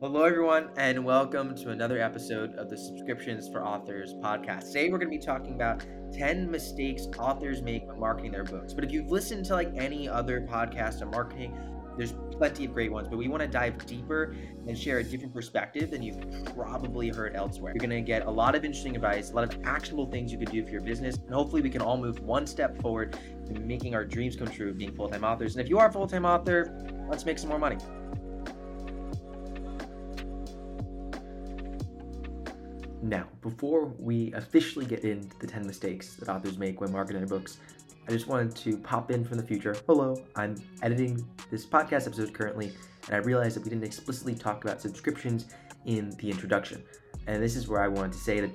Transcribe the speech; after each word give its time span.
Hello, 0.00 0.22
everyone, 0.22 0.70
and 0.76 1.04
welcome 1.04 1.56
to 1.56 1.70
another 1.70 2.00
episode 2.00 2.54
of 2.54 2.70
the 2.70 2.78
Subscriptions 2.78 3.48
for 3.48 3.66
Authors 3.66 4.14
podcast. 4.14 4.68
Today, 4.68 4.90
we're 4.90 4.98
going 4.98 5.10
to 5.10 5.18
be 5.18 5.24
talking 5.24 5.54
about 5.54 5.84
10 6.12 6.48
mistakes 6.48 7.08
authors 7.18 7.62
make 7.62 7.84
when 7.84 7.98
marketing 7.98 8.30
their 8.30 8.44
books. 8.44 8.72
But 8.72 8.84
if 8.84 8.92
you've 8.92 9.10
listened 9.10 9.44
to 9.46 9.54
like 9.54 9.72
any 9.74 10.08
other 10.08 10.40
podcast 10.42 11.02
on 11.02 11.10
marketing, 11.10 11.58
there's 11.96 12.14
plenty 12.30 12.66
of 12.66 12.74
great 12.74 12.92
ones, 12.92 13.08
but 13.08 13.16
we 13.16 13.26
want 13.26 13.42
to 13.42 13.48
dive 13.48 13.84
deeper 13.86 14.36
and 14.68 14.78
share 14.78 14.98
a 14.98 15.02
different 15.02 15.34
perspective 15.34 15.90
than 15.90 16.00
you've 16.00 16.20
probably 16.54 17.08
heard 17.08 17.34
elsewhere. 17.34 17.72
You're 17.74 17.84
going 17.84 17.90
to 17.90 18.00
get 18.00 18.24
a 18.24 18.30
lot 18.30 18.54
of 18.54 18.64
interesting 18.64 18.94
advice, 18.94 19.32
a 19.32 19.34
lot 19.34 19.52
of 19.52 19.60
actionable 19.64 20.06
things 20.06 20.30
you 20.30 20.38
could 20.38 20.52
do 20.52 20.62
for 20.62 20.70
your 20.70 20.80
business, 20.80 21.16
and 21.16 21.34
hopefully 21.34 21.60
we 21.60 21.70
can 21.70 21.82
all 21.82 21.96
move 21.96 22.20
one 22.20 22.46
step 22.46 22.80
forward 22.80 23.18
to 23.46 23.52
making 23.58 23.96
our 23.96 24.04
dreams 24.04 24.36
come 24.36 24.46
true 24.46 24.70
of 24.70 24.78
being 24.78 24.94
full-time 24.94 25.24
authors. 25.24 25.56
And 25.56 25.64
if 25.64 25.68
you 25.68 25.80
are 25.80 25.88
a 25.88 25.92
full-time 25.92 26.24
author, 26.24 26.86
let's 27.10 27.26
make 27.26 27.36
some 27.36 27.48
more 27.48 27.58
money. 27.58 27.78
Now, 33.08 33.24
before 33.40 33.86
we 33.98 34.34
officially 34.34 34.84
get 34.84 35.02
into 35.02 35.34
the 35.38 35.46
10 35.46 35.66
mistakes 35.66 36.16
that 36.16 36.28
authors 36.28 36.58
make 36.58 36.82
when 36.82 36.92
marketing 36.92 37.22
their 37.22 37.38
books, 37.38 37.56
I 38.06 38.12
just 38.12 38.26
wanted 38.26 38.54
to 38.56 38.76
pop 38.76 39.10
in 39.10 39.24
from 39.24 39.38
the 39.38 39.42
future. 39.42 39.74
Hello, 39.86 40.22
I'm 40.36 40.56
editing 40.82 41.26
this 41.50 41.64
podcast 41.64 42.06
episode 42.06 42.34
currently, 42.34 42.70
and 43.06 43.14
I 43.14 43.20
realized 43.20 43.56
that 43.56 43.64
we 43.64 43.70
didn't 43.70 43.86
explicitly 43.86 44.34
talk 44.34 44.62
about 44.62 44.82
subscriptions 44.82 45.46
in 45.86 46.10
the 46.18 46.30
introduction. 46.30 46.84
And 47.26 47.42
this 47.42 47.56
is 47.56 47.66
where 47.66 47.80
I 47.80 47.88
wanted 47.88 48.12
to 48.12 48.18
say 48.18 48.40
that 48.40 48.50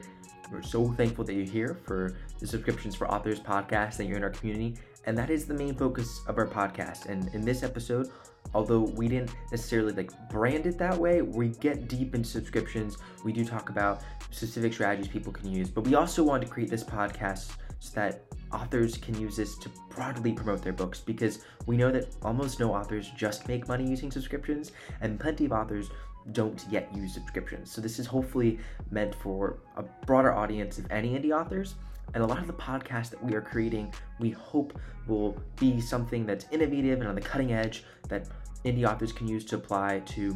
we're 0.52 0.62
so 0.62 0.88
thankful 0.88 1.26
that 1.26 1.34
you're 1.34 1.45
here 1.45 1.79
for 1.84 2.15
the 2.38 2.45
Subscriptions 2.45 2.93
for 2.93 3.09
Authors 3.09 3.40
podcast, 3.40 3.98
that 3.98 4.05
you're 4.05 4.17
in 4.17 4.23
our 4.23 4.29
community, 4.29 4.76
and 5.07 5.17
that 5.17 5.31
is 5.31 5.48
the 5.48 5.55
main 5.55 5.73
focus 5.73 6.21
of 6.27 6.38
our 6.38 6.48
podcast. 6.48 7.07
And 7.07 7.34
in 7.34 7.41
this 7.41 7.63
episode, 7.63 8.12
although 8.54 8.81
we 8.81 9.07
didn't 9.07 9.34
necessarily 9.51 9.93
like 9.93 10.12
brand 10.29 10.65
it 10.65 10.77
that 10.77 10.98
way 10.98 11.21
we 11.21 11.49
get 11.49 11.88
deep 11.88 12.13
into 12.13 12.27
subscriptions 12.27 12.98
we 13.23 13.31
do 13.31 13.45
talk 13.45 13.70
about 13.70 14.01
specific 14.34 14.73
strategies 14.73 15.08
people 15.08 15.32
can 15.32 15.52
use 15.52 15.70
but 15.70 15.85
we 15.85 15.96
also 15.96 16.24
want 16.24 16.41
to 16.41 16.48
create 16.48 16.70
this 16.70 16.84
podcast 16.84 17.52
so 17.80 17.91
that 17.96 18.24
authors 18.54 18.98
can 18.98 19.20
use 19.20 19.35
this 19.35 19.57
to 19.57 19.70
broadly 19.90 20.32
promote 20.32 20.62
their 20.62 20.74
books 20.74 21.02
because 21.02 21.44
we 21.66 21.76
know 21.76 21.91
that 21.91 22.07
almost 22.21 22.60
no 22.60 22.74
authors 22.74 23.12
just 23.18 23.48
make 23.48 23.68
money 23.68 23.88
using 23.88 24.10
subscriptions 24.10 24.72
and 25.02 25.20
plenty 25.20 25.46
of 25.46 25.52
authors 25.52 25.90
don't 26.32 26.66
yet 26.70 26.88
use 26.96 27.13
subscriptions. 27.13 27.70
So 27.70 27.82
this 27.82 27.99
is 27.99 28.05
hopefully 28.05 28.60
meant 28.91 29.13
for 29.16 29.60
a 29.76 29.84
broader 30.05 30.34
audience 30.34 30.77
of 30.77 30.90
any 30.90 31.10
indie 31.10 31.38
authors 31.38 31.76
and 32.13 32.24
a 32.24 32.27
lot 32.27 32.40
of 32.40 32.48
the 32.48 32.54
podcasts 32.54 33.10
that 33.10 33.24
we 33.24 33.34
are 33.34 33.41
creating, 33.41 33.94
we 34.20 34.29
hope 34.29 34.79
will 35.07 35.38
be 35.60 35.82
something 35.82 36.26
that's 36.26 36.46
innovative 36.52 37.00
and 37.00 37.10
on 37.10 37.16
the 37.16 37.22
cutting 37.22 37.54
edge 37.54 37.84
that 38.07 38.27
indie 38.66 38.88
authors 38.88 39.12
can 39.12 39.27
use 39.27 39.44
to 39.46 39.55
apply 39.55 40.00
to 40.05 40.35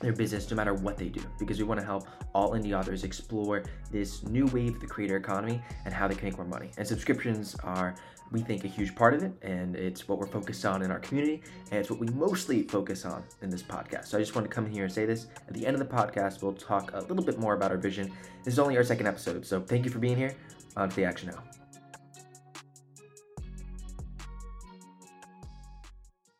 their 0.00 0.12
business 0.12 0.50
no 0.50 0.56
matter 0.56 0.74
what 0.74 0.96
they 0.96 1.08
do 1.08 1.22
because 1.38 1.58
we 1.58 1.64
want 1.64 1.80
to 1.80 1.86
help 1.86 2.06
all 2.34 2.52
indie 2.52 2.78
authors 2.78 3.04
explore 3.04 3.64
this 3.90 4.22
new 4.24 4.46
wave 4.46 4.74
of 4.74 4.80
the 4.80 4.86
creator 4.86 5.16
economy 5.16 5.62
and 5.84 5.94
how 5.94 6.06
they 6.06 6.14
can 6.14 6.24
make 6.24 6.36
more 6.36 6.46
money. 6.46 6.70
And 6.76 6.86
subscriptions 6.86 7.56
are, 7.64 7.94
we 8.30 8.40
think, 8.40 8.64
a 8.64 8.68
huge 8.68 8.94
part 8.94 9.14
of 9.14 9.22
it, 9.22 9.32
and 9.42 9.74
it's 9.76 10.08
what 10.08 10.18
we're 10.18 10.26
focused 10.26 10.64
on 10.66 10.82
in 10.82 10.90
our 10.90 10.98
community, 10.98 11.42
and 11.70 11.80
it's 11.80 11.90
what 11.90 11.98
we 11.98 12.08
mostly 12.08 12.62
focus 12.64 13.04
on 13.04 13.24
in 13.42 13.48
this 13.48 13.62
podcast. 13.62 14.06
So 14.06 14.18
I 14.18 14.20
just 14.20 14.34
want 14.34 14.48
to 14.48 14.54
come 14.54 14.68
here 14.68 14.84
and 14.84 14.92
say 14.92 15.06
this. 15.06 15.28
At 15.48 15.54
the 15.54 15.66
end 15.66 15.74
of 15.74 15.80
the 15.80 15.94
podcast, 15.94 16.42
we'll 16.42 16.52
talk 16.52 16.92
a 16.92 17.00
little 17.00 17.24
bit 17.24 17.38
more 17.38 17.54
about 17.54 17.70
our 17.70 17.78
vision. 17.78 18.12
This 18.44 18.54
is 18.54 18.58
only 18.58 18.76
our 18.76 18.84
second 18.84 19.06
episode, 19.06 19.46
so 19.46 19.60
thank 19.60 19.84
you 19.84 19.90
for 19.90 19.98
being 19.98 20.16
here. 20.16 20.34
On 20.76 20.90
to 20.90 20.96
the 20.96 21.04
action 21.04 21.30
now. 21.30 21.42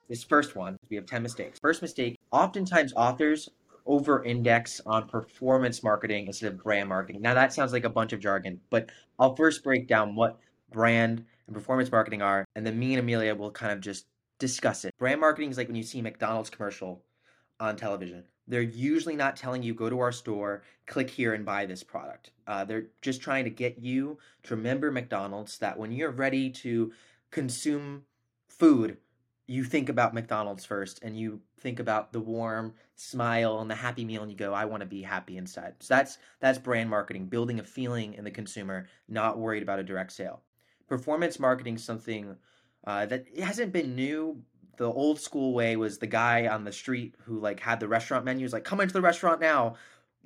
This 0.09 0.23
first 0.23 0.55
one, 0.55 0.77
we 0.91 0.97
have 0.97 1.07
10 1.07 1.23
mistakes. 1.23 1.59
First 1.59 1.83
mistake 1.83 2.16
oftentimes 2.31 2.93
authors 2.95 3.49
over 3.87 4.25
index 4.25 4.81
on 4.85 5.09
performance 5.09 5.83
marketing 5.83 6.27
instead 6.27 6.53
of 6.53 6.63
brand 6.63 6.89
marketing. 6.89 7.23
Now, 7.23 7.35
that 7.35 7.53
sounds 7.53 7.73
like 7.73 7.85
a 7.85 7.91
bunch 7.91 8.13
of 8.13 8.21
jargon, 8.21 8.61
but 8.71 8.91
I'll 9.19 9.37
first 9.37 9.63
break 9.63 9.87
down 9.87 10.17
what 10.17 10.39
brand 10.73 11.25
and 11.47 11.55
performance 11.55 11.91
marketing 11.91 12.23
are, 12.23 12.45
and 12.57 12.67
then 12.67 12.79
me 12.79 12.95
and 12.95 13.01
Amelia 13.01 13.35
will 13.35 13.51
kind 13.51 13.73
of 13.73 13.81
just 13.81 14.07
discuss 14.39 14.85
it. 14.85 14.93
Brand 14.99 15.21
marketing 15.21 15.51
is 15.51 15.57
like 15.57 15.69
when 15.69 15.77
you 15.77 15.83
see 15.83 16.03
McDonald's 16.03 16.51
commercial 16.51 17.03
on 17.61 17.77
television. 17.77 18.25
They're 18.49 18.63
usually 18.63 19.17
not 19.17 19.37
telling 19.37 19.63
you 19.63 19.75
go 19.75 19.91
to 19.91 19.99
our 20.01 20.13
store, 20.13 20.63
click 20.87 21.11
here 21.11 21.35
and 21.35 21.45
buy 21.45 21.67
this 21.67 21.83
product. 21.83 22.31
Uh, 22.47 22.65
they're 22.65 22.87
just 23.03 23.21
trying 23.21 23.45
to 23.45 23.51
get 23.51 23.79
you 23.79 24.19
to 24.45 24.55
remember 24.55 24.91
McDonald's. 24.91 25.59
That 25.59 25.79
when 25.79 25.91
you're 25.91 26.11
ready 26.11 26.51
to 26.51 26.93
consume 27.31 28.03
food, 28.49 28.99
you 29.47 29.65
think 29.65 29.89
about 29.89 30.15
McDonald's 30.15 30.65
first, 30.65 31.01
and 31.03 31.17
you 31.17 31.41
think 31.61 31.79
about 31.79 32.13
the 32.13 32.21
warm 32.21 32.75
smile 32.97 33.61
and 33.61 33.71
the 33.71 33.75
happy 33.75 34.05
meal, 34.05 34.23
and 34.23 34.31
you 34.31 34.37
go, 34.37 34.53
"I 34.53 34.65
want 34.65 34.81
to 34.81 34.87
be 34.87 35.03
happy 35.03 35.37
inside." 35.37 35.75
So 35.81 35.95
that's 35.95 36.19
that's 36.41 36.59
brand 36.59 36.91
marketing, 36.91 37.27
building 37.27 37.61
a 37.61 37.65
feeling 37.65 38.15
in 38.15 38.25
the 38.25 38.31
consumer, 38.31 38.89
not 39.09 39.39
worried 39.39 39.63
about 39.63 39.79
a 39.79 39.85
direct 39.85 40.13
sale. 40.13 40.43
Performance 40.89 41.39
marketing, 41.39 41.79
something 41.79 42.37
uh, 42.87 43.07
that 43.07 43.27
hasn't 43.39 43.73
been 43.73 43.95
new 43.95 44.43
the 44.77 44.85
old 44.85 45.21
school 45.21 45.55
way 45.55 45.77
was 45.77 45.99
the 45.99 46.07
guy 46.07 46.47
on 46.47 46.65
the 46.65 46.73
street 46.73 47.15
who 47.25 47.39
like 47.39 47.61
had 47.61 47.81
the 47.81 47.89
restaurant 47.89 48.25
menus 48.25 48.53
like 48.53 48.65
come 48.65 48.81
into 48.81 48.93
the 48.93 49.01
restaurant 49.01 49.41
now 49.41 49.75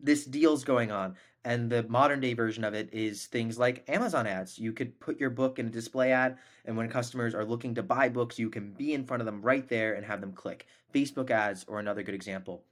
this 0.02 0.24
deal's 0.24 0.64
going 0.64 0.90
on 0.90 1.16
and 1.44 1.70
the 1.70 1.82
modern 1.84 2.20
day 2.20 2.34
version 2.34 2.64
of 2.64 2.74
it 2.74 2.88
is 2.92 3.26
things 3.26 3.58
like 3.58 3.88
amazon 3.88 4.26
ads. 4.26 4.58
You 4.58 4.72
could 4.72 4.98
put 5.00 5.18
your 5.18 5.30
book 5.30 5.58
in 5.58 5.66
a 5.66 5.70
display 5.70 6.12
ad 6.12 6.38
and 6.64 6.76
when 6.76 6.88
customers 6.88 7.34
are 7.34 7.44
looking 7.44 7.74
to 7.74 7.82
buy 7.82 8.08
books 8.08 8.38
you 8.38 8.50
can 8.50 8.72
be 8.72 8.92
in 8.92 9.04
front 9.04 9.20
of 9.20 9.26
them 9.26 9.42
right 9.42 9.68
there 9.68 9.94
and 9.94 10.04
have 10.04 10.20
them 10.20 10.32
click. 10.32 10.66
Facebook 10.94 11.30
ads 11.30 11.64
or 11.68 11.78
another 11.78 12.02
good 12.02 12.14
example. 12.14 12.64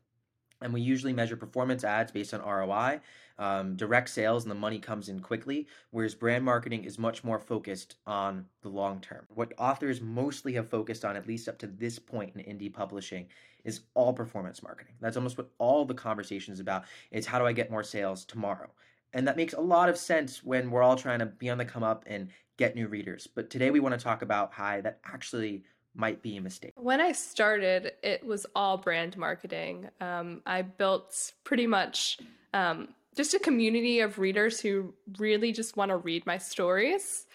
And 0.60 0.72
we 0.72 0.80
usually 0.80 1.12
measure 1.12 1.36
performance 1.36 1.84
ads 1.84 2.10
based 2.10 2.34
on 2.34 2.40
ROI, 2.40 3.00
um, 3.38 3.76
direct 3.76 4.10
sales, 4.10 4.42
and 4.42 4.50
the 4.50 4.56
money 4.56 4.80
comes 4.80 5.08
in 5.08 5.20
quickly, 5.20 5.68
whereas 5.90 6.16
brand 6.16 6.44
marketing 6.44 6.84
is 6.84 6.98
much 6.98 7.22
more 7.22 7.38
focused 7.38 7.94
on 8.06 8.46
the 8.62 8.68
long 8.68 9.00
term. 9.00 9.24
What 9.28 9.52
authors 9.56 10.00
mostly 10.00 10.52
have 10.54 10.68
focused 10.68 11.04
on, 11.04 11.16
at 11.16 11.28
least 11.28 11.48
up 11.48 11.58
to 11.58 11.68
this 11.68 11.98
point 11.98 12.34
in 12.34 12.42
indie 12.42 12.72
publishing, 12.72 13.28
is 13.64 13.80
all 13.94 14.12
performance 14.12 14.62
marketing. 14.62 14.94
That's 15.00 15.16
almost 15.16 15.38
what 15.38 15.50
all 15.58 15.84
the 15.84 15.94
conversation 15.94 16.52
is 16.52 16.60
about. 16.60 16.84
It's 17.10 17.26
how 17.26 17.38
do 17.38 17.46
I 17.46 17.52
get 17.52 17.70
more 17.70 17.82
sales 17.82 18.24
tomorrow? 18.24 18.70
And 19.12 19.26
that 19.26 19.36
makes 19.36 19.54
a 19.54 19.60
lot 19.60 19.88
of 19.88 19.96
sense 19.96 20.44
when 20.44 20.70
we're 20.70 20.82
all 20.82 20.96
trying 20.96 21.18
to 21.20 21.26
be 21.26 21.50
on 21.50 21.58
the 21.58 21.64
come 21.64 21.82
up 21.82 22.04
and 22.06 22.28
get 22.56 22.74
new 22.74 22.88
readers. 22.88 23.26
But 23.26 23.50
today 23.50 23.70
we 23.70 23.80
want 23.80 23.98
to 23.98 24.02
talk 24.02 24.22
about 24.22 24.52
how 24.52 24.80
that 24.80 25.00
actually 25.04 25.62
might 25.98 26.22
be 26.22 26.36
a 26.36 26.40
mistake? 26.40 26.72
When 26.76 27.00
I 27.00 27.12
started, 27.12 27.92
it 28.02 28.24
was 28.24 28.46
all 28.54 28.78
brand 28.78 29.16
marketing. 29.16 29.88
Um, 30.00 30.42
I 30.46 30.62
built 30.62 31.32
pretty 31.44 31.66
much 31.66 32.18
um, 32.54 32.88
just 33.16 33.34
a 33.34 33.38
community 33.38 34.00
of 34.00 34.18
readers 34.18 34.60
who 34.60 34.94
really 35.18 35.52
just 35.52 35.76
want 35.76 35.90
to 35.90 35.96
read 35.96 36.24
my 36.24 36.38
stories. 36.38 37.26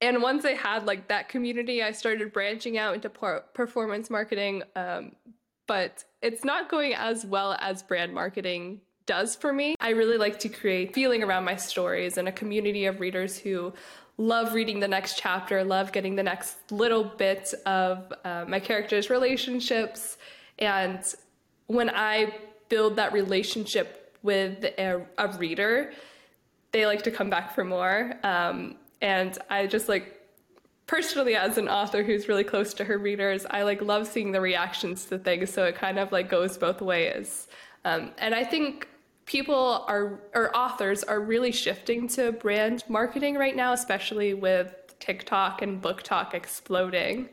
And 0.00 0.22
once 0.22 0.44
I 0.44 0.52
had 0.52 0.86
like 0.86 1.08
that 1.08 1.28
community, 1.28 1.82
I 1.82 1.92
started 1.92 2.32
branching 2.32 2.76
out 2.76 2.94
into 2.94 3.08
performance 3.08 4.10
marketing. 4.10 4.62
Um, 4.74 5.12
but 5.66 6.04
it's 6.22 6.44
not 6.44 6.68
going 6.68 6.94
as 6.94 7.24
well 7.24 7.56
as 7.60 7.82
brand 7.82 8.12
marketing 8.12 8.80
does 9.06 9.34
for 9.34 9.52
me. 9.52 9.74
I 9.80 9.90
really 9.90 10.18
like 10.18 10.38
to 10.40 10.48
create 10.48 10.94
feeling 10.94 11.22
around 11.22 11.44
my 11.44 11.56
stories 11.56 12.18
and 12.18 12.28
a 12.28 12.32
community 12.32 12.86
of 12.86 13.00
readers 13.00 13.38
who 13.38 13.72
love 14.18 14.54
reading 14.54 14.80
the 14.80 14.88
next 14.88 15.18
chapter, 15.18 15.62
love 15.62 15.92
getting 15.92 16.16
the 16.16 16.22
next 16.22 16.70
little 16.70 17.04
bit 17.04 17.52
of 17.66 18.12
uh, 18.24 18.44
my 18.48 18.60
characters' 18.60 19.10
relationships. 19.10 20.18
And 20.58 21.02
when 21.66 21.90
I 21.90 22.34
build 22.68 22.96
that 22.96 23.12
relationship 23.12 24.16
with 24.22 24.64
a, 24.64 25.06
a 25.18 25.28
reader, 25.38 25.92
they 26.72 26.86
like 26.86 27.02
to 27.02 27.10
come 27.10 27.30
back 27.30 27.54
for 27.54 27.64
more. 27.64 28.14
Um, 28.22 28.76
and 29.00 29.38
I 29.50 29.66
just 29.66 29.88
like 29.88 30.12
personally 30.86 31.34
as 31.34 31.58
an 31.58 31.68
author 31.68 32.02
who's 32.02 32.28
really 32.28 32.44
close 32.44 32.72
to 32.72 32.84
her 32.84 32.96
readers 32.96 33.44
i 33.50 33.62
like 33.64 33.82
love 33.82 34.06
seeing 34.06 34.30
the 34.30 34.40
reactions 34.40 35.06
to 35.06 35.18
things. 35.18 35.52
So 35.52 35.64
it 35.64 35.74
kind 35.74 35.98
of 35.98 36.12
like 36.12 36.28
goes 36.28 36.56
both 36.56 36.80
ways. 36.80 37.48
Um, 37.84 38.12
and 38.18 38.34
i 38.34 38.44
think 38.44 38.88
people 39.26 39.84
are 39.88 40.20
or 40.34 40.56
authors 40.56 41.02
are 41.02 41.20
really 41.20 41.52
shifting 41.52 42.08
to 42.08 42.32
brand 42.32 42.84
marketing 42.88 43.34
right 43.34 43.54
now, 43.54 43.72
especially 43.72 44.32
with 44.32 44.74
TikTok 45.00 45.62
and 45.62 45.82
BookTok 45.82 46.32
exploding. 46.32 47.28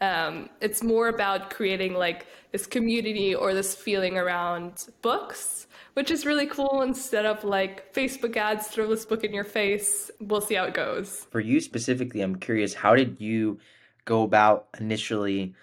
Um, 0.00 0.48
it's 0.60 0.82
more 0.82 1.08
about 1.08 1.50
creating 1.50 1.94
like 1.94 2.26
this 2.50 2.66
community 2.66 3.34
or 3.34 3.54
this 3.54 3.74
feeling 3.74 4.18
around 4.18 4.88
books, 5.02 5.66
which 5.94 6.10
is 6.10 6.26
really 6.26 6.46
cool 6.46 6.82
instead 6.82 7.24
of 7.24 7.42
like 7.44 7.92
Facebook 7.94 8.36
ads, 8.36 8.66
throw 8.66 8.88
this 8.88 9.06
book 9.06 9.24
in 9.24 9.32
your 9.32 9.44
face. 9.44 10.10
We'll 10.20 10.40
see 10.40 10.54
how 10.54 10.64
it 10.64 10.74
goes. 10.74 11.26
For 11.30 11.40
you 11.40 11.60
specifically, 11.60 12.20
I'm 12.20 12.36
curious, 12.36 12.74
how 12.74 12.94
did 12.94 13.20
you 13.20 13.58
go 14.04 14.22
about 14.22 14.68
initially 14.78 15.54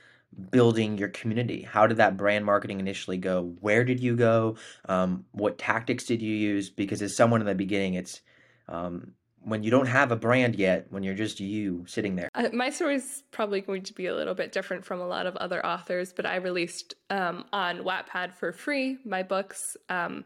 building 0.49 0.97
your 0.97 1.09
community? 1.09 1.61
How 1.61 1.87
did 1.87 1.97
that 1.97 2.17
brand 2.17 2.45
marketing 2.45 2.79
initially 2.79 3.17
go? 3.17 3.53
Where 3.59 3.83
did 3.83 3.99
you 3.99 4.15
go? 4.15 4.55
Um, 4.85 5.25
what 5.31 5.57
tactics 5.57 6.05
did 6.05 6.21
you 6.21 6.33
use? 6.33 6.69
Because 6.69 7.01
as 7.01 7.15
someone 7.15 7.41
in 7.41 7.47
the 7.47 7.55
beginning, 7.55 7.95
it's 7.95 8.21
um, 8.69 9.11
when 9.43 9.63
you 9.63 9.71
don't 9.71 9.87
have 9.87 10.11
a 10.11 10.15
brand 10.15 10.55
yet, 10.55 10.87
when 10.89 11.03
you're 11.03 11.15
just 11.15 11.39
you 11.39 11.83
sitting 11.87 12.15
there? 12.15 12.29
Uh, 12.35 12.49
my 12.53 12.69
story 12.69 12.95
is 12.95 13.23
probably 13.31 13.61
going 13.61 13.83
to 13.83 13.93
be 13.93 14.05
a 14.05 14.15
little 14.15 14.35
bit 14.35 14.51
different 14.51 14.85
from 14.85 14.99
a 14.99 15.07
lot 15.07 15.25
of 15.25 15.35
other 15.37 15.65
authors, 15.65 16.13
but 16.13 16.25
I 16.25 16.35
released 16.35 16.95
um, 17.09 17.45
on 17.51 17.79
Wattpad 17.79 18.33
for 18.33 18.51
free 18.51 18.97
my 19.05 19.23
books 19.23 19.75
um, 19.89 20.25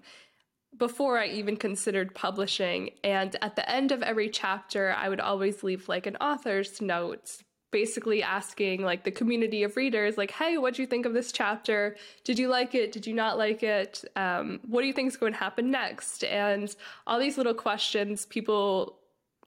before 0.78 1.18
I 1.18 1.28
even 1.28 1.56
considered 1.56 2.14
publishing. 2.14 2.92
And 3.04 3.36
at 3.42 3.56
the 3.56 3.70
end 3.70 3.92
of 3.92 4.04
every 4.04 4.30
chapter, 4.30 4.94
I 4.98 5.08
would 5.08 5.22
always 5.22 5.64
leave 5.64 5.88
like 5.88 6.06
an 6.06 6.18
author's 6.18 6.82
note 6.82 7.38
basically 7.72 8.24
asking 8.24 8.84
like 8.84 9.04
the 9.04 9.12
community 9.12 9.62
of 9.64 9.76
readers 9.76 10.18
like 10.18 10.32
hey 10.32 10.58
what 10.58 10.74
do 10.74 10.82
you 10.82 10.88
think 10.88 11.06
of 11.06 11.12
this 11.12 11.34
chapter 11.34 11.98
did 12.24 12.40
you 12.40 12.48
like 12.48 12.74
it 12.74 12.90
did 12.94 13.06
you 13.06 13.14
not 13.14 13.38
like 13.38 13.64
it 13.64 14.06
um, 14.16 14.62
what 14.66 14.80
do 14.80 14.88
you 14.88 14.94
think 14.94 15.10
is 15.10 15.18
going 15.18 15.34
to 15.34 15.40
happen 15.40 15.70
next 15.70 16.24
and 16.24 16.74
all 17.06 17.20
these 17.20 17.38
little 17.38 17.54
questions 17.54 18.26
people 18.28 18.98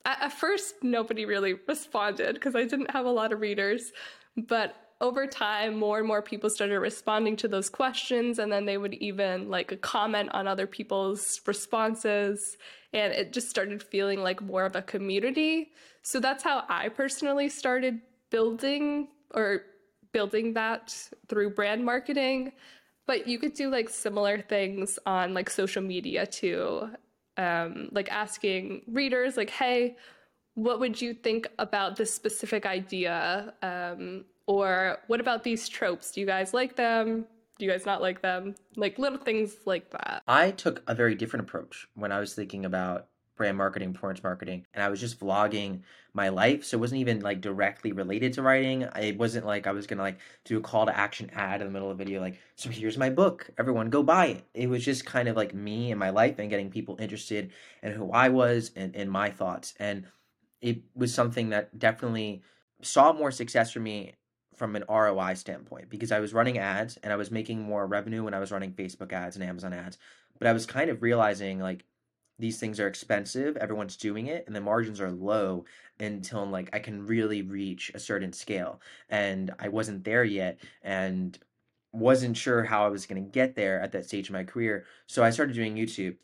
at, 0.04 0.32
first 0.32 0.76
nobody 0.82 1.24
really 1.24 1.54
responded 1.66 2.34
because 2.34 2.54
i 2.54 2.64
didn't 2.64 2.90
have 2.90 3.06
a 3.06 3.10
lot 3.10 3.32
of 3.32 3.40
readers 3.40 3.92
but 4.36 4.88
over 5.00 5.26
time 5.26 5.78
more 5.78 5.98
and 5.98 6.08
more 6.08 6.22
people 6.22 6.50
started 6.50 6.78
responding 6.80 7.36
to 7.36 7.48
those 7.48 7.68
questions 7.68 8.38
and 8.38 8.50
then 8.50 8.64
they 8.64 8.78
would 8.78 8.94
even 8.94 9.48
like 9.48 9.80
comment 9.80 10.28
on 10.32 10.48
other 10.48 10.66
people's 10.66 11.40
responses 11.46 12.56
and 12.92 13.12
it 13.12 13.32
just 13.32 13.48
started 13.48 13.82
feeling 13.82 14.22
like 14.22 14.40
more 14.40 14.64
of 14.64 14.74
a 14.74 14.82
community. 14.82 15.70
So 16.02 16.20
that's 16.20 16.42
how 16.42 16.64
i 16.68 16.88
personally 16.88 17.48
started 17.48 18.00
building 18.30 19.08
or 19.34 19.62
building 20.12 20.54
that 20.54 20.96
through 21.28 21.50
brand 21.50 21.84
marketing. 21.84 22.52
But 23.06 23.28
you 23.28 23.38
could 23.38 23.54
do 23.54 23.70
like 23.70 23.88
similar 23.88 24.40
things 24.40 24.98
on 25.06 25.32
like 25.32 25.48
social 25.48 25.82
media 25.82 26.26
too 26.26 26.90
um, 27.38 27.88
like 27.93 28.11
asking 28.12 28.82
readers 28.87 29.37
like 29.37 29.50
hey 29.50 29.96
what 30.58 30.81
would 30.81 31.00
you 31.00 31.14
think 31.14 31.46
about 31.61 31.94
this 31.94 32.12
specific 32.12 32.67
idea? 32.67 33.55
Um, 33.62 34.25
or 34.49 34.99
what 35.06 35.20
about 35.20 35.44
these 35.44 35.69
tropes? 35.69 36.11
Do 36.11 36.20
you 36.20 36.26
guys 36.26 36.52
like 36.52 36.75
them? 36.75 37.26
Do 37.58 37.64
you 37.64 37.70
guys 37.70 37.87
not 37.87 38.02
like 38.02 38.23
them? 38.23 38.56
Like 38.75 38.99
little 38.99 39.19
things 39.19 39.55
like 39.67 39.90
that. 39.90 40.23
I 40.26 40.50
took 40.50 40.82
a 40.88 40.96
very 40.96 41.14
different 41.14 41.44
approach 41.44 41.87
when 41.94 42.11
i 42.12 42.19
was 42.19 42.35
thinking 42.35 42.64
about 42.64 43.06
brand 43.38 43.56
marketing, 43.56 43.94
performance 43.94 44.23
marketing, 44.23 44.67
and 44.75 44.82
I 44.82 44.88
was 44.90 45.00
just 45.00 45.19
vlogging 45.19 45.81
my 46.12 46.29
life. 46.29 46.64
So 46.64 46.76
it 46.76 46.81
wasn't 46.81 47.00
even 47.00 47.20
like 47.20 47.40
directly 47.40 47.93
related 47.93 48.35
to 48.35 48.43
writing. 48.43 48.82
It 48.82 49.17
wasn't 49.17 49.46
like 49.46 49.67
I 49.67 49.73
was 49.73 49.87
gonna 49.87 50.02
like 50.02 50.19
do 50.44 50.58
a 50.58 50.61
call 50.61 50.85
to 50.85 50.96
action 50.96 51.31
ad 51.32 51.62
in 51.62 51.67
the 51.67 51.73
middle 51.73 51.90
of 51.90 51.99
a 51.99 52.05
video, 52.05 52.20
like, 52.20 52.38
so 52.56 52.69
here's 52.69 52.99
my 52.99 53.08
book, 53.08 53.49
everyone 53.56 53.88
go 53.88 54.02
buy 54.02 54.26
it. 54.26 54.44
It 54.52 54.69
was 54.69 54.85
just 54.85 55.06
kind 55.06 55.29
of 55.29 55.37
like 55.37 55.55
me 55.55 55.90
and 55.90 55.99
my 55.99 56.11
life 56.11 56.38
and 56.38 56.50
getting 56.50 56.70
people 56.70 56.96
interested 57.00 57.52
in 57.82 57.93
who 57.93 58.11
I 58.11 58.29
was 58.29 58.73
and, 58.76 58.94
in 58.94 59.08
my 59.08 59.31
thoughts. 59.31 59.73
And 59.79 60.05
it 60.61 60.82
was 60.94 61.14
something 61.14 61.50
that 61.50 61.79
definitely 61.79 62.43
saw 62.82 63.12
more 63.12 63.31
success 63.31 63.70
for 63.70 63.81
me 63.81 64.14
from 64.56 64.75
an 64.75 64.84
ROI 64.88 65.34
standpoint 65.34 65.88
because 65.88 66.11
I 66.11 66.19
was 66.19 66.34
running 66.34 66.58
ads 66.58 66.99
and 67.02 67.12
I 67.12 67.17
was 67.17 67.31
making 67.31 67.62
more 67.62 67.87
revenue 67.87 68.25
when 68.25 68.34
I 68.34 68.41
was 68.41 68.50
running 68.50 68.73
Facebook 68.73 69.12
ads 69.12 69.37
and 69.37 69.44
Amazon 69.44 69.73
ads. 69.73 69.99
But 70.38 70.49
I 70.49 70.52
was 70.52 70.67
kind 70.67 70.91
of 70.91 71.02
realizing 71.02 71.61
like 71.61 71.84
these 72.38 72.58
things 72.58 72.79
are 72.81 72.87
expensive 72.87 73.56
everyone's 73.56 73.96
doing 73.96 74.26
it 74.26 74.44
and 74.46 74.55
the 74.55 74.61
margins 74.61 75.00
are 75.00 75.11
low 75.11 75.64
until 76.00 76.46
like 76.46 76.69
i 76.73 76.79
can 76.79 77.06
really 77.06 77.43
reach 77.43 77.90
a 77.94 77.99
certain 77.99 78.32
scale 78.32 78.81
and 79.11 79.52
i 79.58 79.69
wasn't 79.69 80.05
there 80.05 80.25
yet 80.25 80.58
and 80.82 81.38
wasn't 81.93 82.37
sure 82.37 82.62
how 82.62 82.85
i 82.85 82.88
was 82.88 83.06
going 83.06 83.23
to 83.23 83.31
get 83.31 83.55
there 83.55 83.81
at 83.81 83.93
that 83.93 84.06
stage 84.06 84.29
of 84.29 84.32
my 84.32 84.44
career 84.44 84.85
so 85.06 85.25
i 85.25 85.31
started 85.31 85.55
doing 85.55 85.75
youtube 85.75 86.17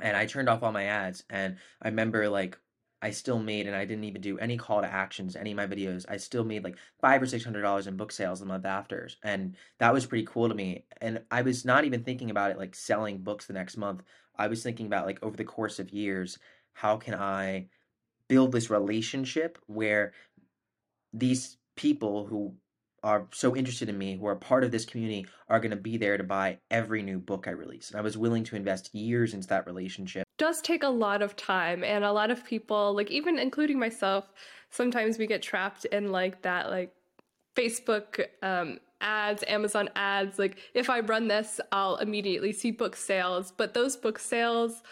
and 0.00 0.16
i 0.16 0.26
turned 0.26 0.48
off 0.48 0.62
all 0.62 0.72
my 0.72 0.84
ads 0.84 1.24
and 1.30 1.56
i 1.82 1.88
remember 1.88 2.28
like 2.28 2.58
I 3.02 3.10
still 3.10 3.40
made, 3.40 3.66
and 3.66 3.74
I 3.74 3.84
didn't 3.84 4.04
even 4.04 4.20
do 4.20 4.38
any 4.38 4.56
call 4.56 4.80
to 4.80 4.86
actions, 4.86 5.34
any 5.34 5.50
of 5.50 5.56
my 5.56 5.66
videos. 5.66 6.04
I 6.08 6.16
still 6.18 6.44
made 6.44 6.62
like 6.62 6.76
five 7.00 7.20
or 7.20 7.26
six 7.26 7.44
hundred 7.44 7.62
dollars 7.62 7.88
in 7.88 7.96
book 7.96 8.12
sales 8.12 8.40
the 8.40 8.46
month 8.46 8.64
after, 8.64 9.10
and 9.22 9.56
that 9.78 9.92
was 9.92 10.06
pretty 10.06 10.24
cool 10.24 10.48
to 10.48 10.54
me. 10.54 10.84
And 11.00 11.22
I 11.30 11.42
was 11.42 11.64
not 11.64 11.84
even 11.84 12.04
thinking 12.04 12.30
about 12.30 12.52
it 12.52 12.58
like 12.58 12.74
selling 12.74 13.18
books 13.18 13.46
the 13.46 13.52
next 13.54 13.76
month. 13.76 14.02
I 14.36 14.46
was 14.46 14.62
thinking 14.62 14.86
about 14.86 15.06
like 15.06 15.22
over 15.22 15.36
the 15.36 15.44
course 15.44 15.78
of 15.78 15.90
years, 15.90 16.38
how 16.72 16.96
can 16.96 17.14
I 17.14 17.66
build 18.28 18.52
this 18.52 18.70
relationship 18.70 19.58
where 19.66 20.12
these 21.12 21.58
people 21.76 22.26
who 22.26 22.54
are 23.02 23.26
so 23.32 23.56
interested 23.56 23.88
in 23.88 23.98
me, 23.98 24.16
who 24.16 24.26
are 24.26 24.36
part 24.36 24.62
of 24.62 24.70
this 24.70 24.84
community, 24.84 25.26
are 25.48 25.58
going 25.60 25.70
to 25.70 25.76
be 25.76 25.96
there 25.96 26.16
to 26.16 26.24
buy 26.24 26.58
every 26.70 27.02
new 27.02 27.18
book 27.18 27.48
I 27.48 27.50
release. 27.50 27.90
And 27.90 27.98
I 27.98 28.02
was 28.02 28.16
willing 28.16 28.44
to 28.44 28.56
invest 28.56 28.94
years 28.94 29.34
into 29.34 29.48
that 29.48 29.66
relationship. 29.66 30.24
Does 30.42 30.60
take 30.60 30.82
a 30.82 30.88
lot 30.88 31.22
of 31.22 31.36
time, 31.36 31.84
and 31.84 32.02
a 32.02 32.10
lot 32.10 32.32
of 32.32 32.44
people, 32.44 32.96
like 32.96 33.12
even 33.12 33.38
including 33.38 33.78
myself, 33.78 34.24
sometimes 34.70 35.16
we 35.16 35.28
get 35.28 35.40
trapped 35.40 35.84
in 35.84 36.10
like 36.10 36.42
that, 36.42 36.68
like 36.68 36.92
Facebook 37.54 38.26
um, 38.42 38.80
ads, 39.00 39.44
Amazon 39.46 39.88
ads. 39.94 40.40
Like 40.40 40.56
if 40.74 40.90
I 40.90 40.98
run 40.98 41.28
this, 41.28 41.60
I'll 41.70 41.94
immediately 41.98 42.52
see 42.52 42.72
book 42.72 42.96
sales, 42.96 43.52
but 43.56 43.72
those 43.72 43.94
book 43.94 44.18
sales 44.18 44.82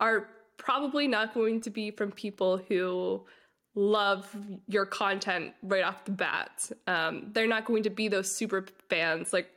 are 0.00 0.30
probably 0.56 1.06
not 1.06 1.34
going 1.34 1.60
to 1.60 1.68
be 1.68 1.90
from 1.90 2.10
people 2.10 2.56
who 2.56 3.26
love 3.74 4.34
your 4.68 4.86
content 4.86 5.52
right 5.62 5.84
off 5.84 6.06
the 6.06 6.12
bat. 6.12 6.70
Um, 6.86 7.28
they're 7.34 7.46
not 7.46 7.66
going 7.66 7.82
to 7.82 7.90
be 7.90 8.08
those 8.08 8.34
super 8.34 8.64
fans 8.88 9.34
like 9.34 9.50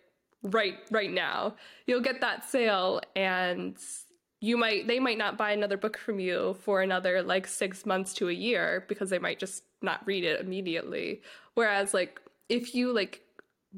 right 0.44 0.76
right 0.92 1.10
now. 1.10 1.56
You'll 1.86 2.02
get 2.02 2.20
that 2.20 2.44
sale 2.44 3.00
and 3.16 3.78
you 4.42 4.58
might 4.58 4.88
they 4.88 5.00
might 5.00 5.18
not 5.20 5.38
buy 5.38 5.52
another 5.52 5.78
book 5.78 5.98
from 5.98 6.20
you 6.20 6.56
for 6.62 6.82
another 6.82 7.22
like 7.22 7.48
6 7.48 7.86
months 7.86 8.14
to 8.16 8.28
a 8.28 8.34
year 8.34 8.84
because 8.90 9.10
they 9.10 9.20
might 9.20 9.40
just 9.40 9.64
not 9.82 10.06
read 10.06 10.24
it 10.24 10.42
immediately. 10.42 11.22
Whereas 11.54 11.94
like 11.94 12.20
if 12.50 12.76
you 12.76 12.92
like 12.92 13.22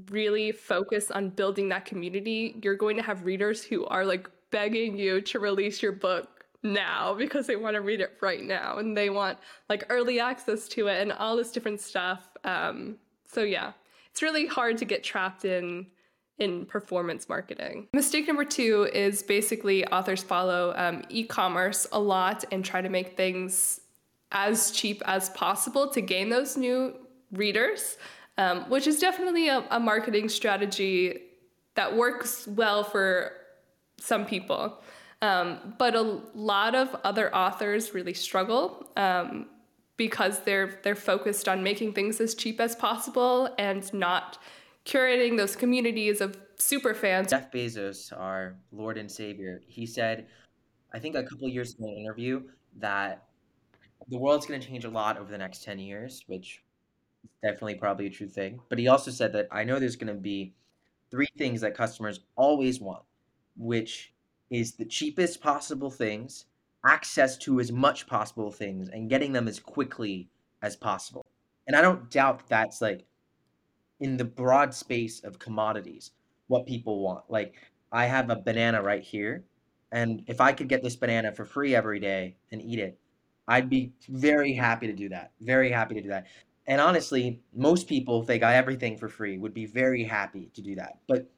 really 0.09 0.51
focus 0.51 1.11
on 1.11 1.29
building 1.29 1.69
that 1.69 1.85
community, 1.85 2.55
you're 2.63 2.75
going 2.75 2.95
to 2.95 3.03
have 3.03 3.25
readers 3.25 3.63
who 3.63 3.85
are 3.85 4.05
like 4.05 4.29
begging 4.49 4.97
you 4.97 5.21
to 5.21 5.39
release 5.39 5.83
your 5.83 5.91
book 5.91 6.45
now 6.63 7.13
because 7.13 7.45
they 7.45 7.57
want 7.57 7.75
to 7.75 7.81
read 7.81 7.99
it 7.99 8.17
right 8.21 8.43
now 8.43 8.77
and 8.77 8.95
they 8.95 9.09
want 9.09 9.37
like 9.69 9.85
early 9.89 10.19
access 10.19 10.67
to 10.69 10.87
it 10.87 11.01
and 11.01 11.11
all 11.11 11.35
this 11.35 11.51
different 11.51 11.81
stuff. 11.81 12.29
Um, 12.45 12.95
so 13.25 13.43
yeah, 13.43 13.73
it's 14.09 14.21
really 14.21 14.47
hard 14.47 14.77
to 14.77 14.85
get 14.85 15.03
trapped 15.03 15.43
in 15.43 15.87
in 16.39 16.65
performance 16.65 17.29
marketing. 17.29 17.87
Mistake 17.93 18.27
number 18.27 18.45
two 18.45 18.89
is 18.93 19.21
basically 19.21 19.85
authors 19.87 20.23
follow 20.23 20.73
um, 20.75 21.03
e-commerce 21.09 21.87
a 21.91 21.99
lot 21.99 22.43
and 22.51 22.65
try 22.65 22.81
to 22.81 22.89
make 22.89 23.15
things 23.15 23.81
as 24.31 24.71
cheap 24.71 25.01
as 25.05 25.29
possible 25.29 25.89
to 25.91 26.01
gain 26.01 26.29
those 26.29 26.57
new 26.57 26.93
readers, 27.31 27.97
um, 28.37 28.61
which 28.69 28.87
is 28.87 28.99
definitely 28.99 29.47
a, 29.47 29.63
a 29.69 29.79
marketing 29.79 30.27
strategy 30.27 31.19
that 31.75 31.95
works 31.95 32.47
well 32.47 32.83
for 32.83 33.31
some 33.99 34.25
people. 34.25 34.81
Um, 35.21 35.75
but 35.77 35.95
a 35.95 36.19
lot 36.33 36.75
of 36.75 36.95
other 37.03 37.33
authors 37.33 37.93
really 37.93 38.13
struggle 38.13 38.89
um, 38.97 39.45
because 39.95 40.39
they're 40.41 40.79
they're 40.83 40.95
focused 40.95 41.47
on 41.47 41.63
making 41.63 41.93
things 41.93 42.19
as 42.19 42.35
cheap 42.35 42.59
as 42.59 42.75
possible 42.75 43.53
and 43.57 43.91
not 43.93 44.39
curating 44.85 45.37
those 45.37 45.55
communities 45.55 46.21
of 46.21 46.37
super 46.57 46.93
fans. 46.93 47.29
Jeff 47.29 47.51
Bezos, 47.51 48.11
our 48.17 48.55
Lord 48.71 48.97
and 48.97 49.11
Savior, 49.11 49.61
he 49.67 49.85
said, 49.85 50.27
I 50.93 50.99
think 50.99 51.15
a 51.15 51.23
couple 51.23 51.47
years 51.49 51.75
in 51.79 51.85
an 51.85 51.95
interview 51.97 52.43
that 52.77 53.25
the 54.07 54.17
world's 54.17 54.45
going 54.45 54.59
to 54.59 54.67
change 54.67 54.85
a 54.85 54.89
lot 54.89 55.17
over 55.17 55.31
the 55.31 55.37
next 55.37 55.63
10 55.63 55.79
years, 55.79 56.23
which 56.27 56.61
is 57.23 57.29
definitely 57.41 57.75
probably 57.75 58.07
a 58.07 58.09
true 58.09 58.27
thing. 58.27 58.59
But 58.69 58.79
he 58.79 58.87
also 58.87 59.11
said 59.11 59.33
that 59.33 59.47
I 59.51 59.63
know 59.63 59.79
there's 59.79 59.95
going 59.95 60.13
to 60.13 60.19
be 60.19 60.53
three 61.09 61.29
things 61.37 61.61
that 61.61 61.75
customers 61.75 62.21
always 62.35 62.81
want, 62.81 63.03
which 63.55 64.13
is 64.49 64.73
the 64.73 64.85
cheapest 64.85 65.41
possible 65.41 65.89
things, 65.89 66.45
access 66.85 67.37
to 67.37 67.59
as 67.59 67.71
much 67.71 68.07
possible 68.07 68.51
things, 68.51 68.89
and 68.89 69.09
getting 69.09 69.31
them 69.31 69.47
as 69.47 69.59
quickly 69.59 70.29
as 70.61 70.75
possible. 70.75 71.25
And 71.65 71.75
I 71.75 71.81
don't 71.81 72.09
doubt 72.11 72.47
that's 72.49 72.81
like 72.81 73.05
in 73.99 74.17
the 74.17 74.25
broad 74.25 74.73
space 74.73 75.23
of 75.23 75.39
commodities, 75.39 76.11
what 76.47 76.65
people 76.65 77.01
want. 77.01 77.23
Like, 77.29 77.55
I 77.91 78.05
have 78.05 78.29
a 78.29 78.35
banana 78.35 78.81
right 78.81 79.03
here, 79.03 79.43
and 79.91 80.23
if 80.27 80.41
I 80.41 80.51
could 80.51 80.67
get 80.67 80.81
this 80.83 80.95
banana 80.95 81.31
for 81.31 81.45
free 81.45 81.75
every 81.75 81.99
day 81.99 82.35
and 82.51 82.61
eat 82.61 82.79
it, 82.79 82.97
I'd 83.47 83.69
be 83.69 83.93
very 84.09 84.53
happy 84.53 84.87
to 84.87 84.93
do 84.93 85.09
that. 85.09 85.31
Very 85.41 85.69
happy 85.69 85.95
to 85.95 86.01
do 86.01 86.09
that. 86.09 86.27
And 86.65 86.79
honestly, 86.79 87.41
most 87.53 87.87
people, 87.87 88.21
if 88.21 88.27
they 88.27 88.39
got 88.39 88.55
everything 88.55 88.97
for 88.97 89.09
free, 89.09 89.37
would 89.37 89.53
be 89.53 89.65
very 89.65 90.03
happy 90.03 90.49
to 90.53 90.61
do 90.61 90.75
that. 90.75 90.97
But 91.07 91.29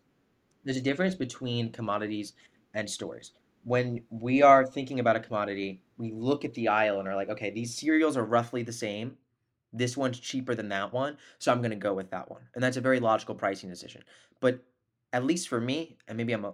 there's 0.63 0.77
a 0.77 0.81
difference 0.81 1.15
between 1.15 1.71
commodities 1.71 2.33
and 2.73 2.89
stores. 2.89 3.33
When 3.63 4.01
we 4.09 4.43
are 4.43 4.65
thinking 4.65 4.99
about 4.99 5.15
a 5.15 5.19
commodity, 5.19 5.81
we 5.97 6.11
look 6.11 6.45
at 6.45 6.53
the 6.53 6.67
aisle 6.67 6.99
and 6.99 7.07
are 7.07 7.15
like, 7.15 7.29
okay, 7.29 7.49
these 7.49 7.75
cereals 7.75 8.15
are 8.15 8.25
roughly 8.25 8.61
the 8.61 8.71
same. 8.71 9.17
This 9.77 9.97
one's 9.97 10.19
cheaper 10.19 10.55
than 10.55 10.69
that 10.69 10.93
one, 10.93 11.17
so 11.39 11.51
I'm 11.51 11.59
going 11.59 11.71
to 11.71 11.77
go 11.77 11.93
with 11.93 12.09
that 12.11 12.29
one. 12.31 12.41
And 12.53 12.63
that's 12.63 12.77
a 12.77 12.81
very 12.81 12.99
logical 12.99 13.35
pricing 13.35 13.69
decision. 13.69 14.03
But 14.39 14.59
at 15.13 15.25
least 15.25 15.49
for 15.49 15.59
me, 15.61 15.97
and 16.07 16.17
maybe 16.17 16.33
I'm 16.33 16.45
a 16.45 16.53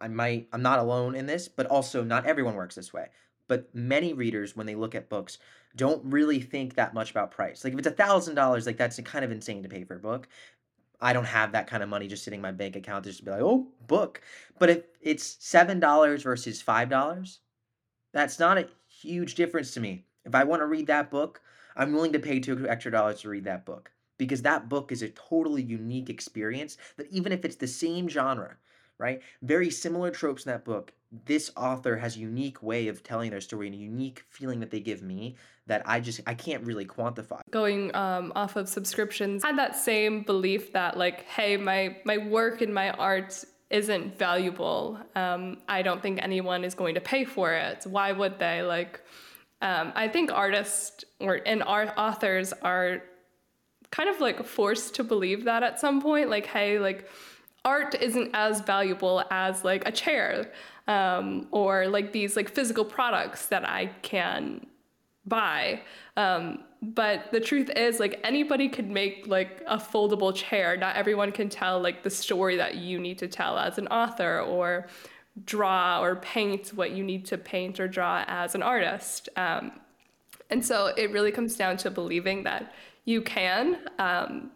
I 0.00 0.08
might 0.08 0.48
I'm 0.52 0.62
not 0.62 0.78
alone 0.78 1.14
in 1.14 1.26
this, 1.26 1.48
but 1.48 1.66
also 1.66 2.04
not 2.04 2.26
everyone 2.26 2.54
works 2.56 2.74
this 2.74 2.92
way. 2.92 3.08
but 3.48 3.68
many 3.74 4.14
readers, 4.14 4.56
when 4.56 4.66
they 4.66 4.74
look 4.74 4.94
at 4.94 5.10
books, 5.10 5.36
don't 5.76 6.02
really 6.04 6.40
think 6.40 6.74
that 6.74 6.94
much 6.94 7.10
about 7.10 7.30
price. 7.30 7.64
Like 7.64 7.74
if 7.74 7.78
it's 7.78 7.88
a 7.88 7.90
thousand 7.90 8.34
dollars, 8.34 8.66
like 8.66 8.78
that's 8.78 8.98
kind 9.00 9.24
of 9.24 9.30
insane 9.30 9.62
to 9.62 9.68
pay 9.68 9.84
for 9.84 9.96
a 9.96 10.00
book. 10.00 10.26
I 11.02 11.12
don't 11.12 11.26
have 11.26 11.52
that 11.52 11.66
kind 11.66 11.82
of 11.82 11.88
money 11.90 12.08
just 12.08 12.24
sitting 12.24 12.38
in 12.38 12.42
my 12.42 12.52
bank 12.52 12.76
account 12.76 13.04
just 13.04 13.18
to 13.18 13.24
be 13.24 13.30
like, 13.30 13.42
oh, 13.42 13.68
book. 13.86 14.22
But 14.58 14.70
if 14.70 14.84
it's 15.02 15.36
seven 15.40 15.80
dollars 15.80 16.22
versus 16.22 16.62
five 16.62 16.88
dollars, 16.88 17.40
that's 18.12 18.38
not 18.38 18.58
a 18.58 18.68
huge 18.88 19.34
difference 19.34 19.72
to 19.72 19.80
me. 19.80 20.06
If 20.24 20.34
I 20.34 20.44
want 20.44 20.62
to 20.62 20.66
read 20.66 20.86
that 20.86 21.10
book, 21.10 21.42
I'm 21.76 21.92
willing 21.92 22.12
to 22.12 22.18
pay 22.18 22.40
two 22.40 22.68
extra 22.68 22.92
dollars 22.92 23.20
to 23.22 23.28
read 23.28 23.44
that 23.44 23.64
book 23.64 23.90
because 24.18 24.42
that 24.42 24.68
book 24.68 24.92
is 24.92 25.02
a 25.02 25.08
totally 25.10 25.62
unique 25.62 26.10
experience 26.10 26.76
that 26.96 27.10
even 27.10 27.32
if 27.32 27.44
it's 27.44 27.56
the 27.56 27.66
same 27.66 28.08
genre, 28.08 28.56
right? 28.98 29.20
Very 29.42 29.70
similar 29.70 30.10
tropes 30.10 30.46
in 30.46 30.52
that 30.52 30.64
book. 30.64 30.92
This 31.26 31.50
author 31.56 31.96
has 31.96 32.16
a 32.16 32.20
unique 32.20 32.62
way 32.62 32.88
of 32.88 33.02
telling 33.02 33.30
their 33.30 33.40
story 33.40 33.66
and 33.66 33.74
a 33.74 33.78
unique 33.78 34.24
feeling 34.30 34.60
that 34.60 34.70
they 34.70 34.80
give 34.80 35.02
me 35.02 35.36
that 35.66 35.82
I 35.86 36.00
just 36.00 36.20
I 36.26 36.34
can't 36.34 36.64
really 36.64 36.86
quantify. 36.86 37.40
Going 37.50 37.94
um, 37.94 38.32
off 38.34 38.56
of 38.56 38.68
subscriptions, 38.68 39.44
I 39.44 39.48
had 39.48 39.58
that 39.58 39.76
same 39.76 40.22
belief 40.22 40.72
that 40.72 40.96
like, 40.96 41.22
hey, 41.26 41.56
my 41.56 41.98
my 42.04 42.18
work 42.18 42.62
and 42.62 42.72
my 42.72 42.90
art 42.90 43.44
isn't 43.70 44.18
valuable. 44.18 44.98
Um, 45.16 45.58
I 45.68 45.82
don't 45.82 46.02
think 46.02 46.22
anyone 46.22 46.62
is 46.62 46.74
going 46.74 46.94
to 46.94 47.00
pay 47.00 47.24
for 47.24 47.52
it. 47.52 47.84
Why 47.86 48.12
would 48.12 48.38
they? 48.38 48.62
Like, 48.62 49.00
um, 49.62 49.92
I 49.94 50.08
think 50.08 50.30
artists 50.32 51.04
or 51.20 51.40
and 51.46 51.62
art 51.62 51.90
authors 51.96 52.52
are 52.62 53.02
kind 53.90 54.08
of 54.08 54.20
like 54.20 54.44
forced 54.44 54.96
to 54.96 55.04
believe 55.04 55.44
that 55.44 55.62
at 55.62 55.78
some 55.78 56.02
point. 56.02 56.28
Like, 56.28 56.46
hey, 56.46 56.80
like 56.80 57.08
art 57.64 57.94
isn't 57.94 58.30
as 58.34 58.60
valuable 58.60 59.22
as 59.30 59.64
like 59.64 59.86
a 59.86 59.92
chair 59.92 60.50
um, 60.88 61.46
or 61.52 61.86
like 61.86 62.12
these 62.12 62.34
like 62.36 62.50
physical 62.50 62.84
products 62.84 63.46
that 63.46 63.66
I 63.66 63.86
can 64.02 64.66
buy. 65.26 65.82
Um, 66.16 66.64
but 66.82 67.30
the 67.30 67.38
truth 67.38 67.70
is 67.76 68.00
like 68.00 68.18
anybody 68.24 68.68
could 68.68 68.90
make 68.90 69.28
like 69.28 69.62
a 69.68 69.76
foldable 69.76 70.34
chair. 70.34 70.76
Not 70.76 70.96
everyone 70.96 71.30
can 71.30 71.48
tell 71.48 71.80
like 71.80 72.02
the 72.02 72.10
story 72.10 72.56
that 72.56 72.74
you 72.74 72.98
need 72.98 73.18
to 73.18 73.28
tell 73.28 73.56
as 73.56 73.78
an 73.78 73.86
author 73.86 74.40
or 74.40 74.88
draw 75.44 76.02
or 76.02 76.16
paint 76.16 76.68
what 76.68 76.90
you 76.90 77.02
need 77.02 77.24
to 77.26 77.38
paint 77.38 77.80
or 77.80 77.88
draw 77.88 78.24
as 78.26 78.54
an 78.54 78.62
artist. 78.62 79.28
Um, 79.36 79.72
and 80.50 80.64
so 80.64 80.86
it 80.96 81.10
really 81.10 81.32
comes 81.32 81.56
down 81.56 81.78
to 81.78 81.90
believing 81.90 82.42
that 82.44 82.74
you 83.04 83.22
can 83.22 83.78
um, 83.98 84.50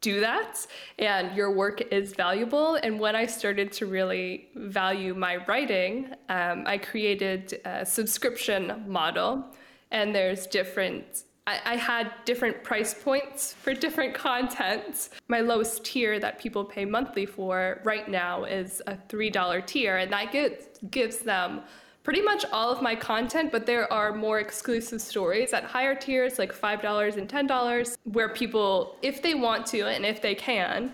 do 0.00 0.20
that 0.20 0.66
and 0.98 1.34
your 1.36 1.50
work 1.50 1.80
is 1.92 2.12
valuable. 2.12 2.74
And 2.82 3.00
when 3.00 3.16
I 3.16 3.26
started 3.26 3.72
to 3.72 3.86
really 3.86 4.48
value 4.54 5.14
my 5.14 5.36
writing, 5.46 6.14
um, 6.28 6.64
I 6.66 6.76
created 6.78 7.60
a 7.64 7.86
subscription 7.86 8.84
model. 8.86 9.44
And 9.90 10.14
there's 10.14 10.46
different, 10.46 11.22
I, 11.46 11.60
I 11.64 11.76
had 11.76 12.12
different 12.24 12.62
price 12.62 12.94
points 12.94 13.52
for 13.52 13.74
different 13.74 14.14
contents. 14.14 15.10
My 15.28 15.40
lowest 15.40 15.84
tier 15.84 16.18
that 16.20 16.38
people 16.38 16.64
pay 16.64 16.84
monthly 16.84 17.26
for 17.26 17.80
right 17.84 18.08
now 18.08 18.44
is 18.44 18.80
a 18.86 18.96
$3 19.08 19.66
tier, 19.66 19.96
and 19.98 20.12
that 20.12 20.32
gives, 20.32 20.66
gives 20.90 21.18
them 21.18 21.60
pretty 22.02 22.22
much 22.22 22.44
all 22.52 22.70
of 22.70 22.82
my 22.82 22.94
content, 22.94 23.50
but 23.50 23.66
there 23.66 23.90
are 23.92 24.14
more 24.14 24.38
exclusive 24.40 25.00
stories 25.00 25.52
at 25.52 25.64
higher 25.64 25.94
tiers, 25.94 26.38
like 26.38 26.52
$5 26.52 27.16
and 27.16 27.28
$10, 27.28 27.96
where 28.04 28.28
people, 28.28 28.96
if 29.02 29.22
they 29.22 29.34
want 29.34 29.66
to 29.66 29.88
and 29.88 30.04
if 30.04 30.20
they 30.20 30.34
can, 30.34 30.92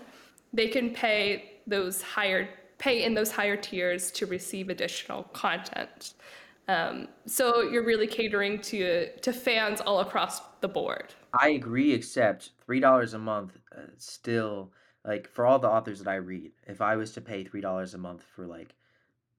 they 0.53 0.67
can 0.67 0.89
pay 0.91 1.59
those 1.67 2.01
higher 2.01 2.49
pay 2.77 3.03
in 3.03 3.13
those 3.13 3.29
higher 3.29 3.55
tiers 3.55 4.09
to 4.09 4.25
receive 4.25 4.69
additional 4.69 5.21
content. 5.33 6.15
Um, 6.67 7.07
so 7.25 7.61
you're 7.61 7.85
really 7.85 8.07
catering 8.07 8.59
to 8.61 9.09
to 9.19 9.33
fans 9.33 9.81
all 9.81 9.99
across 9.99 10.41
the 10.61 10.67
board. 10.67 11.13
I 11.33 11.49
agree, 11.49 11.93
except 11.93 12.51
three 12.65 12.79
dollars 12.79 13.13
a 13.13 13.19
month 13.19 13.57
uh, 13.75 13.81
still 13.97 14.71
like 15.03 15.27
for 15.27 15.45
all 15.45 15.59
the 15.59 15.69
authors 15.69 15.99
that 15.99 16.09
I 16.09 16.15
read. 16.15 16.51
If 16.67 16.81
I 16.81 16.95
was 16.95 17.11
to 17.13 17.21
pay 17.21 17.43
three 17.43 17.61
dollars 17.61 17.93
a 17.93 17.97
month 17.97 18.23
for 18.35 18.45
like 18.45 18.75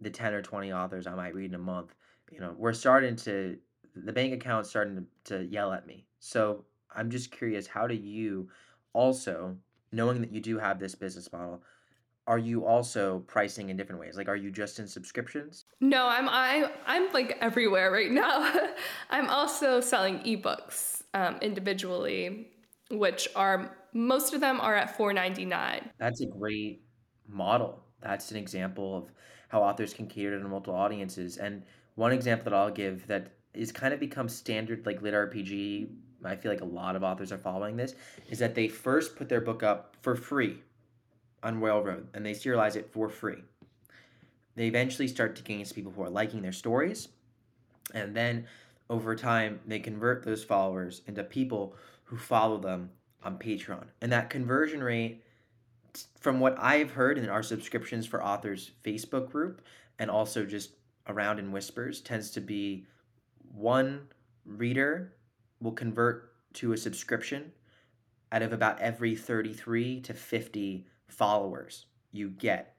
the 0.02 0.10
10 0.10 0.34
or 0.34 0.42
20 0.42 0.72
authors 0.72 1.06
I 1.06 1.14
might 1.14 1.34
read 1.34 1.50
in 1.50 1.54
a 1.54 1.58
month, 1.58 1.94
you 2.30 2.40
know, 2.40 2.54
we're 2.58 2.72
starting 2.72 3.16
to, 3.16 3.56
the 3.94 4.12
bank 4.12 4.32
account's 4.32 4.68
starting 4.68 5.06
to, 5.24 5.36
to 5.36 5.44
yell 5.44 5.72
at 5.72 5.86
me. 5.86 6.06
So 6.18 6.64
I'm 6.94 7.10
just 7.10 7.30
curious, 7.30 7.66
how 7.66 7.86
do 7.86 7.94
you 7.94 8.48
also, 8.92 9.56
knowing 9.92 10.20
that 10.20 10.32
you 10.32 10.40
do 10.40 10.58
have 10.58 10.78
this 10.78 10.94
business 10.94 11.32
model, 11.32 11.62
are 12.26 12.38
you 12.38 12.64
also 12.64 13.20
pricing 13.26 13.70
in 13.70 13.76
different 13.76 14.00
ways? 14.00 14.16
Like, 14.16 14.28
are 14.28 14.36
you 14.36 14.50
just 14.50 14.78
in 14.78 14.86
subscriptions? 14.86 15.64
No, 15.80 16.06
I'm 16.06 16.28
I 16.28 16.70
I'm 16.86 17.12
like 17.12 17.36
everywhere 17.40 17.90
right 17.90 18.10
now. 18.10 18.52
I'm 19.10 19.28
also 19.28 19.80
selling 19.80 20.20
ebooks 20.20 21.02
um, 21.14 21.38
individually, 21.42 22.48
which 22.90 23.28
are 23.34 23.76
most 23.92 24.34
of 24.34 24.40
them 24.40 24.60
are 24.60 24.74
at 24.74 24.96
4.99. 24.96 25.90
That's 25.98 26.20
a 26.20 26.26
great 26.26 26.82
model. 27.28 27.82
That's 28.00 28.30
an 28.30 28.36
example 28.36 28.96
of 28.96 29.12
how 29.48 29.62
authors 29.62 29.92
can 29.92 30.06
cater 30.06 30.40
to 30.40 30.48
multiple 30.48 30.74
audiences. 30.74 31.36
And 31.36 31.64
one 31.96 32.12
example 32.12 32.44
that 32.44 32.54
I'll 32.54 32.70
give 32.70 33.06
that 33.08 33.32
is 33.52 33.70
kind 33.70 33.92
of 33.92 34.00
become 34.00 34.28
standard 34.28 34.86
like 34.86 35.02
LitRPG. 35.02 35.90
I 36.24 36.36
feel 36.36 36.52
like 36.52 36.60
a 36.60 36.66
lot 36.66 36.94
of 36.94 37.02
authors 37.02 37.32
are 37.32 37.38
following 37.38 37.76
this. 37.76 37.94
Is 38.30 38.38
that 38.38 38.54
they 38.54 38.68
first 38.68 39.16
put 39.16 39.28
their 39.28 39.40
book 39.40 39.62
up 39.62 39.96
for 40.00 40.14
free 40.14 40.60
on 41.42 41.60
Royal 41.60 41.82
Road 41.82 42.08
and 42.14 42.24
they 42.24 42.32
serialize 42.32 42.76
it 42.76 42.90
for 42.92 43.08
free. 43.08 43.42
They 44.54 44.66
eventually 44.66 45.08
start 45.08 45.36
to 45.36 45.42
gain 45.42 45.64
some 45.64 45.74
people 45.74 45.92
who 45.92 46.02
are 46.02 46.10
liking 46.10 46.42
their 46.42 46.52
stories, 46.52 47.08
and 47.94 48.14
then 48.14 48.46
over 48.90 49.16
time 49.16 49.60
they 49.66 49.78
convert 49.78 50.24
those 50.24 50.44
followers 50.44 51.00
into 51.06 51.24
people 51.24 51.74
who 52.04 52.16
follow 52.18 52.58
them 52.58 52.90
on 53.24 53.38
Patreon. 53.38 53.84
And 54.02 54.12
that 54.12 54.28
conversion 54.28 54.82
rate 54.82 55.24
from 56.18 56.40
what 56.40 56.56
I've 56.58 56.90
heard 56.90 57.18
in 57.18 57.28
our 57.28 57.42
subscriptions 57.42 58.06
for 58.06 58.22
authors 58.22 58.72
Facebook 58.84 59.30
group 59.30 59.62
and 59.98 60.10
also 60.10 60.44
just 60.44 60.72
around 61.08 61.38
in 61.38 61.52
whispers 61.52 62.00
tends 62.00 62.30
to 62.32 62.40
be 62.40 62.86
one 63.54 64.08
reader 64.44 65.14
will 65.60 65.72
convert 65.72 66.32
to 66.54 66.72
a 66.72 66.76
subscription 66.76 67.52
out 68.30 68.42
of 68.42 68.52
about 68.52 68.80
every 68.80 69.14
33 69.14 70.00
to 70.00 70.14
50 70.14 70.86
followers 71.08 71.86
you 72.12 72.30
get 72.30 72.74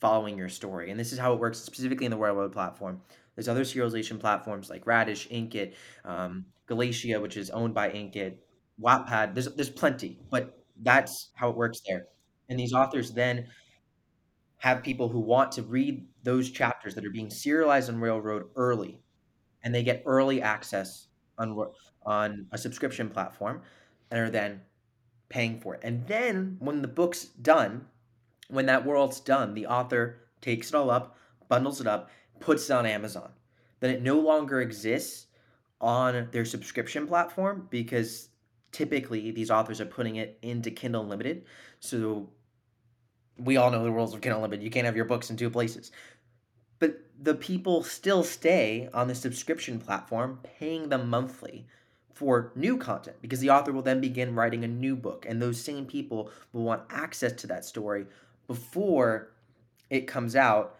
following 0.00 0.36
your 0.38 0.48
story. 0.48 0.90
And 0.90 0.98
this 0.98 1.12
is 1.12 1.18
how 1.18 1.32
it 1.34 1.40
works 1.40 1.58
specifically 1.58 2.06
in 2.06 2.10
the 2.10 2.16
Royal 2.16 2.34
Road 2.36 2.52
platform. 2.52 3.00
There's 3.34 3.48
other 3.48 3.64
serialization 3.64 4.18
platforms 4.18 4.70
like 4.70 4.86
Radish, 4.86 5.28
Inkitt, 5.28 5.74
um, 6.04 6.46
Galatea, 6.66 7.20
which 7.20 7.36
is 7.36 7.50
owned 7.50 7.74
by 7.74 7.90
Inkitt, 7.90 8.36
Wattpad. 8.82 9.34
There's 9.34 9.54
there's 9.54 9.70
plenty, 9.70 10.18
but 10.30 10.58
that's 10.82 11.30
how 11.34 11.50
it 11.50 11.56
works 11.56 11.80
there. 11.86 12.06
And 12.48 12.58
these 12.58 12.72
authors 12.72 13.12
then 13.12 13.46
have 14.58 14.82
people 14.82 15.08
who 15.08 15.20
want 15.20 15.52
to 15.52 15.62
read 15.62 16.06
those 16.22 16.50
chapters 16.50 16.94
that 16.94 17.04
are 17.04 17.10
being 17.10 17.30
serialized 17.30 17.88
on 17.88 17.98
Royal 17.98 18.20
Road 18.20 18.44
early, 18.56 19.00
and 19.62 19.74
they 19.74 19.82
get 19.82 20.02
early 20.06 20.42
access 20.42 21.08
on 21.38 21.56
on 22.04 22.46
a 22.52 22.58
subscription 22.58 23.08
platform, 23.08 23.62
and 24.10 24.20
are 24.20 24.30
then 24.30 24.60
paying 25.30 25.58
for 25.60 25.74
it. 25.74 25.80
And 25.82 26.06
then 26.06 26.56
when 26.58 26.82
the 26.82 26.88
book's 26.88 27.24
done, 27.24 27.86
when 28.48 28.66
that 28.66 28.84
world's 28.84 29.20
done, 29.20 29.54
the 29.54 29.66
author 29.66 30.18
takes 30.42 30.68
it 30.68 30.74
all 30.74 30.90
up, 30.90 31.16
bundles 31.48 31.80
it 31.80 31.86
up, 31.86 32.10
puts 32.40 32.68
it 32.68 32.74
on 32.74 32.84
Amazon. 32.84 33.30
Then 33.78 33.90
it 33.90 34.02
no 34.02 34.18
longer 34.18 34.60
exists 34.60 35.26
on 35.80 36.28
their 36.32 36.44
subscription 36.44 37.06
platform 37.06 37.68
because 37.70 38.28
typically 38.72 39.30
these 39.30 39.50
authors 39.50 39.80
are 39.80 39.86
putting 39.86 40.16
it 40.16 40.38
into 40.42 40.70
Kindle 40.70 41.02
Unlimited. 41.02 41.44
So 41.78 42.28
we 43.38 43.56
all 43.56 43.70
know 43.70 43.82
the 43.82 43.90
rules 43.90 44.12
of 44.12 44.20
Kindle 44.20 44.38
Unlimited. 44.38 44.64
You 44.64 44.70
can't 44.70 44.84
have 44.84 44.96
your 44.96 45.06
books 45.06 45.30
in 45.30 45.36
two 45.36 45.48
places. 45.48 45.92
But 46.78 47.00
the 47.18 47.34
people 47.34 47.82
still 47.82 48.24
stay 48.24 48.88
on 48.92 49.08
the 49.08 49.14
subscription 49.14 49.78
platform, 49.78 50.40
paying 50.42 50.88
them 50.88 51.08
monthly 51.08 51.66
for 52.20 52.52
new 52.54 52.76
content 52.76 53.16
because 53.22 53.40
the 53.40 53.48
author 53.48 53.72
will 53.72 53.80
then 53.80 53.98
begin 53.98 54.34
writing 54.34 54.62
a 54.62 54.68
new 54.68 54.94
book. 54.94 55.24
And 55.26 55.40
those 55.40 55.58
same 55.58 55.86
people 55.86 56.30
will 56.52 56.64
want 56.64 56.82
access 56.90 57.32
to 57.32 57.46
that 57.46 57.64
story 57.64 58.04
before 58.46 59.30
it 59.88 60.06
comes 60.06 60.36
out 60.36 60.76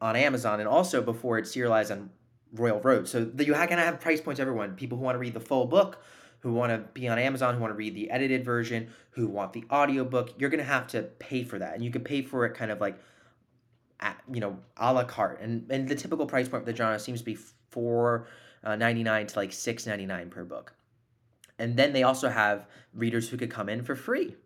on 0.00 0.16
Amazon 0.16 0.58
and 0.58 0.66
also 0.66 1.02
before 1.02 1.36
it's 1.36 1.52
serialized 1.52 1.92
on 1.92 2.08
Royal 2.54 2.80
Road. 2.80 3.06
So 3.06 3.30
you're 3.36 3.56
going 3.56 3.68
to 3.68 3.76
have 3.76 4.00
price 4.00 4.22
points 4.22 4.40
everyone. 4.40 4.74
People 4.74 4.96
who 4.96 5.04
want 5.04 5.16
to 5.16 5.18
read 5.18 5.34
the 5.34 5.40
full 5.40 5.66
book 5.66 6.02
who 6.38 6.54
want 6.54 6.72
to 6.72 6.78
be 6.98 7.06
on 7.08 7.18
Amazon, 7.18 7.54
who 7.54 7.60
want 7.60 7.72
to 7.72 7.76
read 7.76 7.94
the 7.94 8.10
edited 8.10 8.42
version, 8.42 8.88
who 9.10 9.26
want 9.26 9.52
the 9.52 9.64
audiobook, 9.70 10.32
you're 10.38 10.48
going 10.48 10.64
to 10.64 10.64
have 10.64 10.86
to 10.86 11.02
pay 11.02 11.44
for 11.44 11.58
that. 11.58 11.74
And 11.74 11.84
you 11.84 11.90
can 11.90 12.02
pay 12.02 12.22
for 12.22 12.46
it 12.46 12.54
kind 12.54 12.70
of 12.70 12.80
like, 12.80 12.98
at, 14.00 14.16
you 14.32 14.40
know, 14.40 14.56
a 14.78 14.94
la 14.94 15.04
carte. 15.04 15.42
And, 15.42 15.70
and 15.70 15.86
the 15.86 15.94
typical 15.94 16.24
price 16.24 16.48
point 16.48 16.64
for 16.64 16.70
the 16.70 16.76
genre 16.76 16.98
seems 16.98 17.18
to 17.18 17.24
be 17.26 17.36
four 17.70 18.28
uh, 18.64 18.76
ninety 18.76 19.02
nine 19.02 19.26
to 19.26 19.38
like 19.38 19.52
six 19.52 19.86
ninety 19.86 20.06
nine 20.06 20.30
per 20.30 20.44
book. 20.44 20.74
And 21.58 21.76
then 21.76 21.92
they 21.92 22.04
also 22.04 22.28
have 22.28 22.66
readers 22.94 23.28
who 23.28 23.36
could 23.36 23.50
come 23.50 23.68
in 23.68 23.82
for 23.82 23.96
free. 23.96 24.36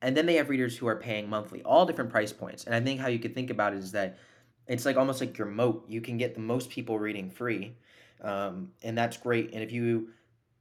And 0.00 0.16
then 0.16 0.26
they 0.26 0.34
have 0.34 0.48
readers 0.48 0.76
who 0.76 0.86
are 0.88 0.96
paying 0.96 1.28
monthly, 1.28 1.62
all 1.62 1.86
different 1.86 2.10
price 2.10 2.32
points. 2.32 2.64
And 2.64 2.74
I 2.74 2.80
think 2.80 3.00
how 3.00 3.08
you 3.08 3.18
could 3.18 3.34
think 3.34 3.50
about 3.50 3.72
it 3.72 3.78
is 3.78 3.92
that 3.92 4.18
it's 4.66 4.84
like 4.84 4.96
almost 4.96 5.20
like 5.20 5.38
your 5.38 5.46
moat. 5.48 5.84
You 5.88 6.00
can 6.00 6.16
get 6.16 6.34
the 6.34 6.40
most 6.40 6.70
people 6.70 6.98
reading 6.98 7.30
free, 7.30 7.76
um, 8.20 8.70
and 8.82 8.96
that's 8.96 9.16
great. 9.16 9.52
And 9.52 9.62
if 9.62 9.72
you 9.72 10.10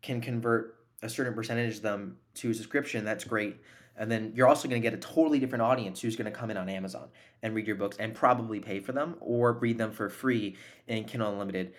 can 0.02 0.22
convert 0.22 0.78
a 1.04 1.10
certain 1.10 1.34
percentage 1.34 1.78
of 1.78 1.82
them 1.82 2.18
to 2.36 2.54
subscription, 2.54 3.06
that's 3.06 3.24
great. 3.24 3.58
And 3.98 4.10
then 4.10 4.32
you're 4.36 4.48
also 4.48 4.68
going 4.68 4.82
to 4.82 4.88
get 4.88 4.98
a 4.98 5.02
totally 5.02 5.40
different 5.40 5.62
audience 5.62 6.02
who's 6.02 6.16
going 6.16 6.32
to 6.32 6.38
come 6.38 6.50
in 6.50 6.58
on 6.58 6.70
Amazon 6.70 7.10
and 7.44 7.54
read 7.54 7.68
your 7.68 7.76
books 7.76 7.98
and 8.00 8.16
probably 8.16 8.60
pay 8.60 8.80
for 8.80 8.94
them 8.94 9.16
or 9.20 9.54
read 9.54 9.78
them 9.78 9.92
for 9.92 10.10
free 10.10 10.56
in 10.88 11.04
Kindle 11.04 11.32
Unlimited, 11.32 11.74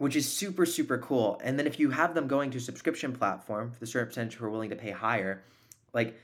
which 0.00 0.16
is 0.16 0.26
super, 0.26 0.64
super 0.64 0.96
cool. 0.96 1.38
And 1.44 1.58
then 1.58 1.66
if 1.66 1.78
you 1.78 1.90
have 1.90 2.14
them 2.14 2.26
going 2.26 2.50
to 2.52 2.56
a 2.56 2.60
subscription 2.60 3.12
platform 3.12 3.70
for 3.70 3.78
the 3.80 3.86
certain 3.86 4.08
percentage 4.08 4.34
who 4.34 4.46
are 4.46 4.50
willing 4.50 4.70
to 4.70 4.76
pay 4.76 4.92
higher, 4.92 5.42
like 5.92 6.16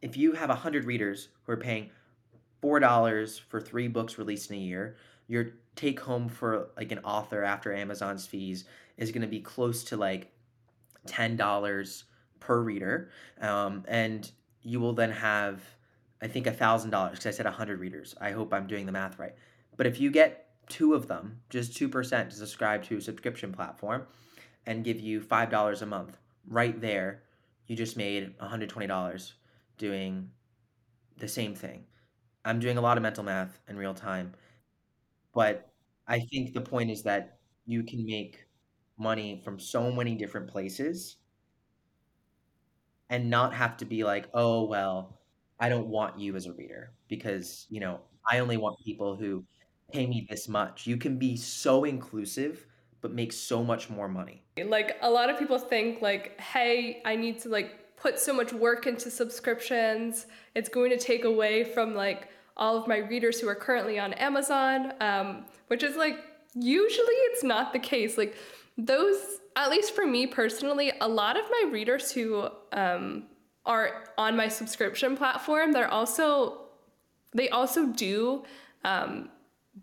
if 0.00 0.16
you 0.16 0.32
have 0.32 0.48
100 0.48 0.86
readers 0.86 1.28
who 1.44 1.52
are 1.52 1.58
paying 1.58 1.90
$4 2.62 3.40
for 3.50 3.60
three 3.60 3.86
books 3.86 4.16
released 4.16 4.50
in 4.50 4.56
a 4.56 4.60
year, 4.60 4.96
your 5.28 5.48
take 5.74 6.00
home 6.00 6.30
for 6.30 6.70
like 6.74 6.90
an 6.90 7.00
author 7.00 7.44
after 7.44 7.74
Amazon's 7.74 8.26
fees 8.26 8.64
is 8.96 9.12
going 9.12 9.20
to 9.20 9.28
be 9.28 9.40
close 9.40 9.84
to 9.84 9.98
like 9.98 10.32
$10 11.06 12.04
per 12.40 12.62
reader. 12.62 13.10
Um, 13.42 13.84
and 13.88 14.30
you 14.62 14.80
will 14.80 14.94
then 14.94 15.10
have, 15.10 15.60
I 16.22 16.28
think, 16.28 16.46
$1,000 16.46 17.10
because 17.10 17.26
I 17.26 17.30
said 17.30 17.44
100 17.44 17.78
readers. 17.78 18.14
I 18.18 18.30
hope 18.30 18.54
I'm 18.54 18.66
doing 18.66 18.86
the 18.86 18.92
math 18.92 19.18
right. 19.18 19.34
But 19.76 19.86
if 19.86 20.00
you 20.00 20.10
get 20.10 20.45
two 20.68 20.94
of 20.94 21.08
them, 21.08 21.40
just 21.50 21.74
2% 21.76 22.30
to 22.30 22.36
subscribe 22.36 22.82
to 22.84 22.96
a 22.98 23.00
subscription 23.00 23.52
platform 23.52 24.06
and 24.66 24.84
give 24.84 25.00
you 25.00 25.20
$5 25.20 25.82
a 25.82 25.86
month, 25.86 26.18
right 26.46 26.80
there, 26.80 27.22
you 27.66 27.76
just 27.76 27.96
made 27.96 28.34
$120 28.40 29.34
doing 29.78 30.30
the 31.18 31.28
same 31.28 31.54
thing. 31.54 31.84
I'm 32.44 32.60
doing 32.60 32.78
a 32.78 32.82
lot 32.82 32.96
of 32.98 33.02
mental 33.02 33.24
math 33.24 33.60
in 33.68 33.76
real 33.76 33.94
time, 33.94 34.34
but 35.32 35.72
I 36.06 36.20
think 36.20 36.52
the 36.54 36.60
point 36.60 36.90
is 36.90 37.02
that 37.04 37.38
you 37.66 37.82
can 37.82 38.04
make 38.06 38.46
money 38.98 39.40
from 39.44 39.58
so 39.58 39.90
many 39.92 40.14
different 40.14 40.48
places 40.48 41.16
and 43.10 43.30
not 43.30 43.54
have 43.54 43.76
to 43.78 43.84
be 43.84 44.04
like, 44.04 44.28
oh, 44.34 44.64
well, 44.64 45.18
I 45.60 45.68
don't 45.68 45.88
want 45.88 46.18
you 46.18 46.36
as 46.36 46.46
a 46.46 46.52
reader 46.52 46.92
because, 47.08 47.66
you 47.70 47.80
know, 47.80 48.00
I 48.30 48.40
only 48.40 48.56
want 48.56 48.78
people 48.84 49.16
who 49.16 49.44
pay 49.92 50.06
me 50.06 50.26
this 50.28 50.48
much. 50.48 50.86
You 50.86 50.96
can 50.96 51.18
be 51.18 51.36
so 51.36 51.84
inclusive 51.84 52.66
but 53.06 53.14
make 53.14 53.32
so 53.32 53.62
much 53.62 53.88
more 53.88 54.08
money. 54.08 54.42
Like 54.64 54.96
a 55.00 55.08
lot 55.08 55.30
of 55.30 55.38
people 55.38 55.58
think 55.58 56.02
like, 56.02 56.40
hey, 56.40 57.00
I 57.04 57.14
need 57.14 57.38
to 57.40 57.48
like 57.48 57.96
put 57.96 58.18
so 58.18 58.32
much 58.32 58.52
work 58.52 58.86
into 58.86 59.10
subscriptions. 59.10 60.26
It's 60.56 60.68
going 60.68 60.90
to 60.90 60.98
take 60.98 61.24
away 61.24 61.62
from 61.62 61.94
like 61.94 62.28
all 62.56 62.76
of 62.76 62.88
my 62.88 62.98
readers 62.98 63.38
who 63.38 63.48
are 63.48 63.54
currently 63.54 63.98
on 63.98 64.12
Amazon, 64.14 64.92
um, 65.00 65.44
which 65.68 65.82
is 65.82 65.94
like 65.94 66.18
usually 66.54 67.14
it's 67.30 67.44
not 67.44 67.72
the 67.72 67.78
case. 67.78 68.18
Like 68.18 68.34
those, 68.76 69.18
at 69.54 69.70
least 69.70 69.94
for 69.94 70.06
me 70.06 70.26
personally, 70.26 70.92
a 71.00 71.08
lot 71.08 71.38
of 71.38 71.44
my 71.48 71.70
readers 71.70 72.10
who 72.10 72.48
um, 72.72 73.24
are 73.66 74.04
on 74.18 74.36
my 74.36 74.48
subscription 74.48 75.16
platform, 75.16 75.72
they're 75.72 75.90
also 75.92 76.62
they 77.34 77.50
also 77.50 77.86
do 77.86 78.44
um, 78.84 79.28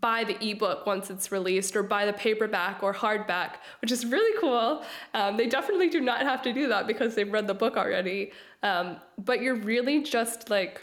buy 0.00 0.24
the 0.24 0.36
ebook 0.44 0.86
once 0.86 1.10
it's 1.10 1.30
released 1.30 1.76
or 1.76 1.82
buy 1.82 2.04
the 2.04 2.12
paperback 2.12 2.82
or 2.82 2.92
hardback, 2.92 3.56
which 3.80 3.92
is 3.92 4.04
really 4.04 4.38
cool. 4.40 4.82
Um, 5.14 5.36
they 5.36 5.46
definitely 5.46 5.88
do 5.88 6.00
not 6.00 6.22
have 6.22 6.42
to 6.42 6.52
do 6.52 6.68
that 6.68 6.86
because 6.86 7.14
they've 7.14 7.32
read 7.32 7.46
the 7.46 7.54
book 7.54 7.76
already. 7.76 8.32
Um, 8.62 8.96
but 9.24 9.40
you're 9.40 9.56
really 9.56 10.02
just 10.02 10.50
like, 10.50 10.82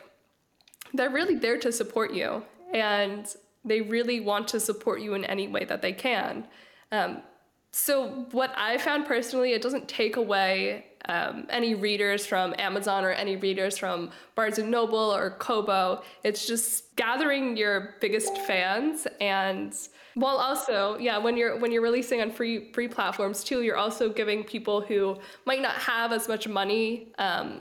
they're 0.94 1.10
really 1.10 1.36
there 1.36 1.58
to 1.60 1.72
support 1.72 2.14
you 2.14 2.44
and 2.74 3.28
they 3.66 3.82
really 3.82 4.20
want 4.20 4.48
to 4.50 4.60
support 4.60 5.02
you 5.02 5.14
in 5.14 5.26
any 5.26 5.48
way 5.48 5.66
that 5.66 5.82
they 5.82 5.94
can. 5.94 6.48
Um, 6.92 7.22
so, 7.72 8.28
what 8.32 8.54
I 8.58 8.78
found 8.78 9.06
personally, 9.06 9.54
it 9.54 9.62
doesn't 9.62 9.88
take 9.88 10.18
away 10.18 10.86
um, 11.06 11.48
any 11.50 11.74
readers 11.74 12.26
from 12.26 12.54
Amazon 12.58 13.04
or 13.04 13.12
any 13.12 13.36
readers 13.36 13.78
from 13.78 14.12
Barnes 14.36 14.60
and 14.60 14.70
Noble 14.70 14.98
or 14.98 15.32
Kobo. 15.32 16.04
It's 16.24 16.46
just 16.46 16.96
gathering 16.96 17.58
your 17.58 17.96
biggest 18.00 18.38
fans 18.40 19.08
and 19.20 19.76
while 20.16 20.38
also 20.38 20.98
yeah 20.98 21.18
when 21.18 21.38
you're 21.38 21.58
when 21.58 21.72
you're 21.72 21.82
releasing 21.82 22.22
on 22.22 22.30
free 22.30 22.72
free 22.74 22.88
platforms 22.88 23.44
too 23.44 23.62
you're 23.62 23.78
also 23.78 24.10
giving 24.10 24.44
people 24.44 24.82
who 24.82 25.18
might 25.46 25.62
not 25.62 25.76
have 25.76 26.12
as 26.12 26.28
much 26.28 26.48
money 26.48 27.14
um, 27.18 27.58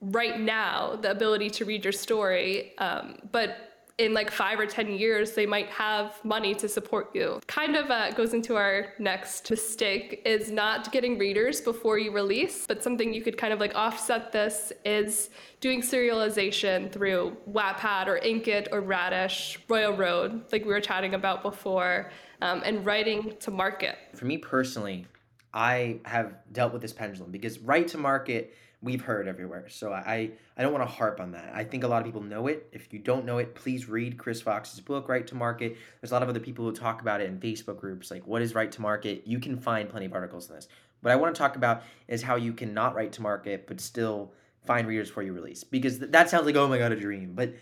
right 0.00 0.40
now 0.40 0.96
the 0.96 1.10
ability 1.10 1.50
to 1.50 1.64
read 1.66 1.84
your 1.84 1.92
story 1.92 2.72
um, 2.78 3.16
but 3.32 3.69
in 4.00 4.14
like 4.14 4.30
five 4.30 4.58
or 4.58 4.64
10 4.64 4.92
years, 4.92 5.32
they 5.32 5.44
might 5.44 5.68
have 5.68 6.18
money 6.24 6.54
to 6.54 6.66
support 6.66 7.14
you. 7.14 7.38
Kind 7.46 7.76
of 7.76 7.90
uh, 7.90 8.10
goes 8.12 8.32
into 8.32 8.56
our 8.56 8.94
next 8.98 9.50
mistake 9.50 10.22
is 10.24 10.50
not 10.50 10.90
getting 10.90 11.18
readers 11.18 11.60
before 11.60 11.98
you 11.98 12.10
release, 12.10 12.66
but 12.66 12.82
something 12.82 13.12
you 13.12 13.20
could 13.20 13.36
kind 13.36 13.52
of 13.52 13.60
like 13.60 13.74
offset 13.74 14.32
this 14.32 14.72
is 14.86 15.28
doing 15.60 15.82
serialization 15.82 16.90
through 16.90 17.36
Wattpad 17.50 18.06
or 18.06 18.18
Inkitt 18.20 18.68
or 18.72 18.80
Radish, 18.80 19.58
Royal 19.68 19.94
Road, 19.94 20.50
like 20.50 20.64
we 20.64 20.72
were 20.72 20.80
chatting 20.80 21.12
about 21.12 21.42
before, 21.42 22.10
um, 22.40 22.62
and 22.64 22.86
writing 22.86 23.36
to 23.40 23.50
market. 23.50 23.98
For 24.14 24.24
me 24.24 24.38
personally, 24.38 25.06
I 25.52 26.00
have 26.06 26.36
dealt 26.52 26.72
with 26.72 26.80
this 26.80 26.94
pendulum 26.94 27.30
because 27.30 27.58
write 27.58 27.88
to 27.88 27.98
market 27.98 28.54
we've 28.82 29.02
heard 29.02 29.28
everywhere. 29.28 29.68
So 29.68 29.92
I 29.92 30.30
I 30.56 30.62
don't 30.62 30.72
want 30.72 30.86
to 30.86 30.94
harp 30.94 31.20
on 31.20 31.32
that. 31.32 31.52
I 31.54 31.64
think 31.64 31.84
a 31.84 31.88
lot 31.88 32.00
of 32.00 32.06
people 32.06 32.22
know 32.22 32.46
it. 32.46 32.68
If 32.72 32.92
you 32.92 32.98
don't 32.98 33.24
know 33.24 33.38
it, 33.38 33.54
please 33.54 33.88
read 33.88 34.18
Chris 34.18 34.40
Fox's 34.40 34.80
book, 34.80 35.08
Write 35.08 35.26
to 35.28 35.34
Market. 35.34 35.76
There's 36.00 36.10
a 36.10 36.14
lot 36.14 36.22
of 36.22 36.28
other 36.28 36.40
people 36.40 36.64
who 36.64 36.72
talk 36.72 37.00
about 37.00 37.20
it 37.20 37.28
in 37.28 37.38
Facebook 37.38 37.78
groups, 37.78 38.10
like 38.10 38.26
what 38.26 38.42
is 38.42 38.54
write 38.54 38.72
to 38.72 38.80
Market. 38.80 39.22
You 39.26 39.38
can 39.38 39.58
find 39.58 39.88
plenty 39.88 40.06
of 40.06 40.12
articles 40.12 40.48
on 40.48 40.56
this. 40.56 40.68
What 41.02 41.12
I 41.12 41.16
want 41.16 41.34
to 41.34 41.38
talk 41.38 41.56
about 41.56 41.82
is 42.08 42.22
how 42.22 42.36
you 42.36 42.52
can 42.52 42.74
not 42.74 42.94
write 42.94 43.12
to 43.12 43.22
market, 43.22 43.66
but 43.66 43.80
still 43.80 44.32
find 44.64 44.86
readers 44.86 45.08
for 45.08 45.22
your 45.22 45.32
release. 45.32 45.64
Because 45.64 45.98
th- 45.98 46.10
that 46.12 46.28
sounds 46.28 46.46
like 46.46 46.56
oh 46.56 46.68
my 46.68 46.78
god, 46.78 46.92
a 46.92 46.96
dream. 46.96 47.32
But 47.34 47.54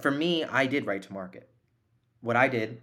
for 0.00 0.10
me, 0.10 0.44
I 0.44 0.66
did 0.66 0.86
write 0.86 1.02
to 1.02 1.12
market. 1.12 1.48
What 2.20 2.36
I 2.36 2.48
did, 2.48 2.80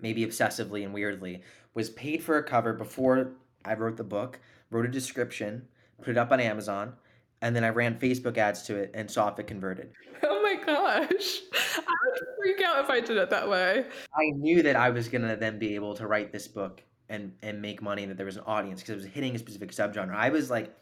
maybe 0.00 0.26
obsessively 0.26 0.84
and 0.84 0.92
weirdly, 0.92 1.42
was 1.74 1.90
paid 1.90 2.22
for 2.22 2.36
a 2.36 2.42
cover 2.42 2.72
before 2.72 3.32
I 3.64 3.74
wrote 3.74 3.96
the 3.96 4.04
book, 4.04 4.40
wrote 4.70 4.86
a 4.86 4.90
description, 4.90 5.68
put 6.00 6.10
it 6.10 6.18
up 6.18 6.32
on 6.32 6.40
Amazon, 6.40 6.94
and 7.42 7.54
then 7.54 7.64
I 7.64 7.68
ran 7.68 7.98
Facebook 7.98 8.38
ads 8.38 8.62
to 8.62 8.76
it 8.76 8.92
and 8.94 9.10
saw 9.10 9.28
if 9.28 9.38
it 9.38 9.46
converted. 9.46 9.92
Oh 10.24 10.40
my 10.40 10.54
gosh. 10.54 11.40
I 11.76 11.94
would 12.06 12.20
freak 12.38 12.62
out 12.62 12.84
if 12.84 12.90
I 12.90 13.00
did 13.00 13.16
it 13.16 13.28
that 13.30 13.48
way. 13.48 13.86
I 14.14 14.30
knew 14.36 14.62
that 14.62 14.76
I 14.76 14.90
was 14.90 15.08
going 15.08 15.26
to 15.26 15.34
then 15.34 15.58
be 15.58 15.74
able 15.74 15.94
to 15.94 16.06
write 16.06 16.30
this 16.30 16.46
book 16.46 16.80
and 17.08 17.32
and 17.42 17.60
make 17.60 17.82
money 17.82 18.02
and 18.02 18.10
that 18.10 18.16
there 18.16 18.26
was 18.26 18.36
an 18.36 18.44
audience 18.46 18.80
because 18.80 18.92
it 18.92 18.96
was 18.96 19.06
hitting 19.06 19.34
a 19.34 19.38
specific 19.38 19.72
subgenre. 19.72 20.14
I 20.14 20.28
was 20.28 20.48
like 20.48 20.76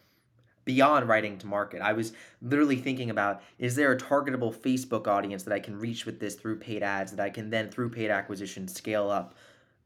beyond 0.67 1.09
writing 1.09 1.39
to 1.39 1.47
market. 1.47 1.81
I 1.81 1.95
was 1.95 2.13
literally 2.43 2.77
thinking 2.77 3.09
about 3.09 3.43
is 3.59 3.75
there 3.75 3.93
a 3.93 3.97
targetable 3.97 4.55
Facebook 4.55 5.07
audience 5.07 5.43
that 5.45 5.55
I 5.55 5.61
can 5.61 5.79
reach 5.79 6.05
with 6.05 6.21
this 6.21 6.35
through 6.35 6.59
paid 6.59 6.83
ads 6.83 7.13
that 7.13 7.21
I 7.21 7.31
can 7.31 7.49
then 7.49 7.71
through 7.71 7.91
paid 7.91 8.11
acquisition 8.11 8.69
scale 8.69 9.09
up 9.09 9.35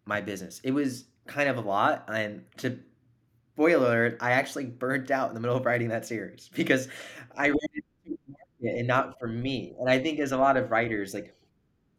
my 0.05 0.21
business. 0.21 0.61
It 0.65 0.73
was 0.73 1.05
kind 1.27 1.49
of 1.49 1.57
a 1.59 1.61
lot 1.61 2.05
and 2.09 2.45
to 2.57 2.79
spoiler 3.55 3.87
alert, 3.87 4.19
I 4.21 4.33
actually 4.33 4.67
burnt 4.67 5.11
out 5.11 5.29
in 5.29 5.35
the 5.35 5.41
middle 5.41 5.57
of 5.57 5.65
writing 5.65 5.89
that 5.89 6.07
series 6.07 6.51
because 6.55 6.89
I 7.37 7.49
read 7.49 7.59
it 8.61 8.79
and 8.79 8.89
not 8.89 9.19
for 9.19 9.29
me. 9.29 9.75
And 9.79 9.89
I 9.89 9.99
think 9.99 10.19
as 10.19 10.33
a 10.33 10.39
lot 10.39 10.57
of 10.57 10.71
writers, 10.71 11.15
like 11.15 11.35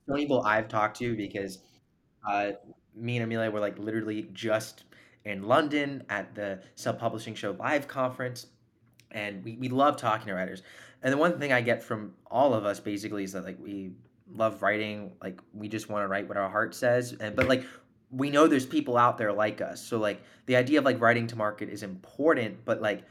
some 0.07 0.17
people 0.17 0.41
I've 0.43 0.67
talked 0.67 0.97
to, 0.97 1.15
because 1.15 1.59
uh, 2.27 2.51
me 2.95 3.17
and 3.17 3.23
Amelia 3.23 3.51
were 3.51 3.59
like 3.59 3.77
literally 3.77 4.27
just 4.33 4.83
in 5.25 5.43
London 5.43 6.03
at 6.09 6.33
the 6.35 6.61
Self 6.75 6.99
Publishing 6.99 7.35
Show 7.35 7.51
Live 7.51 7.87
conference, 7.87 8.47
and 9.11 9.43
we, 9.43 9.57
we 9.57 9.69
love 9.69 9.97
talking 9.97 10.27
to 10.27 10.33
writers. 10.33 10.63
And 11.03 11.13
the 11.13 11.17
one 11.17 11.39
thing 11.39 11.53
I 11.53 11.61
get 11.61 11.83
from 11.83 12.13
all 12.27 12.53
of 12.53 12.65
us 12.65 12.79
basically 12.79 13.23
is 13.23 13.33
that 13.33 13.43
like 13.43 13.59
we 13.59 13.91
love 14.31 14.61
writing, 14.61 15.11
like 15.21 15.39
we 15.53 15.67
just 15.67 15.89
want 15.89 16.03
to 16.03 16.07
write 16.07 16.27
what 16.27 16.37
our 16.37 16.49
heart 16.49 16.73
says, 16.73 17.13
and 17.19 17.35
but 17.35 17.47
like 17.47 17.65
we 18.11 18.29
know 18.29 18.47
there's 18.47 18.65
people 18.65 18.97
out 18.97 19.17
there 19.17 19.33
like 19.33 19.61
us. 19.61 19.81
So 19.81 19.97
like 19.97 20.23
the 20.45 20.55
idea 20.55 20.79
of 20.79 20.85
like 20.85 21.01
writing 21.01 21.27
to 21.27 21.35
market 21.35 21.69
is 21.69 21.83
important, 21.83 22.63
but 22.65 22.81
like 22.81 23.03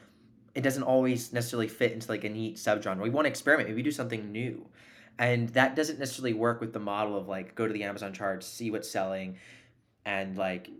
it 0.54 0.62
doesn't 0.62 0.84
always 0.84 1.32
necessarily 1.32 1.68
fit 1.68 1.92
into 1.92 2.08
like 2.08 2.24
a 2.24 2.28
neat 2.28 2.56
subgenre. 2.56 3.00
We 3.00 3.10
want 3.10 3.26
to 3.26 3.30
experiment, 3.30 3.68
maybe 3.68 3.82
do 3.82 3.90
something 3.90 4.30
new. 4.30 4.66
And 5.18 5.48
that 5.50 5.76
doesn't 5.76 5.98
necessarily 5.98 6.32
work 6.32 6.60
with 6.60 6.72
the 6.72 6.80
model 6.80 7.16
of 7.16 7.28
like 7.28 7.54
go 7.54 7.66
to 7.66 7.72
the 7.72 7.84
Amazon 7.84 8.12
charts, 8.12 8.46
see 8.46 8.70
what's 8.70 8.88
selling, 8.88 9.36
and 10.04 10.36
like 10.36 10.70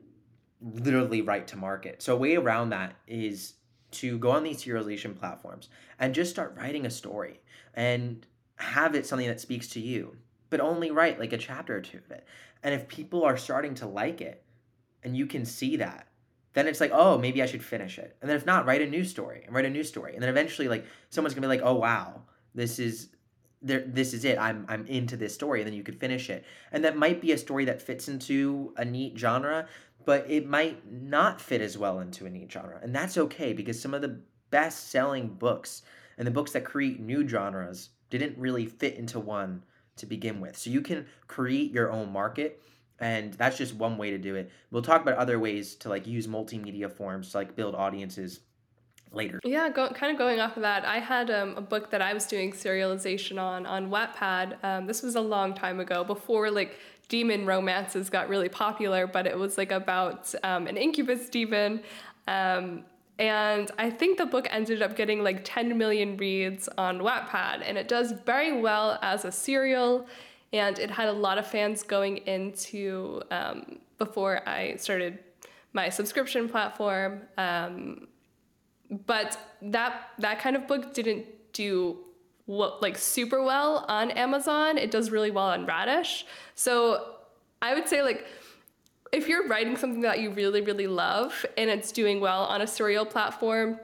literally 0.61 1.23
write 1.23 1.49
to 1.49 1.57
market. 1.57 2.03
So 2.03 2.15
a 2.15 2.19
way 2.19 2.37
around 2.37 2.71
that 2.71 2.95
is 3.07 3.55
to 3.93 4.19
go 4.19 4.33
on 4.33 4.43
these 4.43 4.65
serialization 4.65 5.17
platforms 5.17 5.69
and 5.99 6.15
just 6.15 6.31
start 6.31 6.57
writing 6.57 6.87
a 6.87 6.91
story 6.91 7.41
and 7.75 8.27
have 8.57 8.95
it 8.95 9.07
something 9.07 9.29
that 9.29 9.41
speaks 9.41 9.69
to 9.69 9.81
you, 9.81 10.17
but 10.51 10.61
only 10.61 10.91
write 10.91 11.19
like 11.19 11.33
a 11.33 11.39
chapter 11.39 11.77
or 11.77 11.81
two 11.81 11.99
of 11.99 12.11
it. 12.11 12.27
And 12.65 12.75
if 12.75 12.89
people 12.89 13.23
are 13.23 13.37
starting 13.37 13.75
to 13.77 13.87
like 13.87 14.21
it 14.21 14.43
and 15.05 15.17
you 15.17 15.27
can 15.27 15.45
see 15.45 15.77
that, 15.77 16.09
then 16.55 16.67
it's 16.67 16.81
like, 16.81 16.91
oh, 16.93 17.19
maybe 17.19 17.43
I 17.43 17.47
should 17.47 17.63
finish 17.63 17.99
it. 17.99 18.17
And 18.21 18.29
then 18.29 18.37
if 18.37 18.47
not, 18.47 18.67
write 18.67 18.83
a 18.83 18.87
new 18.87 19.05
story 19.05 19.43
and 19.45 19.55
write 19.55 19.65
a 19.67 19.71
new 19.71 19.85
story. 19.85 20.15
And 20.15 20.23
then 20.23 20.31
eventually 20.31 20.67
like 20.67 20.87
someone's 21.11 21.35
gonna 21.35 21.47
be 21.47 21.57
like, 21.57 21.63
oh 21.63 21.75
wow, 21.75 22.23
this 22.55 22.81
is 22.81 23.11
there 23.65 23.83
this 23.87 24.13
is 24.13 24.25
it 24.25 24.39
i'm 24.39 24.67
i'm 24.69 24.87
into 24.87 25.17
this 25.17 25.35
story 25.35 25.61
and 25.61 25.67
then 25.67 25.75
you 25.75 25.83
could 25.83 25.99
finish 25.99 26.29
it 26.29 26.45
and 26.71 26.85
that 26.85 26.97
might 26.97 27.21
be 27.21 27.33
a 27.33 27.39
story 27.39 27.65
that 27.65 27.81
fits 27.81 28.09
into 28.09 28.73
a 28.77 28.85
neat 28.85 29.19
genre 29.19 29.67
but 30.05 30.31
it 30.31 30.47
might 30.47 30.81
not 30.93 31.41
fit 31.41 31.63
as 31.63 31.79
well 31.79 32.01
into 32.01 32.27
a 32.27 32.31
neat 32.31 32.53
genre 32.53 32.79
and 32.83 32.95
that's 32.95 33.17
okay 33.17 33.55
because 33.55 33.81
some 33.81 33.95
of 33.95 34.03
the 34.03 34.21
best 34.51 34.91
selling 34.91 35.29
books 35.29 35.83
and 36.19 36.27
the 36.27 36.31
books 36.31 36.53
that 36.53 36.65
create 36.65 37.01
new 37.01 37.27
genres 37.27 37.89
didn't 38.11 38.37
really 38.39 38.67
fit 38.67 38.97
into 38.97 39.19
one 39.19 39.63
to 39.97 40.07
begin 40.07 40.41
with 40.41 40.57
so 40.57 40.71
you 40.71 40.81
can 40.81 41.07
create 41.27 41.73
your 41.73 41.91
own 41.91 42.13
market 42.13 42.63
and 43.01 43.35
that's 43.35 43.59
just 43.59 43.75
one 43.75 43.97
way 43.97 44.11
to 44.11 44.19
do 44.19 44.35
it 44.35 44.51
we'll 44.71 44.83
talk 44.83 45.03
about 45.03 45.17
other 45.17 45.39
ways 45.39 45.75
to 45.75 45.89
like 45.89 46.07
use 46.07 46.27
multimedia 46.27 46.91
forms 46.91 47.31
to 47.31 47.39
like 47.39 47.57
build 47.57 47.75
audiences 47.75 48.41
later. 49.15 49.41
Yeah, 49.45 49.69
go, 49.69 49.89
kind 49.91 50.13
of 50.13 50.19
going 50.19 50.41
off 50.41 50.57
of 50.57 50.63
that, 50.63 50.85
I 50.85 50.99
had 50.99 51.31
um, 51.31 51.57
a 51.57 51.61
book 51.61 51.91
that 51.91 52.03
I 52.03 52.13
was 52.13 52.27
doing 52.27 52.53
serialization 52.53 53.41
on 53.41 53.67
on 53.67 53.91
Wattpad. 53.91 54.63
Um, 54.65 54.87
this 54.87 55.03
was 55.03 55.15
a 55.15 55.21
long 55.21 55.55
time 55.55 55.81
ago, 55.81 56.05
before 56.05 56.51
like 56.51 56.77
demon 57.09 57.47
romances 57.47 58.11
got 58.11 58.29
really 58.29 58.49
popular, 58.49 59.07
but 59.07 59.27
it 59.27 59.39
was 59.39 59.59
like 59.59 59.71
about 59.71 60.35
um, 60.43 60.67
an 60.67 60.77
incubus 60.77 61.29
demon. 61.29 61.83
Um, 62.27 62.85
and 63.19 63.71
I 63.79 63.91
think 63.91 64.19
the 64.19 64.27
book 64.27 64.49
ended 64.51 64.83
up 64.83 64.97
getting 64.97 65.23
like 65.23 65.41
10 65.45 65.79
million 65.79 66.17
reads 66.17 66.69
on 66.77 66.99
Wattpad, 66.99 67.63
and 67.65 67.79
it 67.79 67.87
does 67.87 68.13
very 68.25 68.61
well 68.61 68.99
as 69.03 69.25
a 69.25 69.31
serial. 69.31 70.07
And 70.53 70.79
it 70.79 70.91
had 70.91 71.09
a 71.09 71.13
lot 71.13 71.39
of 71.39 71.47
fans 71.47 71.83
going 71.83 72.19
into 72.19 73.23
um, 73.31 73.79
before 73.99 74.49
I 74.49 74.77
started 74.77 75.19
my 75.73 75.89
subscription 75.89 76.49
platform. 76.49 77.23
Um, 77.37 78.09
but 79.07 79.39
that 79.63 80.11
that 80.19 80.39
kind 80.41 80.55
of 80.55 80.67
book 80.69 80.95
didn't 80.95 81.27
do 81.53 81.99
what 82.47 82.83
like 82.83 82.97
super 82.97 83.43
well 83.43 83.85
on 83.89 84.11
Amazon. 84.13 84.79
It 84.79 84.91
does 84.91 85.11
really 85.11 85.31
well 85.31 85.47
on 85.47 85.67
Radish. 85.67 86.27
So 86.55 87.15
I 87.63 87.75
would 87.75 87.89
say 87.89 88.03
like 88.03 88.27
if 89.15 89.29
you're 89.29 89.47
writing 89.47 89.77
something 89.77 90.03
that 90.03 90.21
you 90.21 90.31
really 90.31 90.61
really 90.61 90.87
love 90.87 91.47
and 91.57 91.71
it's 91.71 91.93
doing 91.93 92.21
well 92.21 92.45
on 92.45 92.61
a 92.61 92.67
serial 92.67 93.07
platform, 93.07 93.79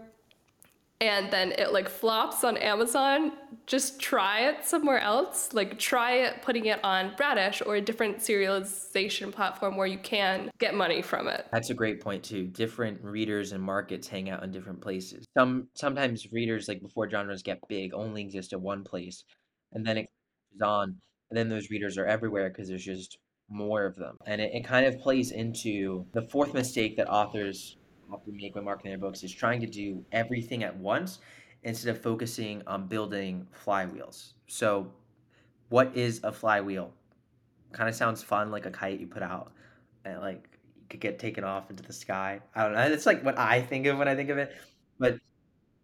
and 1.00 1.30
then 1.30 1.52
it 1.52 1.72
like 1.72 1.88
flops 1.88 2.44
on 2.44 2.58
Amazon, 2.58 3.32
just 3.66 3.98
try 3.98 4.48
it 4.48 4.66
somewhere 4.66 4.98
else. 5.00 5.54
Like 5.54 5.78
try 5.78 6.16
it 6.16 6.42
putting 6.42 6.66
it 6.66 6.82
on 6.84 7.12
Radish 7.18 7.62
or 7.64 7.76
a 7.76 7.80
different 7.80 8.18
serialization 8.18 9.32
platform 9.32 9.78
where 9.78 9.86
you 9.86 9.96
can 9.98 10.50
get 10.58 10.74
money 10.74 11.00
from 11.00 11.26
it. 11.28 11.46
That's 11.52 11.70
a 11.70 11.74
great 11.74 12.02
point 12.02 12.22
too. 12.22 12.48
Different 12.48 13.02
readers 13.02 13.52
and 13.52 13.62
markets 13.62 14.08
hang 14.08 14.28
out 14.28 14.44
in 14.44 14.50
different 14.50 14.82
places. 14.82 15.24
Some 15.34 15.68
sometimes 15.74 16.30
readers 16.32 16.68
like 16.68 16.82
before 16.82 17.08
genres 17.08 17.42
get 17.42 17.60
big 17.68 17.94
only 17.94 18.20
exist 18.22 18.52
at 18.52 18.60
one 18.60 18.84
place 18.84 19.24
and 19.72 19.86
then 19.86 19.96
it 19.96 20.06
goes 20.58 20.68
on 20.68 20.96
and 21.30 21.38
then 21.38 21.48
those 21.48 21.70
readers 21.70 21.96
are 21.96 22.06
everywhere 22.06 22.50
because 22.50 22.68
there's 22.68 22.84
just 22.84 23.16
more 23.50 23.84
of 23.84 23.96
them. 23.96 24.16
And 24.26 24.40
it, 24.40 24.52
it 24.54 24.64
kind 24.64 24.86
of 24.86 24.98
plays 25.00 25.32
into 25.32 26.06
the 26.12 26.22
fourth 26.22 26.54
mistake 26.54 26.96
that 26.96 27.08
authors 27.08 27.76
often 28.10 28.36
make 28.36 28.54
when 28.54 28.64
marketing 28.64 28.92
their 28.92 28.98
books 28.98 29.22
is 29.22 29.32
trying 29.32 29.60
to 29.60 29.66
do 29.66 30.04
everything 30.12 30.64
at 30.64 30.76
once 30.76 31.18
instead 31.62 31.94
of 31.94 32.00
focusing 32.02 32.62
on 32.66 32.86
building 32.86 33.46
flywheels. 33.64 34.32
So, 34.46 34.92
what 35.68 35.96
is 35.96 36.20
a 36.24 36.32
flywheel? 36.32 36.92
Kind 37.72 37.88
of 37.88 37.94
sounds 37.94 38.22
fun, 38.22 38.50
like 38.50 38.66
a 38.66 38.70
kite 38.70 38.98
you 38.98 39.06
put 39.06 39.22
out, 39.22 39.52
and 40.04 40.20
like 40.20 40.48
you 40.80 40.86
could 40.88 41.00
get 41.00 41.18
taken 41.18 41.44
off 41.44 41.70
into 41.70 41.82
the 41.82 41.92
sky. 41.92 42.40
I 42.54 42.64
don't 42.64 42.72
know. 42.72 42.80
It's 42.82 43.06
like 43.06 43.24
what 43.24 43.38
I 43.38 43.60
think 43.62 43.86
of 43.86 43.98
when 43.98 44.08
I 44.08 44.16
think 44.16 44.30
of 44.30 44.38
it. 44.38 44.56
But 44.98 45.18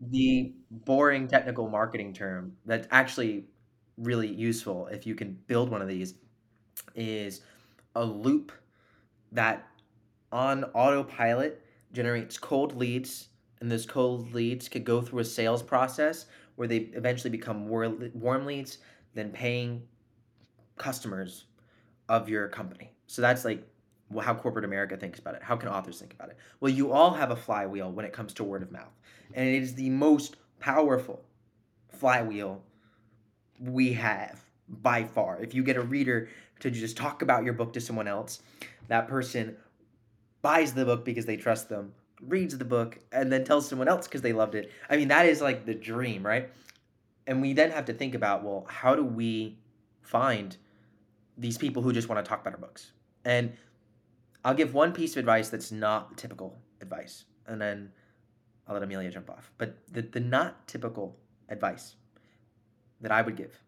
the 0.00 0.52
boring 0.70 1.28
technical 1.28 1.68
marketing 1.68 2.12
term 2.12 2.52
that's 2.66 2.86
actually 2.90 3.46
really 3.96 4.28
useful 4.28 4.88
if 4.88 5.06
you 5.06 5.14
can 5.14 5.38
build 5.46 5.70
one 5.70 5.80
of 5.80 5.88
these 5.88 6.14
is 6.94 7.40
a 7.96 8.04
loop 8.04 8.52
that 9.32 9.66
on 10.30 10.64
autopilot 10.64 11.62
generates 11.92 12.38
cold 12.38 12.76
leads, 12.76 13.28
and 13.60 13.72
those 13.72 13.86
cold 13.86 14.32
leads 14.34 14.68
could 14.68 14.84
go 14.84 15.00
through 15.00 15.20
a 15.20 15.24
sales 15.24 15.62
process 15.62 16.26
where 16.56 16.68
they 16.68 16.90
eventually 16.94 17.30
become 17.30 17.68
warm 17.68 18.46
leads, 18.46 18.78
then 19.14 19.30
paying 19.30 19.82
customers 20.76 21.46
of 22.08 22.28
your 22.28 22.48
company. 22.48 22.92
So 23.06 23.22
that's 23.22 23.44
like 23.44 23.66
how 24.20 24.34
corporate 24.34 24.64
America 24.64 24.96
thinks 24.96 25.18
about 25.18 25.34
it. 25.34 25.42
How 25.42 25.56
can 25.56 25.68
authors 25.68 25.98
think 25.98 26.12
about 26.12 26.28
it? 26.28 26.36
Well, 26.60 26.70
you 26.70 26.92
all 26.92 27.14
have 27.14 27.30
a 27.30 27.36
flywheel 27.36 27.90
when 27.90 28.04
it 28.04 28.12
comes 28.12 28.34
to 28.34 28.44
word 28.44 28.62
of 28.62 28.70
mouth, 28.70 28.92
and 29.32 29.48
it 29.48 29.62
is 29.62 29.74
the 29.74 29.90
most 29.90 30.36
powerful 30.60 31.24
flywheel 31.88 32.62
we 33.58 33.94
have 33.94 34.42
by 34.68 35.04
far. 35.04 35.40
If 35.42 35.54
you 35.54 35.62
get 35.62 35.76
a 35.76 35.82
reader 35.82 36.28
to 36.60 36.70
just 36.70 36.96
talk 36.96 37.22
about 37.22 37.44
your 37.44 37.52
book 37.52 37.72
to 37.74 37.80
someone 37.80 38.08
else, 38.08 38.40
that 38.88 39.08
person 39.08 39.56
buys 40.42 40.72
the 40.74 40.84
book 40.84 41.04
because 41.04 41.26
they 41.26 41.36
trust 41.36 41.68
them, 41.68 41.92
reads 42.20 42.56
the 42.56 42.64
book, 42.64 42.98
and 43.12 43.32
then 43.32 43.44
tells 43.44 43.68
someone 43.68 43.88
else 43.88 44.06
because 44.06 44.22
they 44.22 44.32
loved 44.32 44.54
it. 44.54 44.70
I 44.88 44.96
mean, 44.96 45.08
that 45.08 45.26
is 45.26 45.40
like 45.40 45.66
the 45.66 45.74
dream, 45.74 46.24
right? 46.24 46.50
And 47.26 47.42
we 47.42 47.52
then 47.52 47.70
have 47.70 47.84
to 47.86 47.92
think 47.92 48.14
about, 48.14 48.44
well, 48.44 48.64
how 48.68 48.94
do 48.94 49.04
we 49.04 49.58
find 50.02 50.56
these 51.36 51.58
people 51.58 51.82
who 51.82 51.92
just 51.92 52.08
want 52.08 52.24
to 52.24 52.28
talk 52.28 52.40
about 52.40 52.54
our 52.54 52.60
books? 52.60 52.92
And 53.24 53.52
I'll 54.44 54.54
give 54.54 54.74
one 54.74 54.92
piece 54.92 55.12
of 55.12 55.18
advice 55.18 55.48
that's 55.48 55.72
not 55.72 56.16
typical 56.16 56.56
advice, 56.80 57.24
and 57.46 57.60
then 57.60 57.90
I'll 58.68 58.74
let 58.74 58.82
Amelia 58.82 59.10
jump 59.10 59.28
off. 59.28 59.50
But 59.58 59.76
the, 59.92 60.02
the 60.02 60.20
not 60.20 60.68
typical 60.68 61.16
advice 61.48 61.96
that 63.00 63.10
I 63.10 63.22
would 63.22 63.36
give 63.36 63.60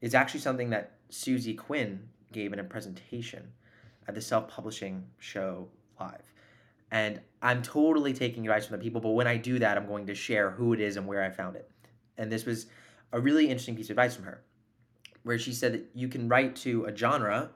is 0.00 0.14
actually 0.14 0.40
something 0.40 0.70
that 0.70 0.98
Suzy 1.08 1.54
Quinn 1.54 2.08
gave 2.32 2.52
in 2.52 2.58
a 2.58 2.64
presentation 2.64 3.52
at 4.06 4.14
the 4.14 4.20
self 4.20 4.48
publishing 4.48 5.04
show 5.18 5.68
live. 6.00 6.32
And 6.90 7.20
I'm 7.42 7.62
totally 7.62 8.12
taking 8.12 8.46
advice 8.46 8.66
from 8.66 8.78
the 8.78 8.82
people, 8.82 9.00
but 9.00 9.10
when 9.10 9.26
I 9.26 9.36
do 9.36 9.58
that, 9.58 9.76
I'm 9.76 9.86
going 9.86 10.06
to 10.06 10.14
share 10.14 10.50
who 10.50 10.72
it 10.72 10.80
is 10.80 10.96
and 10.96 11.06
where 11.06 11.22
I 11.22 11.30
found 11.30 11.56
it. 11.56 11.70
And 12.16 12.32
this 12.32 12.46
was 12.46 12.66
a 13.12 13.20
really 13.20 13.44
interesting 13.44 13.76
piece 13.76 13.86
of 13.86 13.90
advice 13.90 14.16
from 14.16 14.24
her, 14.24 14.42
where 15.22 15.38
she 15.38 15.52
said 15.52 15.74
that 15.74 15.86
you 15.94 16.08
can 16.08 16.28
write 16.28 16.56
to 16.56 16.84
a 16.86 16.96
genre 16.96 17.50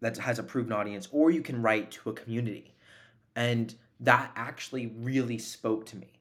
that 0.00 0.18
has 0.18 0.38
a 0.38 0.42
proven 0.42 0.72
audience, 0.72 1.08
or 1.12 1.30
you 1.30 1.42
can 1.42 1.62
write 1.62 1.90
to 1.92 2.10
a 2.10 2.12
community. 2.12 2.74
And 3.36 3.74
that 4.00 4.32
actually 4.36 4.92
really 4.98 5.38
spoke 5.38 5.86
to 5.86 5.96
me 5.96 6.20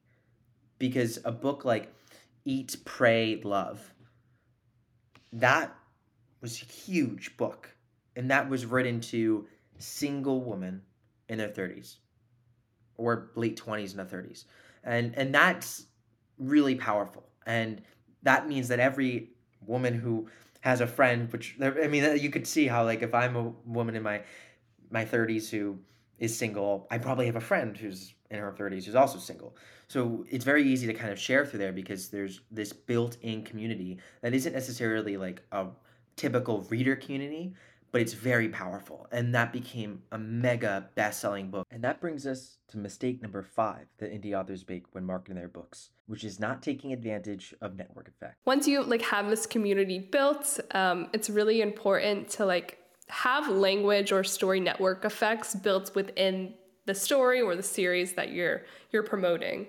because 0.77 1.19
a 1.25 1.31
book 1.31 1.65
like 1.65 1.93
Eat, 2.45 2.77
Pray, 2.85 3.41
Love, 3.43 3.93
that 5.31 5.75
was 6.41 6.61
a 6.61 6.65
huge 6.65 7.37
book. 7.37 7.69
And 8.15 8.31
that 8.31 8.49
was 8.49 8.65
written 8.65 8.99
to 9.01 9.47
single 9.77 10.43
women 10.43 10.81
in 11.29 11.37
their 11.37 11.49
30s 11.49 11.97
or 12.97 13.31
late 13.35 13.59
20s 13.59 13.97
and 13.97 13.99
the 13.99 14.15
30s. 14.15 14.45
And 14.83 15.15
and 15.17 15.33
that's 15.33 15.85
really 16.37 16.75
powerful. 16.75 17.23
And 17.45 17.81
that 18.23 18.47
means 18.47 18.67
that 18.67 18.79
every 18.79 19.31
woman 19.65 19.93
who 19.93 20.27
has 20.61 20.81
a 20.81 20.87
friend 20.87 21.31
which 21.31 21.55
I 21.61 21.87
mean 21.87 22.17
you 22.17 22.29
could 22.29 22.45
see 22.45 22.67
how 22.67 22.83
like 22.83 23.01
if 23.01 23.13
I'm 23.13 23.35
a 23.35 23.53
woman 23.65 23.95
in 23.95 24.03
my 24.03 24.21
my 24.89 25.05
30s 25.05 25.49
who 25.49 25.79
is 26.17 26.37
single, 26.37 26.87
I 26.91 26.97
probably 26.97 27.27
have 27.27 27.37
a 27.37 27.41
friend 27.41 27.77
who's 27.77 28.13
in 28.29 28.39
her 28.39 28.51
30s 28.51 28.85
who's 28.85 28.95
also 28.95 29.19
single. 29.19 29.55
So 29.87 30.25
it's 30.29 30.45
very 30.45 30.63
easy 30.63 30.85
to 30.87 30.93
kind 30.93 31.11
of 31.11 31.19
share 31.19 31.45
through 31.45 31.59
there 31.59 31.71
because 31.71 32.09
there's 32.09 32.41
this 32.51 32.73
built-in 32.73 33.43
community 33.43 33.97
that 34.21 34.33
isn't 34.33 34.53
necessarily 34.53 35.17
like 35.17 35.41
a 35.51 35.67
typical 36.19 36.61
reader 36.69 36.97
community, 36.97 37.53
but 37.91 38.01
it's 38.01 38.13
very 38.13 38.49
powerful. 38.49 39.07
And 39.11 39.33
that 39.33 39.53
became 39.53 40.03
a 40.11 40.17
mega 40.17 40.89
best 40.95 41.21
selling 41.21 41.49
book. 41.49 41.65
And 41.71 41.81
that 41.83 42.01
brings 42.01 42.27
us 42.27 42.57
to 42.67 42.77
mistake 42.77 43.21
number 43.21 43.41
five 43.41 43.85
that 43.99 44.11
indie 44.11 44.37
authors 44.37 44.65
make 44.67 44.83
when 44.91 45.05
marketing 45.05 45.37
their 45.37 45.47
books, 45.47 45.91
which 46.07 46.25
is 46.25 46.39
not 46.39 46.61
taking 46.61 46.91
advantage 46.91 47.55
of 47.61 47.77
network 47.77 48.09
effect. 48.09 48.35
Once 48.45 48.67
you 48.67 48.83
like 48.83 49.01
have 49.01 49.29
this 49.29 49.45
community 49.45 49.97
built, 49.97 50.59
um, 50.71 51.07
it's 51.13 51.29
really 51.29 51.61
important 51.61 52.29
to 52.31 52.45
like 52.45 52.77
have 53.07 53.47
language 53.47 54.11
or 54.11 54.23
story 54.25 54.59
network 54.59 55.05
effects 55.05 55.55
built 55.55 55.95
within 55.95 56.53
the 56.85 56.93
story 56.93 57.41
or 57.41 57.55
the 57.55 57.63
series 57.63 58.13
that 58.13 58.31
you're 58.31 58.63
you're 58.91 59.03
promoting. 59.03 59.67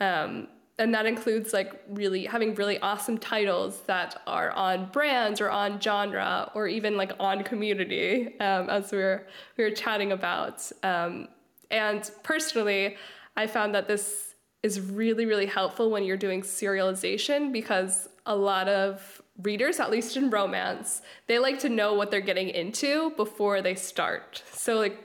Um, 0.00 0.48
and 0.80 0.94
that 0.94 1.04
includes 1.04 1.52
like 1.52 1.80
really 1.90 2.24
having 2.24 2.54
really 2.54 2.78
awesome 2.80 3.18
titles 3.18 3.82
that 3.82 4.20
are 4.26 4.50
on 4.52 4.86
brands 4.86 5.40
or 5.40 5.50
on 5.50 5.78
genre 5.78 6.50
or 6.54 6.66
even 6.66 6.96
like 6.96 7.12
on 7.20 7.44
community 7.44 8.38
um, 8.40 8.68
as 8.70 8.90
we 8.90 8.98
were 8.98 9.26
we 9.56 9.64
were 9.64 9.70
chatting 9.70 10.10
about. 10.10 10.68
Um, 10.82 11.28
and 11.70 12.10
personally 12.22 12.96
i 13.36 13.46
found 13.46 13.74
that 13.74 13.86
this 13.86 14.34
is 14.62 14.80
really 14.80 15.24
really 15.24 15.46
helpful 15.46 15.90
when 15.90 16.02
you're 16.02 16.16
doing 16.16 16.42
serialization 16.42 17.52
because 17.52 18.08
a 18.26 18.34
lot 18.34 18.68
of 18.68 19.22
readers 19.42 19.80
at 19.80 19.90
least 19.90 20.16
in 20.16 20.30
romance 20.30 21.02
they 21.26 21.38
like 21.38 21.58
to 21.58 21.68
know 21.68 21.94
what 21.94 22.10
they're 22.10 22.20
getting 22.20 22.48
into 22.48 23.10
before 23.12 23.62
they 23.62 23.74
start. 23.74 24.42
So 24.50 24.74
like 24.74 24.98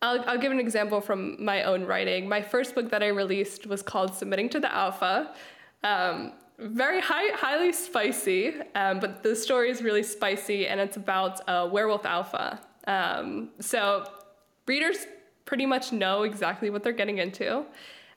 I'll, 0.00 0.22
I'll 0.28 0.38
give 0.38 0.52
an 0.52 0.60
example 0.60 1.00
from 1.00 1.42
my 1.44 1.64
own 1.64 1.84
writing. 1.84 2.28
My 2.28 2.40
first 2.40 2.74
book 2.74 2.90
that 2.90 3.02
I 3.02 3.08
released 3.08 3.66
was 3.66 3.82
called 3.82 4.14
Submitting 4.14 4.48
to 4.50 4.60
the 4.60 4.72
Alpha. 4.72 5.34
Um, 5.82 6.32
very 6.58 7.00
high, 7.00 7.34
highly 7.36 7.72
spicy, 7.72 8.54
um, 8.74 8.98
but 8.98 9.22
the 9.22 9.34
story 9.34 9.70
is 9.70 9.82
really 9.82 10.02
spicy, 10.02 10.66
and 10.66 10.80
it's 10.80 10.96
about 10.96 11.40
a 11.48 11.66
werewolf 11.66 12.04
alpha. 12.04 12.60
Um, 12.86 13.50
so 13.60 14.04
readers 14.66 15.06
pretty 15.44 15.66
much 15.66 15.92
know 15.92 16.24
exactly 16.24 16.70
what 16.70 16.82
they're 16.82 16.92
getting 16.92 17.18
into, 17.18 17.64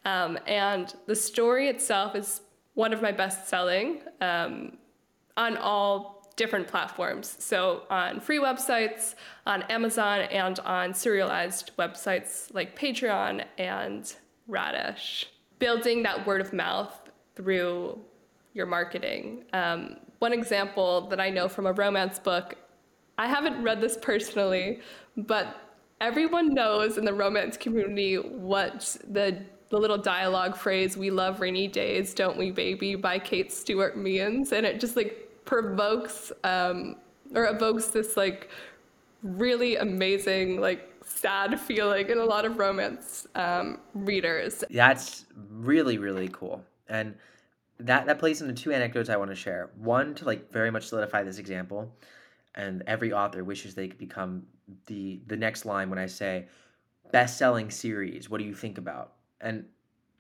um, 0.06 0.40
and 0.48 0.96
the 1.06 1.16
story 1.16 1.68
itself 1.68 2.16
is 2.16 2.42
one 2.74 2.94
of 2.94 3.02
my 3.02 3.12
best 3.12 3.48
selling 3.48 4.02
um, 4.22 4.78
on 5.38 5.56
all 5.58 6.21
different 6.36 6.68
platforms. 6.68 7.36
So 7.40 7.84
on 7.90 8.20
free 8.20 8.40
websites, 8.40 9.16
on 9.46 9.64
Amazon, 9.64 10.22
and 10.22 10.60
on 10.62 10.94
serialized 10.94 11.72
websites 11.78 12.54
like 12.54 12.78
Patreon 12.78 13.46
and 13.58 14.14
Radish. 14.48 15.28
Building 15.60 16.04
that 16.04 16.26
word 16.26 16.42
of 16.42 16.54
mouth 16.54 16.98
through 17.36 18.00
your 18.54 18.66
marketing. 18.66 19.46
Um, 19.54 19.98
one 20.20 20.34
example 20.34 21.08
that 21.10 21.20
I 21.20 21.30
know 21.30 21.48
from 21.48 21.66
a 21.66 21.74
romance 21.74 22.20
book, 22.20 22.56
I 23.18 23.28
haven't 23.28 23.62
read 23.64 23.82
this 23.82 23.98
personally, 23.98 24.80
but 25.16 25.56
everyone 26.00 26.54
knows 26.54 26.98
in 26.98 27.06
the 27.06 27.14
romance 27.14 27.58
community 27.58 28.16
what 28.16 28.98
the 29.10 29.46
the 29.70 29.78
little 29.78 29.98
dialogue 29.98 30.58
phrase 30.58 30.98
"We 30.98 31.12
love 31.12 31.40
rainy 31.40 31.68
days, 31.68 32.14
don't 32.14 32.38
we, 32.38 32.52
baby?" 32.52 32.96
by 32.96 33.20
Kate 33.20 33.52
Stewart 33.54 33.98
means, 33.98 34.52
and 34.52 34.66
it 34.66 34.82
just 34.82 34.98
like 34.98 35.31
provokes 35.52 36.32
um, 36.46 36.96
or 37.36 37.46
evokes 37.48 37.88
this 37.88 38.16
like 38.16 38.50
really 39.22 39.76
amazing 39.76 40.62
like 40.62 40.90
sad 41.04 41.60
feeling 41.60 42.08
in 42.08 42.20
a 42.20 42.24
lot 42.24 42.46
of 42.46 42.58
romance 42.58 43.28
um, 43.36 43.78
readers. 43.94 44.64
That's 44.70 45.26
really 45.52 45.98
really 45.98 46.30
cool, 46.30 46.64
and 46.88 47.16
that 47.82 48.06
that 48.06 48.18
plays 48.18 48.42
into 48.42 48.54
two 48.54 48.72
anecdotes 48.72 49.10
I 49.10 49.18
want 49.18 49.30
to 49.30 49.36
share. 49.36 49.72
One 49.76 50.16
to 50.16 50.26
like 50.26 50.50
very 50.54 50.72
much 50.72 50.88
solidify 50.88 51.24
this 51.24 51.38
example, 51.38 51.94
and 52.56 52.82
every 52.88 53.12
author 53.12 53.44
wishes 53.44 53.76
they 53.76 53.90
could 53.90 54.00
become 54.00 54.44
the 54.86 55.20
the 55.28 55.36
next 55.36 55.66
line 55.66 55.90
when 55.90 56.00
I 56.00 56.06
say 56.06 56.48
best 57.12 57.38
selling 57.38 57.70
series. 57.70 58.30
What 58.30 58.38
do 58.38 58.46
you 58.46 58.56
think 58.56 58.78
about? 58.78 59.16
And 59.42 59.66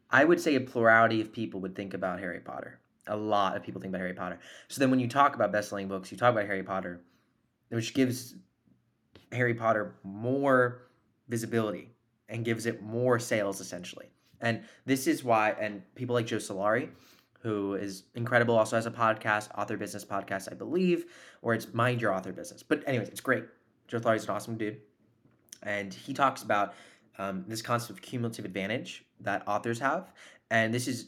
I 0.10 0.26
would 0.26 0.42
say 0.42 0.56
a 0.56 0.60
plurality 0.60 1.22
of 1.22 1.32
people 1.32 1.62
would 1.62 1.74
think 1.74 1.94
about 1.94 2.20
Harry 2.20 2.42
Potter. 2.42 2.81
A 3.08 3.16
lot 3.16 3.58
of 3.58 3.64
people 3.64 3.82
think 3.82 3.92
about 3.92 4.02
Harry 4.02 4.14
Potter. 4.14 4.40
So 4.68 4.80
then 4.80 4.92
when 4.92 5.00
you 5.00 5.08
talk 5.08 5.36
about 5.36 5.52
best 5.52 5.70
selling 5.70 5.88
books, 5.88 6.12
you 6.12 6.18
talk 6.18 6.32
about 6.32 6.46
Harry 6.46 6.64
Potter, 6.64 7.02
which 7.70 7.94
gives 7.94 8.36
Harry 9.32 9.54
Potter 9.54 9.96
more 10.04 10.84
visibility 11.28 11.90
and 12.30 12.46
gives 12.46 12.66
it 12.66 12.82
more 12.82 13.20
sales 13.20 13.60
essentially. 13.60 14.12
And 14.40 14.64
this 14.86 15.08
is 15.08 15.24
why, 15.24 15.52
and 15.52 15.82
people 15.96 16.16
like 16.16 16.26
Joe 16.26 16.38
Solari, 16.38 16.90
who 17.42 17.76
is 17.76 18.04
incredible, 18.16 18.58
also 18.58 18.76
has 18.76 18.86
a 18.86 18.92
podcast, 18.92 19.50
Author 19.58 19.78
Business 19.78 20.06
Podcast, 20.06 20.52
I 20.52 20.56
believe, 20.56 21.06
or 21.42 21.54
it's 21.54 21.74
Mind 21.74 22.02
Your 22.02 22.14
Author 22.14 22.32
Business. 22.32 22.64
But 22.64 22.84
anyways, 22.88 23.10
it's 23.10 23.22
great. 23.22 23.46
Joe 23.88 24.00
Solari 24.00 24.18
is 24.18 24.24
an 24.26 24.32
awesome 24.32 24.58
dude, 24.58 24.78
and 25.64 25.94
he 25.94 26.14
talks 26.14 26.44
about 26.44 26.74
um, 27.18 27.44
this 27.48 27.62
concept 27.62 27.92
of 27.92 28.02
cumulative 28.02 28.46
advantage 28.46 29.06
that 29.20 29.48
authors 29.48 29.80
have, 29.80 30.12
and 30.50 30.74
this 30.74 30.88
is 30.88 31.08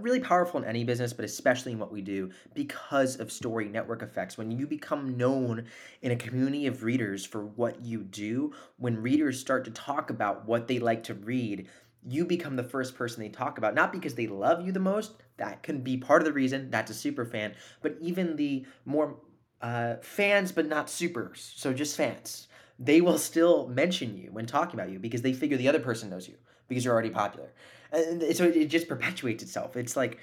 really 0.00 0.20
powerful 0.20 0.60
in 0.60 0.66
any 0.66 0.84
business, 0.84 1.12
but 1.12 1.24
especially 1.24 1.72
in 1.72 1.78
what 1.78 1.92
we 1.92 2.02
do 2.02 2.30
because 2.54 3.16
of 3.16 3.30
story 3.30 3.68
network 3.68 4.02
effects. 4.02 4.36
When 4.36 4.50
you 4.50 4.66
become 4.66 5.16
known 5.16 5.66
in 6.02 6.12
a 6.12 6.16
community 6.16 6.66
of 6.66 6.82
readers 6.82 7.24
for 7.24 7.44
what 7.44 7.84
you 7.84 8.02
do, 8.02 8.52
when 8.78 9.00
readers 9.00 9.38
start 9.38 9.64
to 9.66 9.70
talk 9.70 10.10
about 10.10 10.46
what 10.46 10.66
they 10.68 10.78
like 10.78 11.04
to 11.04 11.14
read, 11.14 11.68
you 12.06 12.24
become 12.24 12.56
the 12.56 12.62
first 12.62 12.94
person 12.94 13.22
they 13.22 13.28
talk 13.28 13.58
about, 13.58 13.74
not 13.74 13.92
because 13.92 14.14
they 14.14 14.26
love 14.26 14.64
you 14.64 14.72
the 14.72 14.80
most, 14.80 15.12
that 15.36 15.62
can 15.62 15.80
be 15.82 15.96
part 15.96 16.22
of 16.22 16.26
the 16.26 16.32
reason, 16.32 16.70
that's 16.70 16.90
a 16.90 16.94
super 16.94 17.24
fan, 17.24 17.54
but 17.82 17.96
even 18.00 18.36
the 18.36 18.66
more 18.84 19.16
uh, 19.60 19.96
fans, 20.00 20.50
but 20.52 20.66
not 20.66 20.88
supers, 20.88 21.52
so 21.56 21.72
just 21.72 21.96
fans, 21.96 22.48
they 22.78 23.02
will 23.02 23.18
still 23.18 23.68
mention 23.68 24.16
you 24.16 24.30
when 24.32 24.46
talking 24.46 24.80
about 24.80 24.90
you 24.90 24.98
because 24.98 25.20
they 25.20 25.34
figure 25.34 25.58
the 25.58 25.68
other 25.68 25.78
person 25.78 26.08
knows 26.08 26.26
you 26.26 26.36
because 26.68 26.84
you're 26.84 26.94
already 26.94 27.10
popular. 27.10 27.52
And 27.92 28.36
so 28.36 28.44
it 28.44 28.66
just 28.66 28.88
perpetuates 28.88 29.42
itself. 29.42 29.76
It's 29.76 29.96
like, 29.96 30.18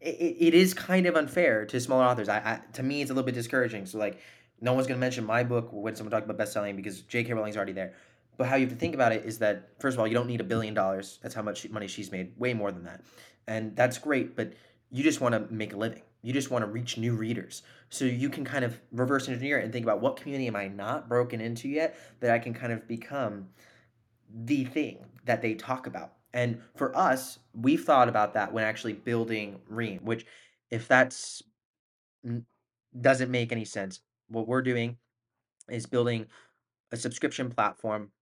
it, 0.00 0.36
it 0.38 0.54
is 0.54 0.74
kind 0.74 1.06
of 1.06 1.16
unfair 1.16 1.64
to 1.66 1.80
smaller 1.80 2.04
authors. 2.04 2.28
I, 2.28 2.38
I 2.38 2.60
to 2.74 2.82
me, 2.82 3.02
it's 3.02 3.10
a 3.10 3.14
little 3.14 3.26
bit 3.26 3.34
discouraging. 3.34 3.86
So 3.86 3.98
like, 3.98 4.20
no 4.60 4.72
one's 4.72 4.86
gonna 4.86 5.00
mention 5.00 5.24
my 5.24 5.44
book 5.44 5.68
when 5.72 5.94
someone 5.96 6.10
talks 6.10 6.24
about 6.24 6.36
best 6.36 6.52
selling 6.52 6.76
because 6.76 7.02
J.K. 7.02 7.32
Rowling's 7.32 7.56
already 7.56 7.72
there. 7.72 7.94
But 8.36 8.46
how 8.46 8.56
you 8.56 8.66
have 8.66 8.72
to 8.72 8.78
think 8.78 8.94
about 8.94 9.12
it 9.12 9.24
is 9.24 9.38
that 9.38 9.70
first 9.80 9.96
of 9.96 10.00
all, 10.00 10.06
you 10.06 10.14
don't 10.14 10.28
need 10.28 10.40
a 10.40 10.44
billion 10.44 10.74
dollars. 10.74 11.18
That's 11.22 11.34
how 11.34 11.42
much 11.42 11.68
money 11.70 11.88
she's 11.88 12.12
made, 12.12 12.32
way 12.38 12.54
more 12.54 12.70
than 12.70 12.84
that, 12.84 13.02
and 13.46 13.74
that's 13.74 13.98
great. 13.98 14.36
But 14.36 14.52
you 14.90 15.02
just 15.02 15.20
want 15.20 15.34
to 15.34 15.52
make 15.52 15.72
a 15.72 15.76
living. 15.76 16.02
You 16.22 16.32
just 16.32 16.50
want 16.50 16.64
to 16.64 16.70
reach 16.70 16.98
new 16.98 17.14
readers. 17.14 17.62
So 17.90 18.04
you 18.04 18.28
can 18.28 18.44
kind 18.44 18.64
of 18.64 18.80
reverse 18.92 19.28
engineer 19.28 19.58
it 19.58 19.64
and 19.64 19.72
think 19.72 19.84
about 19.84 20.00
what 20.00 20.16
community 20.16 20.46
am 20.46 20.56
I 20.56 20.68
not 20.68 21.08
broken 21.08 21.40
into 21.40 21.68
yet 21.68 21.96
that 22.20 22.30
I 22.30 22.38
can 22.38 22.54
kind 22.54 22.72
of 22.72 22.88
become 22.88 23.48
the 24.32 24.64
thing 24.64 25.04
that 25.24 25.42
they 25.42 25.54
talk 25.54 25.86
about. 25.86 26.12
And 26.38 26.60
for 26.76 26.96
us, 26.96 27.40
we've 27.52 27.82
thought 27.82 28.08
about 28.08 28.34
that 28.34 28.52
when 28.52 28.62
actually 28.62 28.92
building 28.92 29.60
Ream, 29.68 29.98
which 30.04 30.24
if 30.70 30.86
that's 30.86 31.42
doesn't 33.00 33.32
make 33.32 33.50
any 33.50 33.64
sense, 33.64 33.98
what 34.28 34.46
we're 34.46 34.62
doing 34.62 34.98
is 35.68 35.86
building 35.86 36.26
a 36.92 36.96
subscription 36.96 37.50
platform 37.50 38.12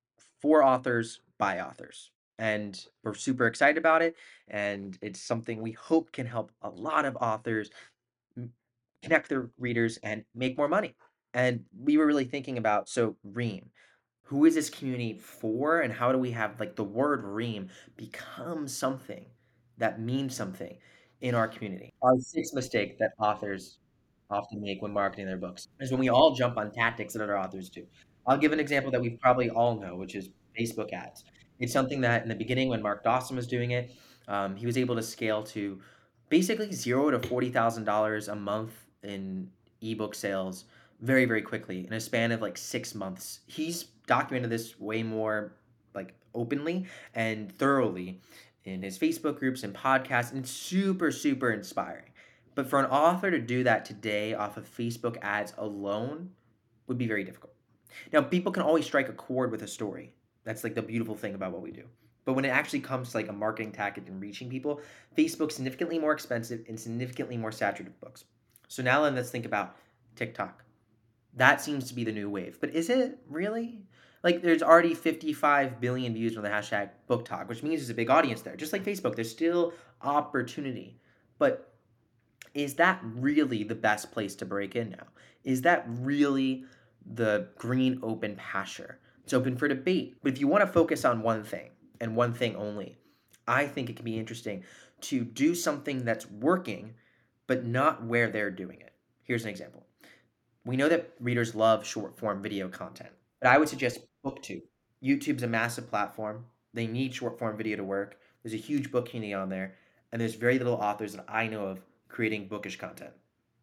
for 0.40 0.64
authors 0.64 1.20
by 1.38 1.60
authors. 1.60 2.10
And 2.38 2.82
we're 3.04 3.12
super 3.12 3.46
excited 3.46 3.76
about 3.76 4.00
it. 4.00 4.14
And 4.48 4.96
it's 5.02 5.20
something 5.20 5.60
we 5.60 5.72
hope 5.72 6.10
can 6.10 6.24
help 6.24 6.52
a 6.62 6.70
lot 6.70 7.04
of 7.04 7.18
authors 7.20 7.68
connect 9.02 9.28
their 9.28 9.50
readers 9.58 9.98
and 10.02 10.24
make 10.34 10.56
more 10.56 10.68
money. 10.68 10.96
And 11.34 11.66
we 11.78 11.98
were 11.98 12.06
really 12.06 12.24
thinking 12.24 12.56
about 12.56 12.88
so 12.88 13.16
Ream, 13.22 13.68
who 14.26 14.44
is 14.44 14.56
this 14.56 14.68
community 14.68 15.14
for, 15.14 15.82
and 15.82 15.92
how 15.92 16.10
do 16.10 16.18
we 16.18 16.32
have 16.32 16.58
like 16.58 16.74
the 16.74 16.82
word 16.82 17.22
Ream 17.24 17.68
become 17.96 18.66
something 18.66 19.24
that 19.78 20.00
means 20.00 20.34
something 20.34 20.76
in 21.20 21.36
our 21.36 21.46
community? 21.46 21.92
Our 22.02 22.18
sixth 22.18 22.52
mistake 22.52 22.98
that 22.98 23.12
authors 23.20 23.78
often 24.28 24.60
make 24.60 24.82
when 24.82 24.92
marketing 24.92 25.26
their 25.26 25.36
books 25.36 25.68
is 25.78 25.92
when 25.92 26.00
we 26.00 26.08
all 26.08 26.34
jump 26.34 26.56
on 26.56 26.72
tactics 26.72 27.14
that 27.14 27.22
other 27.22 27.38
authors 27.38 27.70
do. 27.70 27.86
I'll 28.26 28.36
give 28.36 28.50
an 28.52 28.58
example 28.58 28.90
that 28.90 29.00
we 29.00 29.10
probably 29.10 29.48
all 29.48 29.78
know, 29.78 29.94
which 29.94 30.16
is 30.16 30.30
Facebook 30.58 30.92
ads. 30.92 31.22
It's 31.60 31.72
something 31.72 32.00
that 32.00 32.24
in 32.24 32.28
the 32.28 32.34
beginning, 32.34 32.68
when 32.68 32.82
Mark 32.82 33.04
Dawson 33.04 33.36
was 33.36 33.46
doing 33.46 33.70
it, 33.70 33.92
um, 34.26 34.56
he 34.56 34.66
was 34.66 34.76
able 34.76 34.96
to 34.96 35.02
scale 35.02 35.44
to 35.44 35.80
basically 36.30 36.72
zero 36.72 37.12
to 37.12 37.20
forty 37.20 37.50
thousand 37.50 37.84
dollars 37.84 38.26
a 38.26 38.34
month 38.34 38.72
in 39.04 39.48
ebook 39.80 40.16
sales 40.16 40.64
very 41.00 41.24
very 41.24 41.42
quickly 41.42 41.86
in 41.86 41.92
a 41.92 42.00
span 42.00 42.32
of 42.32 42.40
like 42.40 42.58
six 42.58 42.94
months. 42.94 43.40
He's 43.46 43.84
documented 44.06 44.50
this 44.50 44.78
way 44.78 45.02
more 45.02 45.52
like 45.94 46.14
openly 46.34 46.86
and 47.14 47.52
thoroughly 47.52 48.20
in 48.64 48.82
his 48.82 48.98
Facebook 48.98 49.38
groups 49.38 49.62
and 49.62 49.74
podcasts, 49.74 50.32
and 50.32 50.46
super 50.46 51.10
super 51.10 51.52
inspiring. 51.52 52.10
But 52.54 52.68
for 52.68 52.80
an 52.80 52.86
author 52.86 53.30
to 53.30 53.38
do 53.38 53.64
that 53.64 53.84
today 53.84 54.34
off 54.34 54.56
of 54.56 54.68
Facebook 54.68 55.18
ads 55.22 55.52
alone 55.58 56.30
would 56.86 56.98
be 56.98 57.06
very 57.06 57.22
difficult. 57.22 57.54
Now, 58.12 58.22
people 58.22 58.52
can 58.52 58.62
always 58.62 58.84
strike 58.84 59.08
a 59.08 59.12
chord 59.12 59.50
with 59.50 59.62
a 59.62 59.68
story. 59.68 60.14
That's 60.44 60.64
like 60.64 60.74
the 60.74 60.82
beautiful 60.82 61.14
thing 61.14 61.34
about 61.34 61.52
what 61.52 61.62
we 61.62 61.70
do. 61.70 61.84
But 62.24 62.34
when 62.34 62.44
it 62.44 62.48
actually 62.48 62.80
comes 62.80 63.10
to 63.10 63.18
like 63.18 63.28
a 63.28 63.32
marketing 63.32 63.72
tactic 63.72 64.08
and 64.08 64.20
reaching 64.20 64.48
people, 64.48 64.80
Facebook's 65.16 65.54
significantly 65.54 65.98
more 65.98 66.12
expensive 66.12 66.64
and 66.68 66.78
significantly 66.78 67.36
more 67.36 67.52
saturated 67.52 67.98
books. 68.00 68.24
So 68.68 68.82
now 68.82 69.02
let's 69.02 69.30
think 69.30 69.46
about 69.46 69.76
TikTok. 70.16 70.65
That 71.36 71.60
seems 71.60 71.88
to 71.88 71.94
be 71.94 72.04
the 72.04 72.12
new 72.12 72.30
wave. 72.30 72.58
But 72.60 72.74
is 72.74 72.90
it 72.90 73.18
really? 73.28 73.82
Like 74.24 74.42
there's 74.42 74.62
already 74.62 74.94
55 74.94 75.80
billion 75.80 76.14
views 76.14 76.36
on 76.36 76.42
the 76.42 76.48
hashtag 76.48 76.90
BookTok, 77.08 77.48
which 77.48 77.62
means 77.62 77.80
there's 77.80 77.90
a 77.90 77.94
big 77.94 78.10
audience 78.10 78.40
there. 78.40 78.56
Just 78.56 78.72
like 78.72 78.84
Facebook, 78.84 79.14
there's 79.14 79.30
still 79.30 79.72
opportunity. 80.02 80.98
But 81.38 81.74
is 82.54 82.74
that 82.74 83.00
really 83.02 83.62
the 83.62 83.74
best 83.74 84.10
place 84.10 84.34
to 84.36 84.46
break 84.46 84.74
in 84.74 84.90
now? 84.90 85.06
Is 85.44 85.62
that 85.62 85.84
really 85.86 86.64
the 87.04 87.48
green 87.58 88.00
open 88.02 88.34
pasture? 88.36 88.98
It's 89.22 89.34
open 89.34 89.56
for 89.56 89.68
debate. 89.68 90.16
But 90.22 90.32
if 90.32 90.40
you 90.40 90.48
want 90.48 90.64
to 90.64 90.72
focus 90.72 91.04
on 91.04 91.22
one 91.22 91.44
thing 91.44 91.70
and 92.00 92.16
one 92.16 92.32
thing 92.32 92.56
only, 92.56 92.96
I 93.46 93.66
think 93.66 93.90
it 93.90 93.96
can 93.96 94.04
be 94.04 94.18
interesting 94.18 94.64
to 95.02 95.22
do 95.24 95.54
something 95.54 96.04
that's 96.04 96.28
working, 96.30 96.94
but 97.46 97.66
not 97.66 98.04
where 98.04 98.30
they're 98.30 98.50
doing 98.50 98.80
it. 98.80 98.92
Here's 99.22 99.44
an 99.44 99.50
example. 99.50 99.86
We 100.66 100.76
know 100.76 100.88
that 100.88 101.12
readers 101.20 101.54
love 101.54 101.86
short 101.86 102.18
form 102.18 102.42
video 102.42 102.68
content, 102.68 103.10
but 103.40 103.48
I 103.48 103.56
would 103.56 103.68
suggest 103.68 104.00
BookTube. 104.24 104.62
YouTube's 105.00 105.44
a 105.44 105.46
massive 105.46 105.88
platform. 105.88 106.44
They 106.74 106.88
need 106.88 107.14
short 107.14 107.38
form 107.38 107.56
video 107.56 107.76
to 107.76 107.84
work. 107.84 108.18
There's 108.42 108.52
a 108.52 108.58
huge 108.58 108.90
book 108.90 109.08
community 109.08 109.32
on 109.32 109.48
there, 109.48 109.76
and 110.10 110.20
there's 110.20 110.34
very 110.34 110.58
little 110.58 110.74
authors 110.74 111.14
that 111.14 111.24
I 111.28 111.46
know 111.46 111.66
of 111.66 111.80
creating 112.08 112.48
bookish 112.48 112.78
content 112.78 113.12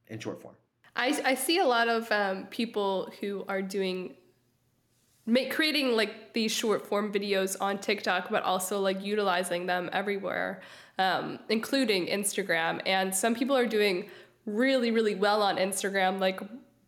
in 0.07 0.19
short 0.19 0.41
form. 0.41 0.55
I, 0.95 1.21
I 1.25 1.35
see 1.35 1.59
a 1.59 1.65
lot 1.65 1.89
of 1.89 2.09
um, 2.09 2.45
people 2.45 3.11
who 3.19 3.43
are 3.49 3.61
doing 3.61 4.15
make 5.25 5.51
creating 5.51 5.97
like 5.97 6.33
these 6.33 6.53
short 6.53 6.85
form 6.87 7.11
videos 7.11 7.57
on 7.59 7.79
TikTok, 7.79 8.29
but 8.29 8.43
also 8.43 8.79
like 8.79 9.03
utilizing 9.03 9.65
them 9.65 9.89
everywhere, 9.91 10.61
um, 10.99 11.39
including 11.49 12.07
Instagram. 12.07 12.81
And 12.85 13.13
some 13.13 13.35
people 13.35 13.57
are 13.57 13.67
doing 13.67 14.09
really, 14.45 14.91
really 14.91 15.15
well 15.15 15.41
on 15.41 15.57
Instagram, 15.57 16.19
like 16.19 16.39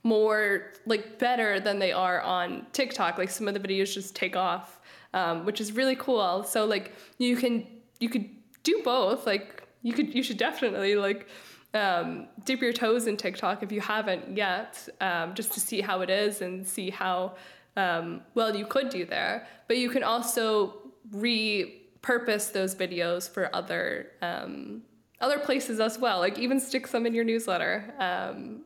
more 0.05 0.71
like 0.85 1.17
better 1.17 1.59
than 1.59 1.79
they 1.79 1.91
are 1.91 2.21
on 2.21 2.67
TikTok. 2.71 3.17
Like 3.17 3.31
some 3.31 3.47
of 3.47 3.55
the 3.55 3.59
videos 3.59 3.91
just 3.91 4.15
take 4.15 4.35
off, 4.35 4.79
um, 5.15 5.45
which 5.45 5.59
is 5.59 5.71
really 5.71 5.95
cool. 5.95 6.43
So 6.43 6.65
like 6.65 6.93
you 7.17 7.35
can 7.35 7.67
you 7.99 8.07
could 8.07 8.29
do 8.63 8.81
both. 8.83 9.25
Like 9.25 9.63
you 9.81 9.93
could 9.93 10.13
you 10.13 10.21
should 10.21 10.37
definitely 10.37 10.95
like 10.95 11.27
um, 11.73 12.27
dip 12.45 12.61
your 12.61 12.71
toes 12.71 13.07
in 13.07 13.17
TikTok 13.17 13.63
if 13.63 13.71
you 13.71 13.81
haven't 13.81 14.37
yet, 14.37 14.87
um, 15.01 15.33
just 15.33 15.53
to 15.53 15.59
see 15.59 15.81
how 15.81 16.01
it 16.01 16.09
is 16.11 16.41
and 16.41 16.65
see 16.65 16.91
how 16.91 17.33
um, 17.75 18.21
well 18.35 18.55
you 18.55 18.67
could 18.67 18.89
do 18.89 19.05
there. 19.05 19.47
But 19.67 19.77
you 19.77 19.89
can 19.89 20.03
also 20.03 20.75
repurpose 21.11 22.51
those 22.51 22.75
videos 22.75 23.27
for 23.27 23.53
other 23.55 24.11
um, 24.21 24.83
other 25.19 25.39
places 25.39 25.79
as 25.79 25.97
well. 25.97 26.19
Like 26.19 26.37
even 26.37 26.59
stick 26.59 26.85
some 26.85 27.07
in 27.07 27.15
your 27.15 27.25
newsletter, 27.25 27.91
um, 27.97 28.61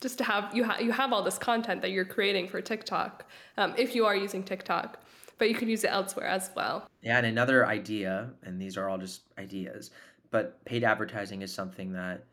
just 0.00 0.18
to 0.18 0.24
have 0.24 0.54
you 0.54 0.64
ha- 0.64 0.78
you 0.78 0.92
have 0.92 1.12
all 1.12 1.22
this 1.22 1.38
content 1.38 1.82
that 1.82 1.90
you're 1.90 2.04
creating 2.04 2.48
for 2.48 2.60
TikTok 2.60 3.24
um, 3.56 3.74
if 3.76 3.94
you 3.94 4.06
are 4.06 4.16
using 4.16 4.42
TikTok. 4.42 5.00
But 5.36 5.48
you 5.48 5.56
can 5.56 5.68
use 5.68 5.82
it 5.82 5.90
elsewhere 5.90 6.26
as 6.28 6.50
well. 6.54 6.88
Yeah, 7.02 7.18
and 7.18 7.26
another 7.26 7.66
idea, 7.66 8.30
and 8.44 8.60
these 8.62 8.76
are 8.76 8.88
all 8.88 8.98
just 8.98 9.22
ideas, 9.36 9.90
but 10.30 10.64
paid 10.64 10.84
advertising 10.84 11.42
is 11.42 11.52
something 11.52 11.92
that 11.92 12.24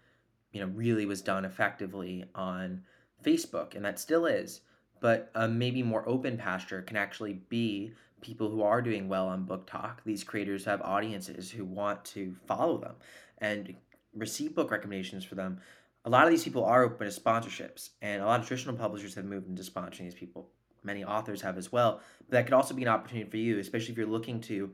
you 0.52 0.62
know 0.62 0.67
really 0.67 1.06
was 1.06 1.21
done 1.21 1.45
effectively 1.45 2.26
on 2.36 2.84
Facebook, 3.24 3.76
and 3.76 3.84
that 3.86 4.00
still 4.00 4.26
is. 4.26 4.62
But 5.00 5.32
a 5.34 5.47
maybe 5.47 5.82
more 5.82 6.08
open 6.08 6.38
pasture 6.38 6.84
can 6.84 6.95
actually 6.95 7.41
be 7.50 7.93
people 8.21 8.50
who 8.50 8.62
are 8.62 8.82
doing 8.82 9.10
well 9.10 9.28
on 9.28 9.45
BookTok. 9.45 9.97
These 10.06 10.24
creators 10.24 10.63
have 10.65 10.82
audiences 10.82 11.52
who 11.52 11.65
want 11.65 12.06
to 12.06 12.36
follow 12.45 12.78
them 12.78 12.95
and 13.39 13.76
receive 14.15 14.56
book 14.56 14.71
recommendations 14.71 15.24
for 15.24 15.36
them. 15.36 15.60
A 16.06 16.10
lot 16.10 16.26
of 16.26 16.32
these 16.32 16.44
people 16.44 16.66
are 16.66 16.84
open 16.84 17.10
to 17.10 17.22
sponsorships, 17.22 17.92
and 18.02 18.22
a 18.22 18.26
lot 18.26 18.40
of 18.40 18.48
traditional 18.48 18.76
publishers 18.76 19.14
have 19.16 19.26
moved 19.26 19.48
into 19.48 19.62
sponsoring 19.62 20.00
these 20.00 20.16
people. 20.16 20.50
Many 20.84 21.04
authors 21.04 21.42
have 21.42 21.58
as 21.58 21.72
well. 21.72 22.02
But 22.20 22.32
that 22.32 22.46
could 22.46 22.54
also 22.54 22.74
be 22.74 22.82
an 22.82 22.88
opportunity 22.88 23.30
for 23.30 23.38
you, 23.38 23.60
especially 23.60 23.92
if 23.92 23.98
you're 23.98 24.08
looking 24.08 24.42
to 24.42 24.72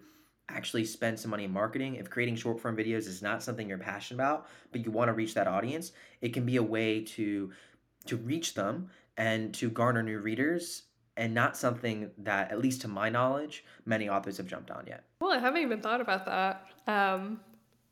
actually 0.50 0.86
spend 0.86 1.20
some 1.20 1.32
money 1.32 1.44
in 1.44 1.52
marketing. 1.52 1.96
If 1.96 2.10
creating 2.10 2.38
short 2.38 2.62
form 2.62 2.78
videos 2.78 3.08
is 3.08 3.22
not 3.22 3.44
something 3.44 3.68
you're 3.68 3.78
passionate 3.78 4.24
about, 4.24 4.48
but 4.72 4.86
you 4.86 4.92
want 4.92 5.10
to 5.10 5.14
reach 5.14 5.34
that 5.34 5.48
audience, 5.48 5.92
it 6.22 6.34
can 6.34 6.46
be 6.46 6.56
a 6.56 6.64
way 6.64 7.02
to 7.02 7.52
to 8.06 8.16
reach 8.16 8.54
them 8.54 8.90
and 9.18 9.54
to 9.56 9.70
garner 9.70 10.02
new 10.02 10.20
readers 10.20 10.84
and 11.18 11.34
not 11.34 11.58
something 11.58 12.10
that, 12.20 12.52
at 12.52 12.60
least 12.60 12.82
to 12.82 12.88
my 12.88 13.10
knowledge, 13.10 13.66
many 13.86 14.08
authors 14.08 14.38
have 14.38 14.46
jumped 14.46 14.72
on 14.72 14.86
yet. 14.88 15.04
Well, 15.20 15.34
I 15.34 15.40
haven't 15.40 15.62
even 15.62 15.82
thought 15.82 16.00
about 16.00 16.26
that. 16.26 16.68
Um, 16.88 17.42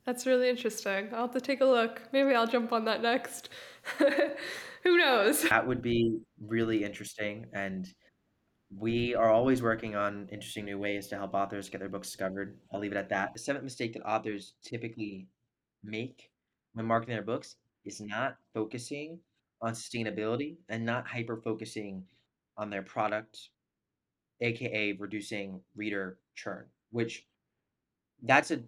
that's 0.06 0.26
really 0.26 0.48
interesting. 0.48 1.08
I'll 1.12 1.22
have 1.22 1.32
to 1.32 1.40
take 1.40 1.60
a 1.60 1.64
look. 1.64 2.00
Maybe 2.12 2.34
I'll 2.34 2.46
jump 2.46 2.72
on 2.72 2.84
that 2.84 3.02
next. 3.02 3.48
Who 3.98 4.96
knows? 4.96 5.42
That 5.42 5.66
would 5.66 5.82
be 5.82 6.20
really 6.40 6.84
interesting. 6.84 7.46
And 7.52 7.88
we 8.74 9.14
are 9.16 9.30
always 9.30 9.62
working 9.62 9.96
on 9.96 10.28
interesting 10.30 10.64
new 10.64 10.78
ways 10.78 11.08
to 11.08 11.16
help 11.16 11.34
authors 11.34 11.68
get 11.68 11.78
their 11.78 11.88
books 11.88 12.08
discovered. 12.08 12.56
I'll 12.72 12.80
leave 12.80 12.92
it 12.92 12.98
at 12.98 13.08
that. 13.08 13.32
The 13.32 13.40
seventh 13.40 13.64
mistake 13.64 13.94
that 13.94 14.02
authors 14.02 14.54
typically 14.64 15.26
make 15.82 16.30
when 16.74 16.86
marketing 16.86 17.16
their 17.16 17.24
books 17.24 17.56
is 17.84 18.00
not 18.00 18.36
focusing 18.54 19.18
on 19.60 19.72
sustainability 19.72 20.56
and 20.68 20.84
not 20.84 21.06
hyper 21.08 21.40
focusing 21.42 22.04
on 22.56 22.70
their 22.70 22.82
product, 22.82 23.50
aka 24.40 24.92
reducing 24.92 25.60
reader 25.74 26.18
churn, 26.34 26.66
which 26.90 27.26
that's 28.22 28.50
a, 28.50 28.60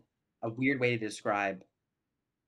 a 0.42 0.50
weird 0.50 0.80
way 0.80 0.90
to 0.90 0.98
describe 0.98 1.62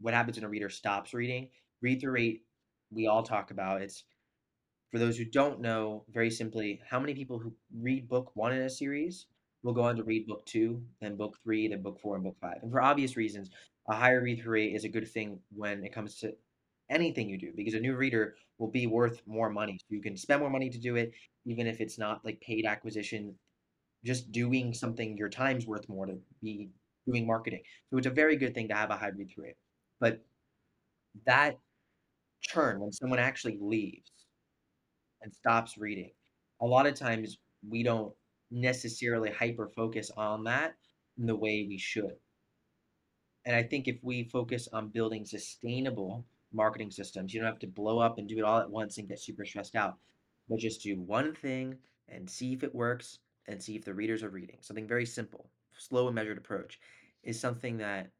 what 0.00 0.14
happens 0.14 0.36
when 0.36 0.44
a 0.44 0.48
reader 0.48 0.68
stops 0.68 1.14
reading. 1.14 1.48
Read 1.82 2.00
through 2.00 2.12
rate, 2.12 2.42
we 2.90 3.06
all 3.06 3.22
talk 3.22 3.50
about. 3.50 3.82
It's 3.82 4.04
for 4.90 4.98
those 4.98 5.16
who 5.16 5.24
don't 5.24 5.60
know, 5.60 6.04
very 6.10 6.30
simply, 6.30 6.80
how 6.88 6.98
many 6.98 7.14
people 7.14 7.38
who 7.38 7.52
read 7.80 8.08
book 8.08 8.32
one 8.34 8.52
in 8.52 8.62
a 8.62 8.70
series 8.70 9.26
will 9.62 9.72
go 9.72 9.82
on 9.82 9.96
to 9.96 10.02
read 10.02 10.26
book 10.26 10.44
two, 10.46 10.82
then 11.00 11.16
book 11.16 11.36
three, 11.44 11.68
then 11.68 11.82
book 11.82 12.00
four, 12.00 12.16
and 12.16 12.24
book 12.24 12.36
five. 12.40 12.58
And 12.62 12.72
for 12.72 12.82
obvious 12.82 13.16
reasons, 13.16 13.50
a 13.88 13.94
higher 13.94 14.22
read 14.22 14.42
through 14.42 14.54
rate 14.54 14.74
is 14.74 14.84
a 14.84 14.88
good 14.88 15.08
thing 15.08 15.38
when 15.54 15.84
it 15.84 15.92
comes 15.92 16.16
to 16.16 16.32
anything 16.88 17.28
you 17.28 17.38
do 17.38 17.52
because 17.56 17.74
a 17.74 17.80
new 17.80 17.96
reader 17.96 18.34
will 18.58 18.70
be 18.70 18.86
worth 18.86 19.22
more 19.26 19.48
money. 19.48 19.78
You 19.88 20.02
can 20.02 20.16
spend 20.16 20.40
more 20.40 20.50
money 20.50 20.70
to 20.70 20.78
do 20.78 20.96
it, 20.96 21.12
even 21.46 21.66
if 21.66 21.80
it's 21.80 21.98
not 21.98 22.24
like 22.24 22.40
paid 22.40 22.66
acquisition, 22.66 23.34
just 24.04 24.32
doing 24.32 24.74
something 24.74 25.16
your 25.16 25.28
time's 25.28 25.66
worth 25.66 25.88
more 25.88 26.06
to 26.06 26.18
be 26.42 26.70
doing 27.10 27.26
marketing. 27.26 27.62
So 27.90 27.98
it's 27.98 28.06
a 28.06 28.10
very 28.10 28.36
good 28.36 28.54
thing 28.54 28.68
to 28.68 28.74
have 28.74 28.90
a 28.90 28.96
high 28.96 29.08
read 29.08 29.30
through 29.30 29.44
rate. 29.44 29.56
But 30.00 30.20
that 31.26 31.58
churn 32.40 32.80
when 32.80 32.92
someone 32.92 33.18
actually 33.18 33.58
leaves 33.60 34.10
and 35.22 35.32
stops 35.32 35.76
reading, 35.78 36.10
a 36.60 36.66
lot 36.66 36.86
of 36.86 36.94
times 36.94 37.38
we 37.68 37.82
don't 37.82 38.12
necessarily 38.50 39.30
hyper 39.30 39.68
focus 39.68 40.10
on 40.16 40.44
that 40.44 40.74
in 41.18 41.26
the 41.26 41.36
way 41.36 41.66
we 41.68 41.78
should. 41.78 42.16
And 43.44 43.56
I 43.56 43.62
think 43.62 43.88
if 43.88 43.98
we 44.02 44.24
focus 44.24 44.68
on 44.72 44.88
building 44.88 45.24
sustainable 45.24 46.24
marketing 46.52 46.90
systems. 46.90 47.32
You 47.32 47.40
don't 47.40 47.50
have 47.50 47.58
to 47.60 47.66
blow 47.66 47.98
up 47.98 48.18
and 48.18 48.28
do 48.28 48.38
it 48.38 48.44
all 48.44 48.58
at 48.58 48.70
once 48.70 48.98
and 48.98 49.08
get 49.08 49.20
super 49.20 49.44
stressed 49.44 49.76
out, 49.76 49.98
but 50.48 50.58
just 50.58 50.82
do 50.82 51.00
one 51.00 51.34
thing 51.34 51.76
and 52.08 52.28
see 52.28 52.52
if 52.52 52.64
it 52.64 52.74
works 52.74 53.18
and 53.46 53.62
see 53.62 53.76
if 53.76 53.84
the 53.84 53.94
readers 53.94 54.22
are 54.22 54.30
reading. 54.30 54.58
Something 54.60 54.86
very 54.86 55.06
simple, 55.06 55.50
slow 55.76 56.06
and 56.06 56.14
measured 56.14 56.38
approach 56.38 56.78
is 57.22 57.38
something 57.38 57.78
that 57.78 58.10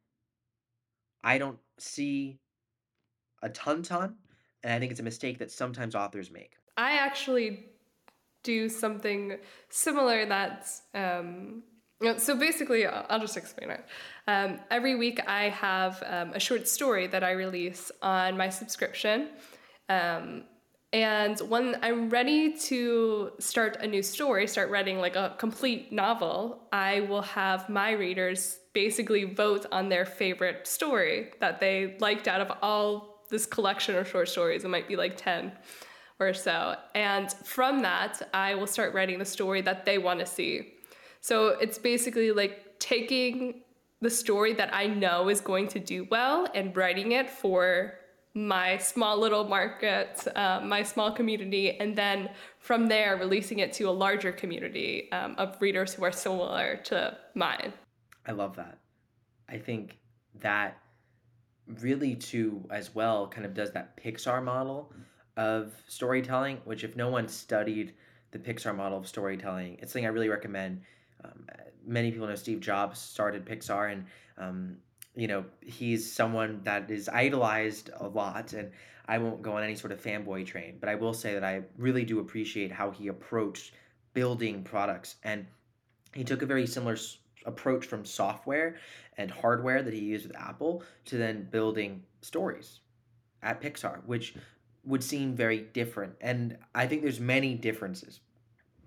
I 1.22 1.38
don't 1.38 1.58
see 1.78 2.38
a 3.42 3.48
ton 3.48 3.82
ton, 3.82 4.16
and 4.62 4.72
I 4.72 4.78
think 4.78 4.90
it's 4.90 5.00
a 5.00 5.04
mistake 5.04 5.38
that 5.38 5.50
sometimes 5.50 5.94
authors 5.94 6.30
make. 6.30 6.52
I 6.76 6.92
actually 6.98 7.66
do 8.42 8.68
something 8.68 9.36
similar 9.68 10.24
that's 10.26 10.82
um, 10.94 11.62
so 12.16 12.34
basically, 12.34 12.86
I'll 12.86 13.20
just 13.20 13.36
explain 13.36 13.70
it. 13.70 13.84
Um, 14.26 14.58
every 14.70 14.94
week, 14.94 15.20
I 15.26 15.50
have 15.50 16.02
um, 16.06 16.32
a 16.32 16.40
short 16.40 16.66
story 16.66 17.06
that 17.08 17.22
I 17.22 17.32
release 17.32 17.92
on 18.00 18.38
my 18.38 18.48
subscription. 18.48 19.28
Um, 19.90 20.44
and 20.92 21.38
when 21.40 21.76
I'm 21.82 22.10
ready 22.10 22.52
to 22.52 23.32
start 23.38 23.76
a 23.80 23.86
new 23.86 24.02
story, 24.02 24.48
start 24.48 24.70
writing 24.70 24.98
like 24.98 25.14
a 25.14 25.34
complete 25.38 25.92
novel, 25.92 26.66
I 26.72 27.02
will 27.02 27.22
have 27.22 27.68
my 27.68 27.92
readers 27.92 28.58
basically 28.72 29.24
vote 29.24 29.66
on 29.70 29.88
their 29.88 30.04
favorite 30.04 30.66
story 30.66 31.30
that 31.38 31.60
they 31.60 31.96
liked 32.00 32.26
out 32.26 32.40
of 32.40 32.58
all 32.60 33.24
this 33.30 33.46
collection 33.46 33.94
of 33.94 34.08
short 34.08 34.28
stories. 34.28 34.64
It 34.64 34.68
might 34.68 34.88
be 34.88 34.96
like 34.96 35.16
10 35.16 35.52
or 36.18 36.34
so. 36.34 36.74
And 36.96 37.32
from 37.32 37.82
that, 37.82 38.28
I 38.34 38.56
will 38.56 38.66
start 38.66 38.92
writing 38.92 39.20
the 39.20 39.24
story 39.24 39.62
that 39.62 39.84
they 39.84 39.98
want 39.98 40.18
to 40.18 40.26
see. 40.26 40.74
So 41.20 41.50
it's 41.60 41.78
basically 41.78 42.32
like 42.32 42.80
taking 42.80 43.62
the 44.00 44.10
story 44.10 44.54
that 44.54 44.74
I 44.74 44.86
know 44.86 45.28
is 45.28 45.40
going 45.40 45.68
to 45.68 45.78
do 45.78 46.08
well 46.10 46.48
and 46.54 46.76
writing 46.76 47.12
it 47.12 47.30
for 47.30 47.99
my 48.34 48.78
small 48.78 49.18
little 49.18 49.44
market, 49.44 50.26
uh, 50.36 50.60
my 50.62 50.82
small 50.82 51.12
community, 51.12 51.78
and 51.78 51.96
then 51.96 52.30
from 52.58 52.86
there 52.86 53.16
releasing 53.16 53.58
it 53.58 53.72
to 53.74 53.84
a 53.84 53.90
larger 53.90 54.32
community 54.32 55.10
um, 55.12 55.34
of 55.38 55.60
readers 55.60 55.94
who 55.94 56.04
are 56.04 56.12
similar 56.12 56.76
to 56.84 57.16
mine. 57.34 57.72
I 58.26 58.32
love 58.32 58.56
that. 58.56 58.78
I 59.48 59.58
think 59.58 59.98
that 60.40 60.78
really 61.80 62.14
too 62.14 62.66
as 62.70 62.94
well 62.94 63.28
kind 63.28 63.44
of 63.44 63.54
does 63.54 63.72
that 63.72 63.96
Pixar 63.96 64.42
model 64.42 64.92
of 65.36 65.72
storytelling, 65.88 66.58
which 66.64 66.84
if 66.84 66.96
no 66.96 67.08
one 67.08 67.26
studied 67.26 67.94
the 68.30 68.38
Pixar 68.38 68.76
model 68.76 68.98
of 68.98 69.08
storytelling, 69.08 69.76
it's 69.80 69.92
something 69.92 70.06
I 70.06 70.10
really 70.10 70.28
recommend 70.28 70.82
um, 71.24 71.46
many 71.84 72.10
people 72.10 72.26
know 72.26 72.34
Steve 72.34 72.60
Jobs 72.60 72.98
started 72.98 73.44
Pixar, 73.44 73.92
and 73.92 74.04
um, 74.38 74.76
you 75.16 75.26
know 75.26 75.44
he's 75.60 76.10
someone 76.10 76.60
that 76.64 76.90
is 76.90 77.08
idolized 77.08 77.90
a 77.98 78.08
lot. 78.08 78.52
And 78.52 78.70
I 79.08 79.18
won't 79.18 79.42
go 79.42 79.52
on 79.52 79.64
any 79.64 79.74
sort 79.74 79.92
of 79.92 80.02
fanboy 80.02 80.46
train, 80.46 80.76
but 80.78 80.88
I 80.88 80.94
will 80.94 81.14
say 81.14 81.34
that 81.34 81.44
I 81.44 81.62
really 81.76 82.04
do 82.04 82.20
appreciate 82.20 82.70
how 82.70 82.90
he 82.90 83.08
approached 83.08 83.72
building 84.14 84.62
products, 84.62 85.16
and 85.24 85.46
he 86.14 86.24
took 86.24 86.42
a 86.42 86.46
very 86.46 86.66
similar 86.66 86.96
approach 87.46 87.86
from 87.86 88.04
software 88.04 88.76
and 89.16 89.30
hardware 89.30 89.82
that 89.82 89.94
he 89.94 90.00
used 90.00 90.26
with 90.26 90.36
Apple 90.36 90.82
to 91.06 91.16
then 91.16 91.48
building 91.50 92.02
stories 92.22 92.80
at 93.42 93.60
Pixar, 93.60 94.04
which 94.04 94.34
would 94.84 95.02
seem 95.02 95.34
very 95.34 95.60
different. 95.72 96.14
And 96.20 96.56
I 96.74 96.86
think 96.86 97.02
there's 97.02 97.20
many 97.20 97.54
differences. 97.54 98.20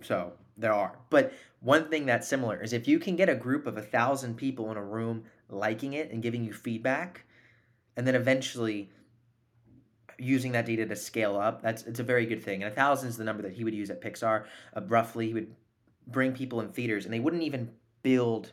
So 0.02 0.34
there 0.58 0.74
are. 0.74 0.98
But 1.10 1.34
one 1.62 1.90
thing 1.90 2.06
that's 2.06 2.28
similar 2.28 2.62
is 2.62 2.74
if 2.74 2.88
you 2.88 3.00
can 3.00 3.16
get 3.16 3.30
a 3.30 3.36
group 3.36 3.68
of 3.68 3.78
a 3.78 3.82
thousand 3.82 4.36
people 4.36 4.72
in 4.72 4.78
a 4.78 4.84
room 4.84 5.24
liking 5.50 5.94
it 5.94 6.12
and 6.12 6.22
giving 6.22 6.44
you 6.44 6.54
feedback, 6.54 7.26
and 7.96 8.08
then 8.08 8.16
eventually 8.16 8.90
using 10.18 10.52
that 10.54 10.66
data 10.66 10.86
to 10.86 10.96
scale 10.96 11.36
up, 11.38 11.62
that's 11.62 11.84
it's 11.84 12.00
a 12.00 12.04
very 12.04 12.26
good 12.26 12.44
thing. 12.44 12.64
And 12.64 12.72
a 12.72 12.76
thousand 12.76 13.10
is 13.10 13.18
the 13.18 13.24
number 13.24 13.44
that 13.44 13.54
he 13.54 13.64
would 13.64 13.74
use 13.74 13.90
at 13.90 14.02
Pixar. 14.02 14.46
Uh, 14.76 14.82
roughly, 14.88 15.28
he 15.28 15.34
would 15.34 15.56
bring 16.08 16.34
people 16.34 16.60
in 16.62 16.70
theaters 16.70 17.06
and 17.06 17.14
they 17.14 17.20
wouldn't 17.20 17.44
even 17.44 17.72
build 18.02 18.52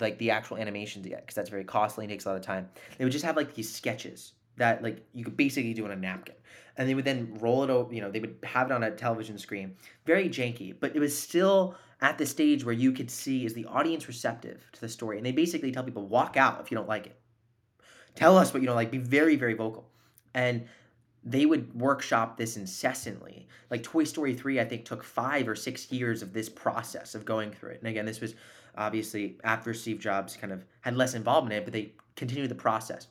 like 0.00 0.18
the 0.18 0.30
actual 0.30 0.56
animations 0.56 1.06
yet 1.06 1.20
because 1.20 1.34
that's 1.34 1.50
very 1.50 1.64
costly 1.64 2.04
and 2.04 2.10
takes 2.10 2.24
a 2.24 2.28
lot 2.28 2.36
of 2.36 2.42
time. 2.42 2.68
They 2.98 3.04
would 3.04 3.12
just 3.12 3.24
have 3.24 3.36
like 3.36 3.54
these 3.54 3.72
sketches 3.72 4.32
that 4.56 4.82
like 4.82 5.06
you 5.12 5.24
could 5.24 5.36
basically 5.36 5.74
do 5.74 5.84
on 5.84 5.90
a 5.90 5.96
napkin, 5.96 6.34
and 6.76 6.88
they 6.88 6.94
would 6.94 7.04
then 7.04 7.36
roll 7.40 7.62
it 7.62 7.70
over. 7.70 7.94
You 7.94 8.00
know, 8.00 8.10
they 8.10 8.20
would 8.20 8.36
have 8.42 8.70
it 8.70 8.74
on 8.74 8.82
a 8.82 8.90
television 8.90 9.38
screen, 9.38 9.76
very 10.04 10.28
janky, 10.28 10.74
but 10.78 10.96
it 10.96 11.00
was 11.00 11.16
still 11.16 11.76
at 12.00 12.18
the 12.18 12.26
stage 12.26 12.64
where 12.64 12.74
you 12.74 12.92
could 12.92 13.10
see 13.10 13.46
is 13.46 13.54
the 13.54 13.66
audience 13.66 14.06
receptive 14.06 14.66
to 14.72 14.80
the 14.80 14.88
story, 14.88 15.16
and 15.16 15.26
they 15.26 15.32
basically 15.32 15.72
tell 15.72 15.84
people 15.84 16.06
walk 16.06 16.36
out 16.36 16.60
if 16.60 16.70
you 16.70 16.76
don't 16.76 16.88
like 16.88 17.06
it, 17.06 17.18
tell 18.14 18.36
us 18.36 18.52
what 18.52 18.62
you 18.62 18.66
don't 18.66 18.76
like, 18.76 18.90
be 18.90 18.98
very 18.98 19.36
very 19.36 19.54
vocal, 19.54 19.88
and 20.34 20.66
they 21.26 21.44
would 21.44 21.74
workshop 21.74 22.36
this 22.36 22.56
incessantly. 22.56 23.48
Like 23.68 23.82
Toy 23.82 24.04
Story 24.04 24.32
3, 24.32 24.60
I 24.60 24.64
think, 24.64 24.84
took 24.84 25.02
five 25.02 25.48
or 25.48 25.56
six 25.56 25.90
years 25.90 26.22
of 26.22 26.32
this 26.32 26.48
process 26.48 27.16
of 27.16 27.24
going 27.24 27.50
through 27.50 27.70
it. 27.70 27.80
And 27.80 27.88
again, 27.88 28.06
this 28.06 28.20
was 28.20 28.36
obviously 28.78 29.36
after 29.42 29.74
Steve 29.74 29.98
Jobs 29.98 30.36
kind 30.36 30.52
of 30.52 30.64
had 30.82 30.96
less 30.96 31.14
involvement 31.14 31.54
in 31.54 31.62
it, 31.62 31.64
but 31.64 31.72
they 31.72 31.94
continued 32.14 32.48
the 32.48 32.54
process. 32.54 33.08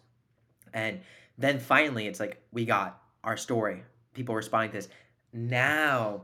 And 0.73 1.01
then 1.37 1.59
finally, 1.59 2.07
it's 2.07 2.21
like, 2.21 2.41
we 2.53 2.63
got 2.63 3.01
our 3.23 3.35
story. 3.35 3.83
People 4.13 4.33
responding 4.33 4.71
to 4.71 4.77
this. 4.77 4.89
Now, 5.33 6.21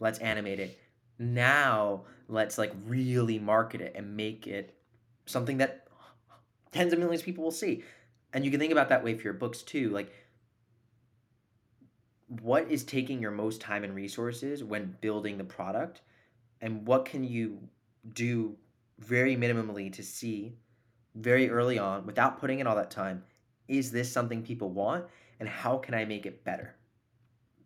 let's 0.00 0.18
animate 0.20 0.58
it. 0.58 0.78
Now, 1.18 2.02
let's 2.28 2.58
like 2.58 2.72
really 2.86 3.38
market 3.38 3.80
it 3.80 3.92
and 3.96 4.16
make 4.16 4.46
it 4.46 4.74
something 5.26 5.58
that 5.58 5.86
tens 6.72 6.92
of 6.92 6.98
millions 6.98 7.22
of 7.22 7.26
people 7.26 7.44
will 7.44 7.50
see. 7.50 7.82
And 8.32 8.44
you 8.44 8.50
can 8.50 8.60
think 8.60 8.72
about 8.72 8.88
that 8.90 9.02
way 9.02 9.14
for 9.14 9.22
your 9.22 9.32
books 9.32 9.62
too. 9.62 9.90
Like, 9.90 10.12
what 12.28 12.70
is 12.70 12.84
taking 12.84 13.20
your 13.20 13.30
most 13.30 13.60
time 13.60 13.84
and 13.84 13.94
resources 13.94 14.64
when 14.64 14.96
building 15.00 15.38
the 15.38 15.44
product 15.44 16.02
and 16.60 16.86
what 16.86 17.04
can 17.04 17.22
you 17.24 17.60
do 18.12 18.56
very 18.98 19.36
minimally 19.36 19.92
to 19.92 20.02
see 20.02 20.56
very 21.14 21.48
early 21.48 21.78
on 21.78 22.04
without 22.06 22.40
putting 22.40 22.60
in 22.60 22.66
all 22.66 22.76
that 22.76 22.90
time 22.90 23.22
is 23.68 23.90
this 23.90 24.10
something 24.10 24.42
people 24.42 24.70
want 24.70 25.04
and 25.40 25.48
how 25.48 25.76
can 25.78 25.94
i 25.94 26.04
make 26.04 26.26
it 26.26 26.44
better 26.44 26.75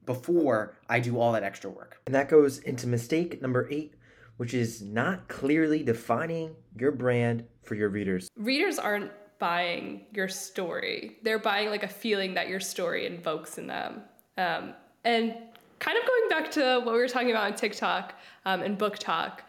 before 0.06 0.76
i 0.88 0.98
do 1.00 1.18
all 1.18 1.32
that 1.32 1.42
extra 1.42 1.70
work. 1.70 2.00
And 2.06 2.14
that 2.14 2.28
goes 2.28 2.58
into 2.58 2.86
mistake 2.86 3.40
number 3.40 3.68
eight 3.70 3.94
which 4.40 4.54
is 4.54 4.80
not 4.80 5.28
clearly 5.28 5.82
defining 5.82 6.56
your 6.78 6.92
brand 6.92 7.44
for 7.62 7.74
your 7.74 7.90
readers. 7.90 8.30
Readers 8.38 8.78
aren't 8.78 9.10
buying 9.38 10.06
your 10.14 10.28
story. 10.28 11.18
They're 11.22 11.38
buying 11.38 11.68
like 11.68 11.82
a 11.82 11.88
feeling 11.88 12.32
that 12.32 12.48
your 12.48 12.58
story 12.58 13.04
invokes 13.04 13.58
in 13.58 13.66
them. 13.66 14.00
Um, 14.38 14.72
and 15.04 15.34
kind 15.78 15.98
of 15.98 16.06
going 16.06 16.28
back 16.30 16.50
to 16.52 16.80
what 16.82 16.94
we 16.94 17.00
were 17.00 17.08
talking 17.08 17.30
about 17.30 17.52
on 17.52 17.54
TikTok 17.54 18.14
um, 18.46 18.62
and 18.62 18.78
BookTok, 18.78 19.40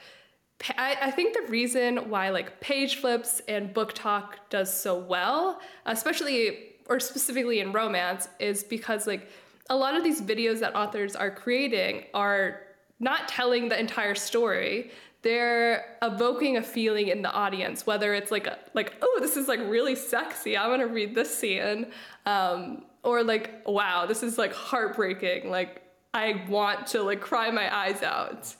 I, 0.77 0.97
I, 1.03 1.11
think 1.11 1.35
the 1.35 1.49
reason 1.49 2.09
why 2.09 2.29
like 2.29 2.59
page 2.59 2.97
flips 2.97 3.41
and 3.47 3.73
BookTok 3.73 4.33
does 4.49 4.73
so 4.77 4.97
well, 4.97 5.61
especially 5.85 6.73
or 6.87 6.99
specifically 6.99 7.61
in 7.61 7.71
romance, 7.71 8.27
is 8.41 8.61
because 8.61 9.07
like 9.07 9.29
a 9.71 9.75
lot 9.75 9.95
of 9.95 10.03
these 10.03 10.21
videos 10.21 10.59
that 10.59 10.75
authors 10.75 11.15
are 11.15 11.31
creating 11.31 12.03
are 12.13 12.61
not 12.99 13.29
telling 13.29 13.69
the 13.69 13.79
entire 13.79 14.13
story. 14.13 14.91
They're 15.21 15.97
evoking 16.01 16.57
a 16.57 16.61
feeling 16.61 17.07
in 17.07 17.21
the 17.21 17.31
audience 17.31 17.87
whether 17.87 18.13
it's 18.13 18.31
like 18.31 18.47
a, 18.47 18.59
like 18.73 18.93
oh 19.01 19.17
this 19.21 19.37
is 19.37 19.47
like 19.47 19.61
really 19.61 19.95
sexy. 19.95 20.57
I 20.57 20.67
want 20.67 20.81
to 20.81 20.87
read 20.87 21.15
this 21.15 21.35
scene. 21.35 21.87
Um, 22.25 22.83
or 23.03 23.23
like 23.23 23.65
wow 23.65 24.05
this 24.05 24.23
is 24.23 24.37
like 24.37 24.53
heartbreaking. 24.53 25.49
Like 25.49 25.81
i 26.13 26.43
want 26.49 26.87
to 26.87 27.01
like 27.01 27.21
cry 27.21 27.49
my 27.49 27.73
eyes 27.73 28.03
out. 28.03 28.53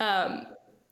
Um, 0.00 0.46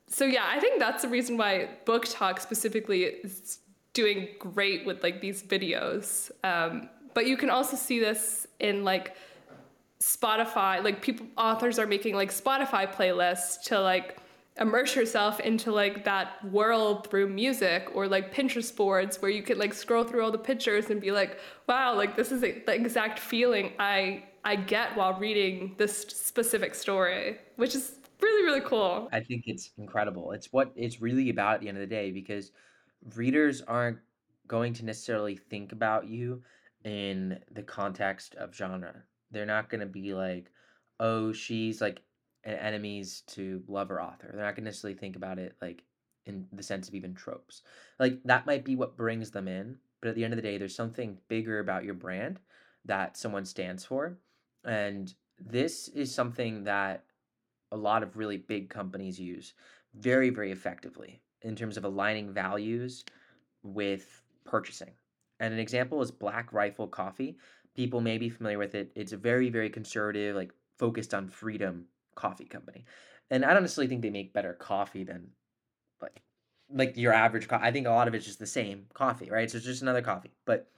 so 0.07 0.27
yeah 0.27 0.45
i 0.47 0.61
think 0.61 0.79
that's 0.79 1.03
the 1.03 1.09
reason 1.09 1.39
why 1.39 1.71
BookTok 1.87 2.39
specifically 2.39 3.05
is 3.05 3.61
doing 3.95 4.29
great 4.39 4.85
with 4.85 5.03
like 5.03 5.23
these 5.23 5.43
videos. 5.43 6.31
Um, 6.45 6.91
but 7.15 7.27
you 7.27 7.39
can 7.39 7.49
also 7.49 7.77
see 7.77 7.99
this 7.99 8.47
in 8.61 8.85
like 8.85 9.17
spotify 10.03 10.83
like 10.83 11.01
people 11.01 11.27
authors 11.37 11.79
are 11.79 11.87
making 11.87 12.15
like 12.15 12.33
spotify 12.33 12.93
playlists 12.93 13.63
to 13.63 13.79
like 13.81 14.19
immerse 14.61 14.95
yourself 14.95 15.41
into 15.41 15.73
like 15.73 16.05
that 16.05 16.45
world 16.51 17.09
through 17.09 17.29
music 17.29 17.89
or 17.95 18.07
like 18.07 18.35
Pinterest 18.35 18.75
boards 18.75 19.21
where 19.23 19.31
you 19.31 19.43
could 19.43 19.57
like 19.57 19.73
scroll 19.73 20.05
through 20.05 20.23
all 20.23 20.31
the 20.31 20.39
pictures 20.39 20.91
and 20.91 21.01
be 21.01 21.11
like, 21.11 21.39
wow, 21.69 21.95
like 21.95 22.17
this 22.17 22.31
is 22.31 22.43
the 22.43 22.73
exact 22.73 23.19
feeling 23.19 23.73
I 23.79 24.25
I 24.45 24.57
get 24.57 24.97
while 24.97 25.19
reading 25.19 25.75
this 25.79 26.03
specific 26.03 26.75
story, 26.75 27.39
which 27.57 27.75
is 27.75 27.93
really 28.21 28.45
really 28.45 28.61
cool. 28.61 29.09
I 29.13 29.21
think 29.21 29.45
it's 29.47 29.71
incredible. 29.79 30.33
It's 30.33 30.53
what 30.53 30.73
it's 30.77 31.01
really 31.01 31.31
about 31.31 31.55
at 31.55 31.61
the 31.61 31.69
end 31.69 31.79
of 31.79 31.83
the 31.89 31.95
day 31.95 32.11
because 32.11 32.53
readers 33.15 33.63
aren't 33.63 33.99
going 34.49 34.75
to 34.75 34.85
necessarily 34.85 35.37
think 35.37 35.73
about 35.73 36.07
you 36.07 36.43
in 36.85 37.39
the 37.53 37.63
context 37.63 38.35
of 38.35 38.55
genre. 38.55 39.03
They're 39.33 39.47
not 39.47 39.71
going 39.71 39.81
to 39.81 39.87
be 39.87 40.15
like, 40.15 40.51
"Oh, 41.01 41.33
she's 41.33 41.81
like 41.81 42.03
an 42.45 42.55
enemies 42.55 43.23
to 43.29 43.63
lover 43.69 44.01
author. 44.01 44.31
They're 44.33 44.45
not 44.45 44.55
going 44.55 44.65
to 44.65 44.71
necessarily 44.71 44.99
think 44.99 45.17
about 45.17 45.39
it 45.39 45.57
like 45.61 45.85
in 46.27 46.47
the 46.53 46.63
sense 46.63 46.89
of 46.89 46.95
even 46.95 47.15
tropes. 47.15 47.63
Like 47.99 48.21
that 48.25 48.47
might 48.47 48.65
be 48.65 48.77
what 48.77 48.97
brings 48.97 49.31
them 49.31 49.49
in, 49.49 49.79
but 50.01 50.09
at 50.09 50.15
the 50.15 50.25
end 50.25 50.33
of 50.33 50.37
the 50.37 50.43
day, 50.43 50.59
there's 50.59 50.75
something 50.75 51.19
bigger 51.29 51.59
about 51.59 51.85
your 51.85 51.95
brand 51.95 52.41
that 52.85 53.17
someone 53.17 53.45
stands 53.45 53.85
for. 53.85 54.19
And 54.65 55.13
this 55.39 55.89
is 55.89 56.15
something 56.15 56.65
that 56.65 57.05
a 57.71 57.77
lot 57.77 58.03
of 58.03 58.17
really 58.17 58.37
big 58.37 58.69
companies 58.69 59.19
use 59.19 59.55
very, 59.95 60.31
very 60.31 60.53
effectively 60.53 61.21
in 61.43 61.57
terms 61.57 61.77
of 61.77 61.85
aligning 61.85 62.33
values 62.33 63.05
with 63.63 64.23
purchasing. 64.45 64.93
And 65.41 65.53
an 65.53 65.61
example 65.61 66.01
is 66.03 66.11
Black 66.11 66.53
Rifle 66.53 66.87
Coffee. 66.87 67.37
People 67.75 68.01
may 68.01 68.19
be 68.19 68.29
familiar 68.29 68.59
with 68.59 68.75
it. 68.75 68.93
It's 68.95 69.13
a 69.13 69.17
very, 69.17 69.49
very 69.49 69.71
conservative, 69.71 70.37
like 70.37 70.53
focused 70.79 71.15
on 71.15 71.29
freedom 71.29 71.87
coffee 72.15 72.45
company. 72.45 72.85
And 73.31 73.45
I 73.45 73.53
don't 73.53 73.63
necessarily 73.63 73.89
think 73.89 74.03
they 74.03 74.11
make 74.11 74.33
better 74.33 74.53
coffee 74.53 75.05
than 75.05 75.29
like 76.01 76.23
like 76.75 76.97
your 76.97 77.13
average 77.13 77.49
coffee. 77.49 77.65
I 77.65 77.73
think 77.73 77.87
a 77.87 77.91
lot 77.91 78.09
of 78.09 78.15
it's 78.15 78.27
just 78.27 78.39
the 78.39 78.47
same 78.47 78.87
coffee, 78.95 79.31
right? 79.31 79.51
So 79.51 79.57
it's 79.57 79.67
just 79.67 79.83
another 79.83 80.03
coffee. 80.03 80.33
But 80.45 80.71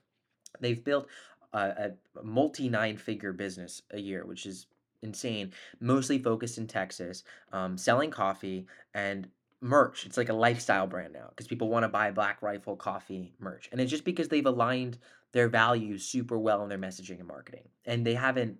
they've 0.60 0.82
built 0.82 1.08
a, 1.52 1.92
a 2.16 2.22
multi 2.22 2.68
nine 2.68 2.96
figure 2.96 3.32
business 3.32 3.82
a 3.90 3.98
year, 3.98 4.24
which 4.24 4.46
is 4.46 4.66
insane. 5.02 5.52
Mostly 5.80 6.18
focused 6.18 6.58
in 6.58 6.66
Texas, 6.66 7.24
um, 7.52 7.76
selling 7.76 8.10
coffee 8.10 8.66
and 8.94 9.28
merch. 9.64 10.04
It's 10.04 10.18
like 10.18 10.28
a 10.28 10.34
lifestyle 10.34 10.86
brand 10.86 11.14
now 11.14 11.28
because 11.30 11.48
people 11.48 11.68
want 11.68 11.84
to 11.84 11.88
buy 11.88 12.10
Black 12.10 12.42
Rifle 12.42 12.76
coffee 12.76 13.32
merch, 13.40 13.68
and 13.72 13.80
it's 13.80 13.90
just 13.90 14.04
because 14.04 14.28
they've 14.28 14.46
aligned 14.46 14.98
their 15.32 15.48
values 15.48 16.04
super 16.04 16.38
well 16.38 16.62
in 16.62 16.68
their 16.68 16.78
messaging 16.78 17.18
and 17.18 17.26
marketing, 17.26 17.68
and 17.86 18.06
they 18.06 18.14
haven't 18.14 18.58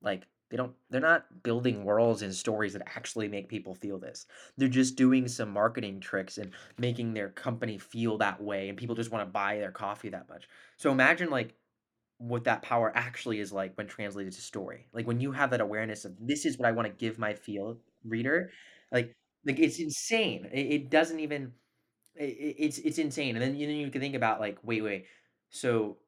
like 0.00 0.22
they 0.50 0.56
don't 0.56 0.74
they're 0.90 1.00
not 1.00 1.42
building 1.42 1.82
worlds 1.82 2.22
and 2.22 2.32
stories 2.32 2.74
that 2.74 2.82
actually 2.94 3.26
make 3.26 3.48
people 3.48 3.74
feel 3.74 3.98
this. 3.98 4.26
They're 4.56 4.68
just 4.68 4.96
doing 4.96 5.26
some 5.26 5.50
marketing 5.50 5.98
tricks 5.98 6.38
and 6.38 6.52
making 6.78 7.14
their 7.14 7.30
company 7.30 7.78
feel 7.78 8.18
that 8.18 8.40
way 8.40 8.68
and 8.68 8.78
people 8.78 8.94
just 8.94 9.10
want 9.10 9.26
to 9.26 9.32
buy 9.32 9.58
their 9.58 9.72
coffee 9.72 10.10
that 10.10 10.28
much. 10.28 10.48
So 10.76 10.92
imagine 10.92 11.30
like 11.30 11.54
what 12.18 12.44
that 12.44 12.62
power 12.62 12.92
actually 12.94 13.40
is 13.40 13.50
like 13.50 13.72
when 13.76 13.86
translated 13.86 14.34
to 14.34 14.42
story. 14.42 14.86
Like 14.92 15.06
when 15.06 15.20
you 15.20 15.32
have 15.32 15.50
that 15.50 15.62
awareness 15.62 16.04
of 16.04 16.14
this 16.20 16.44
is 16.44 16.58
what 16.58 16.68
I 16.68 16.72
want 16.72 16.86
to 16.86 16.94
give 16.94 17.18
my 17.18 17.32
field 17.32 17.80
reader, 18.04 18.50
like 18.92 19.16
like 19.44 19.58
it's 19.58 19.78
insane. 19.80 20.48
It, 20.52 20.72
it 20.72 20.90
doesn't 20.90 21.20
even 21.20 21.52
it, 22.16 22.56
it's 22.58 22.78
it's 22.78 22.98
insane. 22.98 23.36
And 23.36 23.42
then 23.42 23.56
you 23.56 23.68
you 23.68 23.90
can 23.90 24.00
think 24.00 24.14
about 24.14 24.40
like 24.40 24.58
wait 24.64 24.82
wait. 24.82 25.06
So 25.50 25.98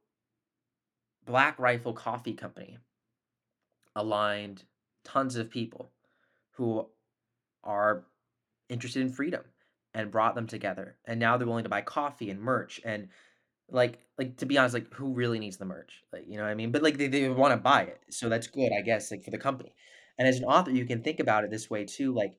Black 1.27 1.59
Rifle 1.59 1.93
Coffee 1.93 2.33
Company 2.33 2.79
aligned 3.97 4.65
tons 5.05 5.37
of 5.37 5.51
people 5.51 5.93
who 6.53 6.87
are 7.65 8.05
interested 8.69 9.03
in 9.03 9.11
freedom 9.13 9.43
and 9.95 10.11
brought 10.11 10.35
them 10.35 10.47
together. 10.47 10.97
And 11.07 11.21
now 11.21 11.37
they're 11.37 11.47
willing 11.47 11.65
to 11.65 11.71
buy 11.71 11.83
coffee 11.83 12.31
and 12.31 12.41
merch 12.41 12.81
and 12.85 13.09
like 13.71 14.01
like 14.19 14.37
to 14.39 14.47
be 14.47 14.59
honest, 14.59 14.75
like 14.75 14.93
who 14.95 15.15
really 15.15 15.39
needs 15.39 15.59
the 15.59 15.65
merch? 15.65 16.03
Like, 16.13 16.25
you 16.29 16.37
know 16.37 16.45
what 16.45 16.51
I 16.51 16.55
mean? 16.55 16.73
But 16.73 16.83
like 16.83 16.99
they, 16.99 17.09
they 17.09 17.29
want 17.29 17.53
to 17.53 17.59
buy 17.59 17.83
it. 17.85 18.01
So 18.11 18.29
that's 18.29 18.49
good, 18.49 18.71
I 18.79 18.83
guess, 18.83 19.11
like 19.11 19.25
for 19.25 19.31
the 19.31 19.39
company. 19.39 19.75
And 20.19 20.29
as 20.29 20.39
an 20.39 20.45
author, 20.45 20.71
you 20.73 20.87
can 20.87 21.03
think 21.03 21.21
about 21.21 21.45
it 21.45 21.51
this 21.51 21.71
way 21.71 21.85
too, 21.87 22.15
like 22.15 22.35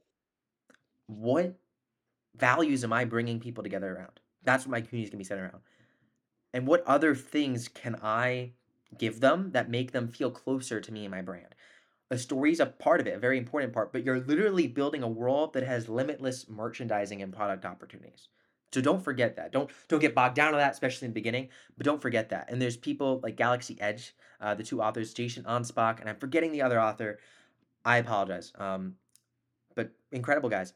what 1.08 1.56
values 2.36 2.84
am 2.84 2.93
I 2.93 3.06
bringing 3.06 3.39
people 3.39 3.64
together 3.64 3.95
around? 3.95 4.20
That's 4.43 4.66
what 4.66 4.72
my 4.72 4.82
community 4.82 5.06
is 5.06 5.10
gonna 5.10 5.20
be 5.20 5.24
centered 5.24 5.43
around. 5.45 5.64
And 6.53 6.68
what 6.68 6.86
other 6.86 7.16
things 7.16 7.68
can 7.68 7.97
I 8.01 8.53
give 8.97 9.20
them 9.20 9.51
that 9.51 9.70
make 9.70 9.91
them 9.91 10.08
feel 10.08 10.32
closer 10.32 10.80
to 10.80 10.91
me 10.91 11.06
and 11.06 11.12
my 11.12 11.22
brand. 11.22 11.56
A 12.12 12.18
story 12.18 12.51
is 12.51 12.60
a 12.60 12.66
part 12.68 13.01
of 13.01 13.08
it, 13.08 13.16
a 13.16 13.20
very 13.20 13.38
important 13.38 13.74
part, 13.74 13.91
but 13.91 14.03
you're 14.03 14.20
literally 14.20 14.68
building 14.68 15.03
a 15.03 15.08
world 15.08 15.53
that 15.53 15.64
has 15.64 15.89
limitless 15.89 16.47
merchandising 16.47 17.22
and 17.22 17.34
product 17.34 17.66
opportunities. 17.66 18.30
So 18.72 18.82
don't 18.82 19.03
forget 19.03 19.38
that. 19.38 19.51
Don't 19.51 19.70
don't 19.88 20.01
get 20.01 20.14
bogged 20.14 20.36
down 20.36 20.53
on 20.53 20.60
that, 20.60 20.74
especially 20.74 21.06
in 21.06 21.12
the 21.12 21.20
beginning. 21.20 21.49
But 21.78 21.86
don't 21.86 22.01
forget 22.01 22.30
that. 22.30 22.51
And 22.51 22.62
there's 22.62 22.78
people 22.78 23.22
like 23.24 23.38
Galaxy 23.38 23.80
Edge, 23.80 24.14
uh, 24.41 24.53
the 24.53 24.64
two 24.64 24.82
authors, 24.82 25.14
Jason 25.14 25.43
Anspach, 25.43 25.99
and 25.99 26.10
I'm 26.10 26.18
forgetting 26.18 26.51
the 26.51 26.62
other 26.62 26.80
author. 26.80 27.20
I 27.86 27.97
apologize. 27.97 28.51
Um, 28.58 28.95
but 29.76 29.91
incredible 30.12 30.49
guys. 30.49 30.74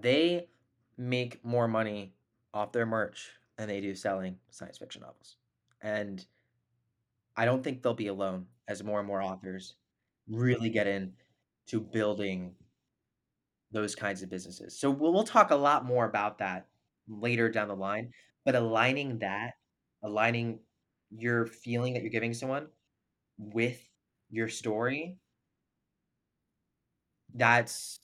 They 0.00 0.48
make 0.96 1.44
more 1.44 1.68
money 1.68 2.14
off 2.54 2.72
their 2.72 2.86
merch 2.86 3.30
than 3.56 3.68
they 3.68 3.80
do 3.80 3.94
selling 3.94 4.38
science 4.50 4.78
fiction 4.78 5.02
novels. 5.02 5.36
And 5.80 6.24
I 7.36 7.44
don't 7.44 7.62
think 7.62 7.82
they'll 7.82 7.94
be 7.94 8.08
alone 8.08 8.46
as 8.68 8.82
more 8.82 8.98
and 8.98 9.08
more 9.08 9.22
authors 9.22 9.74
really 10.28 10.70
get 10.70 10.86
into 10.86 11.80
building 11.92 12.54
those 13.70 13.94
kinds 13.94 14.22
of 14.22 14.30
businesses. 14.30 14.78
So 14.78 14.90
we'll, 14.90 15.12
we'll 15.12 15.24
talk 15.24 15.50
a 15.50 15.56
lot 15.56 15.84
more 15.84 16.04
about 16.04 16.38
that 16.38 16.68
later 17.08 17.48
down 17.48 17.68
the 17.68 17.76
line, 17.76 18.12
but 18.44 18.54
aligning 18.54 19.18
that, 19.20 19.54
aligning 20.02 20.60
your 21.10 21.46
feeling 21.46 21.94
that 21.94 22.02
you're 22.02 22.10
giving 22.10 22.34
someone 22.34 22.68
with 23.38 23.80
your 24.30 24.48
story, 24.48 25.18
that's 27.34 28.00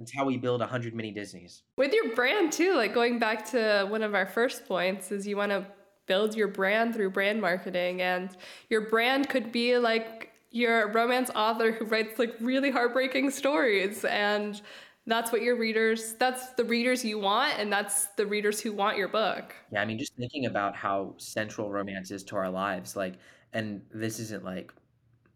that's 0.00 0.12
how 0.12 0.24
we 0.24 0.38
build 0.38 0.62
a 0.62 0.66
hundred 0.66 0.94
mini 0.94 1.12
Disneys. 1.12 1.62
With 1.76 1.92
your 1.92 2.14
brand 2.16 2.52
too, 2.52 2.74
like 2.74 2.94
going 2.94 3.18
back 3.18 3.48
to 3.50 3.86
one 3.88 4.02
of 4.02 4.14
our 4.14 4.26
first 4.26 4.66
points 4.66 5.12
is 5.12 5.26
you 5.26 5.36
want 5.36 5.52
to 5.52 5.66
build 6.06 6.34
your 6.34 6.48
brand 6.48 6.94
through 6.94 7.10
brand 7.10 7.40
marketing 7.40 8.00
and 8.00 8.36
your 8.70 8.88
brand 8.88 9.28
could 9.28 9.52
be 9.52 9.78
like 9.78 10.32
you're 10.50 10.90
romance 10.90 11.30
author 11.36 11.70
who 11.70 11.84
writes 11.84 12.18
like 12.18 12.34
really 12.40 12.68
heartbreaking 12.68 13.30
stories 13.30 14.04
and 14.06 14.60
that's 15.06 15.30
what 15.30 15.40
your 15.40 15.56
readers 15.56 16.14
that's 16.14 16.48
the 16.54 16.64
readers 16.64 17.04
you 17.04 17.16
want 17.16 17.56
and 17.58 17.72
that's 17.72 18.06
the 18.16 18.26
readers 18.26 18.60
who 18.60 18.72
want 18.72 18.96
your 18.96 19.06
book 19.06 19.54
yeah 19.70 19.80
i 19.80 19.84
mean 19.84 19.98
just 19.98 20.16
thinking 20.16 20.46
about 20.46 20.74
how 20.74 21.14
central 21.16 21.70
romance 21.70 22.10
is 22.10 22.24
to 22.24 22.34
our 22.34 22.50
lives 22.50 22.96
like 22.96 23.14
and 23.52 23.80
this 23.94 24.18
isn't 24.18 24.44
like 24.44 24.72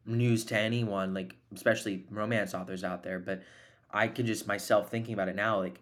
news 0.06 0.44
to 0.44 0.58
anyone 0.58 1.14
like 1.14 1.36
especially 1.54 2.04
romance 2.10 2.52
authors 2.52 2.82
out 2.82 3.04
there 3.04 3.20
but 3.20 3.42
i 3.94 4.06
can 4.08 4.26
just 4.26 4.46
myself 4.46 4.90
thinking 4.90 5.14
about 5.14 5.28
it 5.28 5.36
now 5.36 5.58
like 5.58 5.80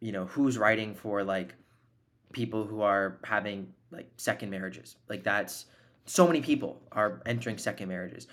you 0.00 0.12
know 0.12 0.26
who's 0.26 0.58
writing 0.58 0.94
for 0.94 1.24
like 1.24 1.54
people 2.32 2.64
who 2.64 2.80
are 2.82 3.18
having 3.24 3.72
like 3.90 4.08
second 4.16 4.50
marriages? 4.50 4.96
Like 5.08 5.22
that's 5.22 5.66
so 6.06 6.26
many 6.26 6.40
people 6.40 6.80
are 6.90 7.22
entering 7.26 7.58
second 7.58 7.88
marriages. 7.88 8.26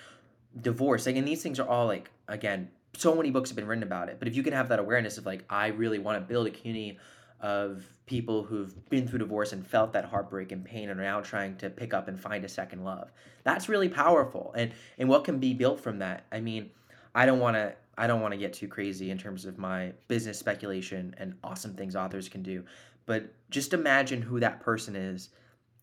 Divorce 0.61 1.05
like 1.05 1.15
and 1.15 1.27
these 1.27 1.43
things 1.43 1.59
are 1.59 1.67
all 1.67 1.85
like 1.85 2.09
again 2.27 2.69
so 2.97 3.13
many 3.13 3.29
books 3.29 3.51
have 3.51 3.55
been 3.55 3.67
written 3.67 3.83
about 3.83 4.09
it 4.09 4.17
but 4.17 4.27
if 4.27 4.35
you 4.35 4.41
can 4.41 4.51
have 4.51 4.67
that 4.69 4.79
awareness 4.79 5.19
of 5.19 5.25
like 5.27 5.45
i 5.47 5.67
really 5.67 5.99
want 5.99 6.17
to 6.17 6.27
build 6.27 6.47
a 6.47 6.49
community 6.49 6.97
of 7.39 7.85
people 8.07 8.41
who've 8.43 8.89
been 8.89 9.07
through 9.07 9.19
divorce 9.19 9.53
and 9.53 9.65
felt 9.65 9.93
that 9.93 10.05
heartbreak 10.05 10.51
and 10.51 10.65
pain 10.65 10.89
and 10.89 10.99
are 10.99 11.03
now 11.03 11.21
trying 11.21 11.55
to 11.55 11.69
pick 11.69 11.93
up 11.93 12.07
and 12.07 12.19
find 12.19 12.43
a 12.43 12.49
second 12.49 12.83
love 12.83 13.11
that's 13.43 13.69
really 13.69 13.87
powerful 13.87 14.51
and 14.57 14.73
and 14.97 15.07
what 15.07 15.23
can 15.23 15.37
be 15.37 15.53
built 15.53 15.79
from 15.79 15.99
that? 15.99 16.25
I 16.31 16.39
mean 16.39 16.71
i 17.13 17.27
don't 17.27 17.39
want 17.39 17.55
to 17.55 17.75
i 17.99 18.07
don't 18.07 18.21
want 18.21 18.31
to 18.31 18.37
get 18.37 18.53
too 18.53 18.67
crazy 18.67 19.11
in 19.11 19.17
terms 19.17 19.45
of 19.45 19.57
my 19.57 19.93
business 20.07 20.39
speculation 20.39 21.13
and 21.17 21.35
awesome 21.43 21.73
things 21.75 21.95
authors 21.95 22.27
can 22.27 22.41
do 22.41 22.63
but 23.05 23.33
just 23.49 23.73
imagine 23.73 24.21
who 24.21 24.39
that 24.39 24.59
person 24.61 24.95
is 24.95 25.29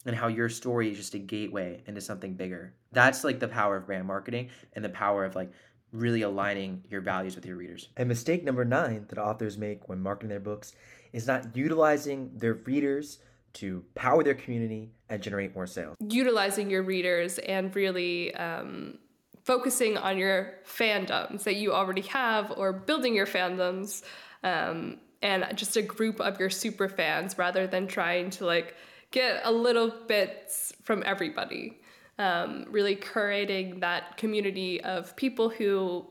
and 0.06 0.14
how 0.14 0.28
your 0.28 0.48
story 0.48 0.90
is 0.90 0.96
just 0.96 1.14
a 1.14 1.18
gateway 1.18 1.82
into 1.86 2.00
something 2.00 2.34
bigger. 2.34 2.72
That's 2.92 3.24
like 3.24 3.40
the 3.40 3.48
power 3.48 3.76
of 3.76 3.86
brand 3.86 4.06
marketing 4.06 4.50
and 4.74 4.84
the 4.84 4.90
power 4.90 5.24
of 5.24 5.34
like 5.34 5.50
really 5.92 6.22
aligning 6.22 6.84
your 6.88 7.00
values 7.00 7.34
with 7.34 7.44
your 7.44 7.56
readers. 7.56 7.88
And 7.96 8.08
mistake 8.08 8.44
number 8.44 8.64
nine 8.64 9.06
that 9.08 9.18
authors 9.18 9.58
make 9.58 9.88
when 9.88 10.00
marketing 10.00 10.30
their 10.30 10.40
books 10.40 10.72
is 11.12 11.26
not 11.26 11.56
utilizing 11.56 12.30
their 12.36 12.54
readers 12.54 13.18
to 13.54 13.82
power 13.94 14.22
their 14.22 14.34
community 14.34 14.92
and 15.08 15.22
generate 15.22 15.54
more 15.54 15.66
sales. 15.66 15.96
Utilizing 16.08 16.70
your 16.70 16.82
readers 16.82 17.38
and 17.38 17.74
really 17.74 18.34
um, 18.36 18.98
focusing 19.46 19.96
on 19.96 20.18
your 20.18 20.54
fandoms 20.66 21.44
that 21.44 21.54
you 21.54 21.72
already 21.72 22.02
have 22.02 22.52
or 22.56 22.72
building 22.72 23.14
your 23.14 23.26
fandoms 23.26 24.02
um, 24.42 24.98
and 25.22 25.46
just 25.54 25.76
a 25.76 25.82
group 25.82 26.20
of 26.20 26.40
your 26.40 26.50
super 26.50 26.88
fans 26.88 27.38
rather 27.38 27.64
than 27.68 27.86
trying 27.86 28.28
to 28.28 28.44
like 28.44 28.74
get 29.12 29.40
a 29.44 29.52
little 29.52 29.92
bits 30.08 30.72
from 30.82 31.02
everybody. 31.06 31.78
Um, 32.18 32.66
really 32.70 32.96
curating 32.96 33.80
that 33.80 34.16
community 34.16 34.80
of 34.80 35.14
people 35.14 35.48
who 35.48 36.06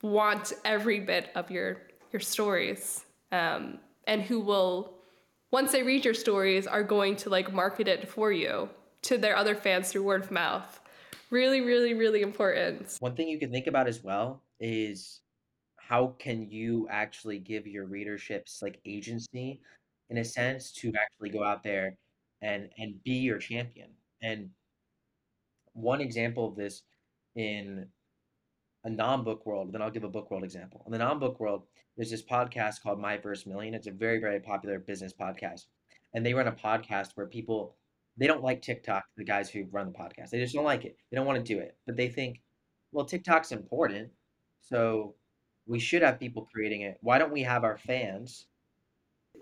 want 0.00 0.54
every 0.64 1.00
bit 1.00 1.30
of 1.34 1.50
your 1.50 1.82
your 2.12 2.20
stories 2.20 3.04
um, 3.30 3.78
and 4.06 4.22
who 4.22 4.40
will 4.40 4.94
once 5.50 5.72
they 5.72 5.82
read 5.82 6.04
your 6.04 6.14
stories 6.14 6.66
are 6.66 6.82
going 6.82 7.16
to 7.16 7.28
like 7.28 7.52
market 7.52 7.88
it 7.88 8.08
for 8.08 8.32
you 8.32 8.68
to 9.02 9.18
their 9.18 9.36
other 9.36 9.54
fans 9.54 9.90
through 9.90 10.02
word 10.02 10.22
of 10.22 10.30
mouth 10.30 10.79
really 11.30 11.60
really 11.60 11.94
really 11.94 12.22
important 12.22 12.96
one 13.00 13.14
thing 13.14 13.28
you 13.28 13.38
can 13.38 13.50
think 13.50 13.66
about 13.66 13.86
as 13.86 14.02
well 14.02 14.42
is 14.58 15.20
how 15.76 16.14
can 16.18 16.48
you 16.48 16.86
actually 16.90 17.38
give 17.38 17.66
your 17.66 17.86
readerships 17.86 18.62
like 18.62 18.80
agency 18.84 19.60
in 20.10 20.18
a 20.18 20.24
sense 20.24 20.72
to 20.72 20.92
actually 21.00 21.30
go 21.30 21.42
out 21.42 21.62
there 21.62 21.96
and 22.42 22.68
and 22.78 23.02
be 23.04 23.12
your 23.12 23.38
champion. 23.38 23.90
And 24.22 24.50
one 25.72 26.00
example 26.00 26.46
of 26.46 26.56
this 26.56 26.82
in 27.36 27.86
a 28.84 28.90
non-book 28.90 29.46
world, 29.46 29.72
then 29.72 29.82
I'll 29.82 29.90
give 29.90 30.04
a 30.04 30.08
book 30.08 30.30
world 30.30 30.44
example. 30.44 30.82
In 30.86 30.92
the 30.92 30.98
non-book 30.98 31.38
world, 31.38 31.64
there's 31.96 32.10
this 32.10 32.22
podcast 32.22 32.82
called 32.82 33.00
My 33.00 33.18
First 33.18 33.46
Million. 33.46 33.74
It's 33.74 33.86
a 33.86 33.92
very, 33.92 34.18
very 34.18 34.40
popular 34.40 34.78
business 34.78 35.12
podcast. 35.12 35.66
And 36.14 36.24
they 36.24 36.34
run 36.34 36.48
a 36.48 36.52
podcast 36.52 37.10
where 37.14 37.26
people 37.26 37.76
they 38.20 38.28
don't 38.28 38.44
like 38.44 38.62
TikTok, 38.62 39.04
the 39.16 39.24
guys 39.24 39.50
who 39.50 39.64
run 39.72 39.86
the 39.86 39.98
podcast. 39.98 40.30
They 40.30 40.38
just 40.38 40.54
don't 40.54 40.64
like 40.64 40.84
it. 40.84 40.96
They 41.10 41.16
don't 41.16 41.26
want 41.26 41.44
to 41.44 41.54
do 41.54 41.58
it. 41.58 41.76
But 41.86 41.96
they 41.96 42.08
think, 42.08 42.40
well, 42.92 43.04
TikTok's 43.04 43.50
important. 43.50 44.10
So 44.60 45.14
we 45.66 45.80
should 45.80 46.02
have 46.02 46.20
people 46.20 46.46
creating 46.52 46.82
it. 46.82 46.98
Why 47.00 47.18
don't 47.18 47.32
we 47.32 47.42
have 47.42 47.64
our 47.64 47.78
fans 47.78 48.46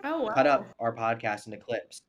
oh, 0.05 0.23
wow. 0.23 0.35
cut 0.35 0.47
up 0.47 0.67
our 0.79 0.95
podcast 0.95 1.47
into 1.47 1.59
clips 1.59 2.03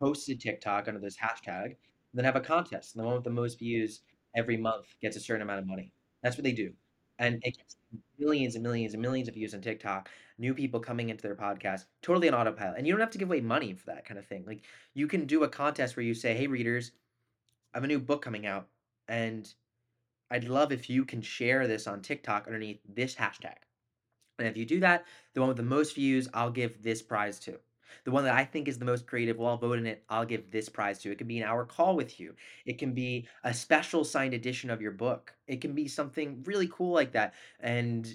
posted 0.00 0.40
TikTok 0.40 0.88
under 0.88 1.00
this 1.00 1.16
hashtag, 1.16 1.64
and 1.64 1.76
then 2.14 2.24
have 2.24 2.36
a 2.36 2.40
contest. 2.40 2.94
And 2.94 3.02
the 3.02 3.06
one 3.06 3.14
with 3.14 3.24
the 3.24 3.30
most 3.30 3.58
views 3.58 4.00
every 4.36 4.56
month 4.56 4.86
gets 5.00 5.16
a 5.16 5.20
certain 5.20 5.42
amount 5.42 5.60
of 5.60 5.66
money. 5.66 5.92
That's 6.22 6.36
what 6.36 6.44
they 6.44 6.52
do. 6.52 6.72
And 7.18 7.40
it 7.44 7.56
gets 7.56 7.76
millions 8.18 8.54
and 8.54 8.62
millions 8.62 8.94
and 8.94 9.02
millions 9.02 9.28
of 9.28 9.34
views 9.34 9.54
on 9.54 9.60
TikTok, 9.60 10.08
new 10.38 10.54
people 10.54 10.80
coming 10.80 11.10
into 11.10 11.22
their 11.22 11.36
podcast, 11.36 11.86
totally 12.02 12.28
on 12.28 12.34
autopilot. 12.34 12.78
And 12.78 12.86
you 12.86 12.92
don't 12.92 13.00
have 13.00 13.10
to 13.10 13.18
give 13.18 13.28
away 13.28 13.40
money 13.40 13.74
for 13.74 13.86
that 13.86 14.04
kind 14.04 14.18
of 14.18 14.26
thing. 14.26 14.44
Like 14.46 14.64
you 14.94 15.06
can 15.06 15.26
do 15.26 15.44
a 15.44 15.48
contest 15.48 15.96
where 15.96 16.04
you 16.04 16.14
say, 16.14 16.34
Hey 16.34 16.46
readers, 16.48 16.92
I 17.74 17.78
have 17.78 17.84
a 17.84 17.88
new 17.88 18.00
book 18.00 18.22
coming 18.22 18.46
out, 18.46 18.68
and 19.08 19.52
I'd 20.30 20.44
love 20.44 20.72
if 20.72 20.90
you 20.90 21.04
can 21.04 21.22
share 21.22 21.66
this 21.66 21.86
on 21.86 22.02
TikTok 22.02 22.46
underneath 22.46 22.80
this 22.88 23.14
hashtag. 23.16 23.56
And 24.38 24.48
if 24.48 24.56
you 24.56 24.64
do 24.66 24.80
that, 24.80 25.06
the 25.34 25.40
one 25.40 25.48
with 25.48 25.56
the 25.58 25.64
most 25.64 25.94
views, 25.96 26.28
I'll 26.34 26.50
give 26.52 26.82
this 26.82 27.02
prize 27.02 27.38
to. 27.40 27.60
The 28.04 28.10
one 28.10 28.24
that 28.24 28.34
I 28.34 28.44
think 28.44 28.68
is 28.68 28.78
the 28.78 28.84
most 28.84 29.06
creative, 29.06 29.38
well, 29.38 29.50
I'll 29.50 29.56
vote 29.56 29.78
in 29.78 29.86
it. 29.86 30.04
I'll 30.08 30.24
give 30.24 30.50
this 30.50 30.68
prize 30.68 30.98
to. 31.00 31.10
It 31.10 31.18
can 31.18 31.26
be 31.26 31.38
an 31.38 31.48
hour 31.48 31.64
call 31.64 31.96
with 31.96 32.20
you. 32.20 32.34
It 32.66 32.78
can 32.78 32.92
be 32.92 33.26
a 33.44 33.54
special 33.54 34.04
signed 34.04 34.34
edition 34.34 34.70
of 34.70 34.82
your 34.82 34.92
book. 34.92 35.34
It 35.46 35.60
can 35.60 35.72
be 35.72 35.88
something 35.88 36.42
really 36.44 36.68
cool 36.68 36.92
like 36.92 37.12
that. 37.12 37.34
And 37.60 38.06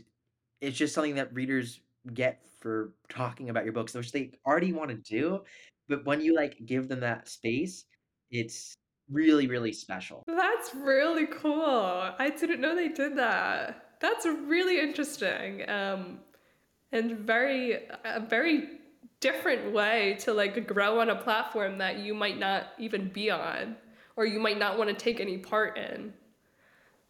it's 0.61 0.78
just 0.78 0.93
something 0.93 1.15
that 1.15 1.34
readers 1.34 1.82
get 2.13 2.41
for 2.59 2.93
talking 3.07 3.49
about 3.49 3.63
your 3.63 3.74
books, 3.74 3.93
which 3.93 4.11
they 4.11 4.32
already 4.45 4.74
want 4.74 4.89
to 4.89 4.95
do. 4.95 5.41
But 5.88 6.05
when 6.05 6.22
you 6.22 6.36
like 6.36 6.65
give 6.65 6.88
them 6.88 6.99
that 6.99 7.28
space, 7.28 7.86
it's 8.32 8.76
really, 9.09 9.47
really 9.47 9.74
special. 9.74 10.24
That's 10.28 10.76
really 10.76 11.26
cool. 11.28 12.11
I 12.20 12.30
didn't 12.30 12.61
know 12.61 12.76
they 12.76 12.89
did 12.89 13.17
that. 13.17 13.97
That's 13.99 14.26
really 14.26 14.80
interesting. 14.80 15.67
Um, 15.70 16.20
and 16.91 17.20
very, 17.20 17.88
a 18.05 18.20
very 18.20 18.79
different 19.20 19.74
way 19.74 20.17
to 20.22 20.34
like 20.34 20.67
grow 20.67 20.99
on 20.99 21.09
a 21.09 21.15
platform 21.15 21.78
that 21.80 21.99
you 21.99 22.13
might 22.13 22.39
not 22.39 22.67
even 22.78 23.09
be 23.09 23.30
on 23.30 23.76
or 24.15 24.26
you 24.26 24.39
might 24.39 24.57
not 24.57 24.78
want 24.78 24.89
to 24.89 24.95
take 24.95 25.20
any 25.20 25.38
part 25.38 25.78
in. 25.78 26.13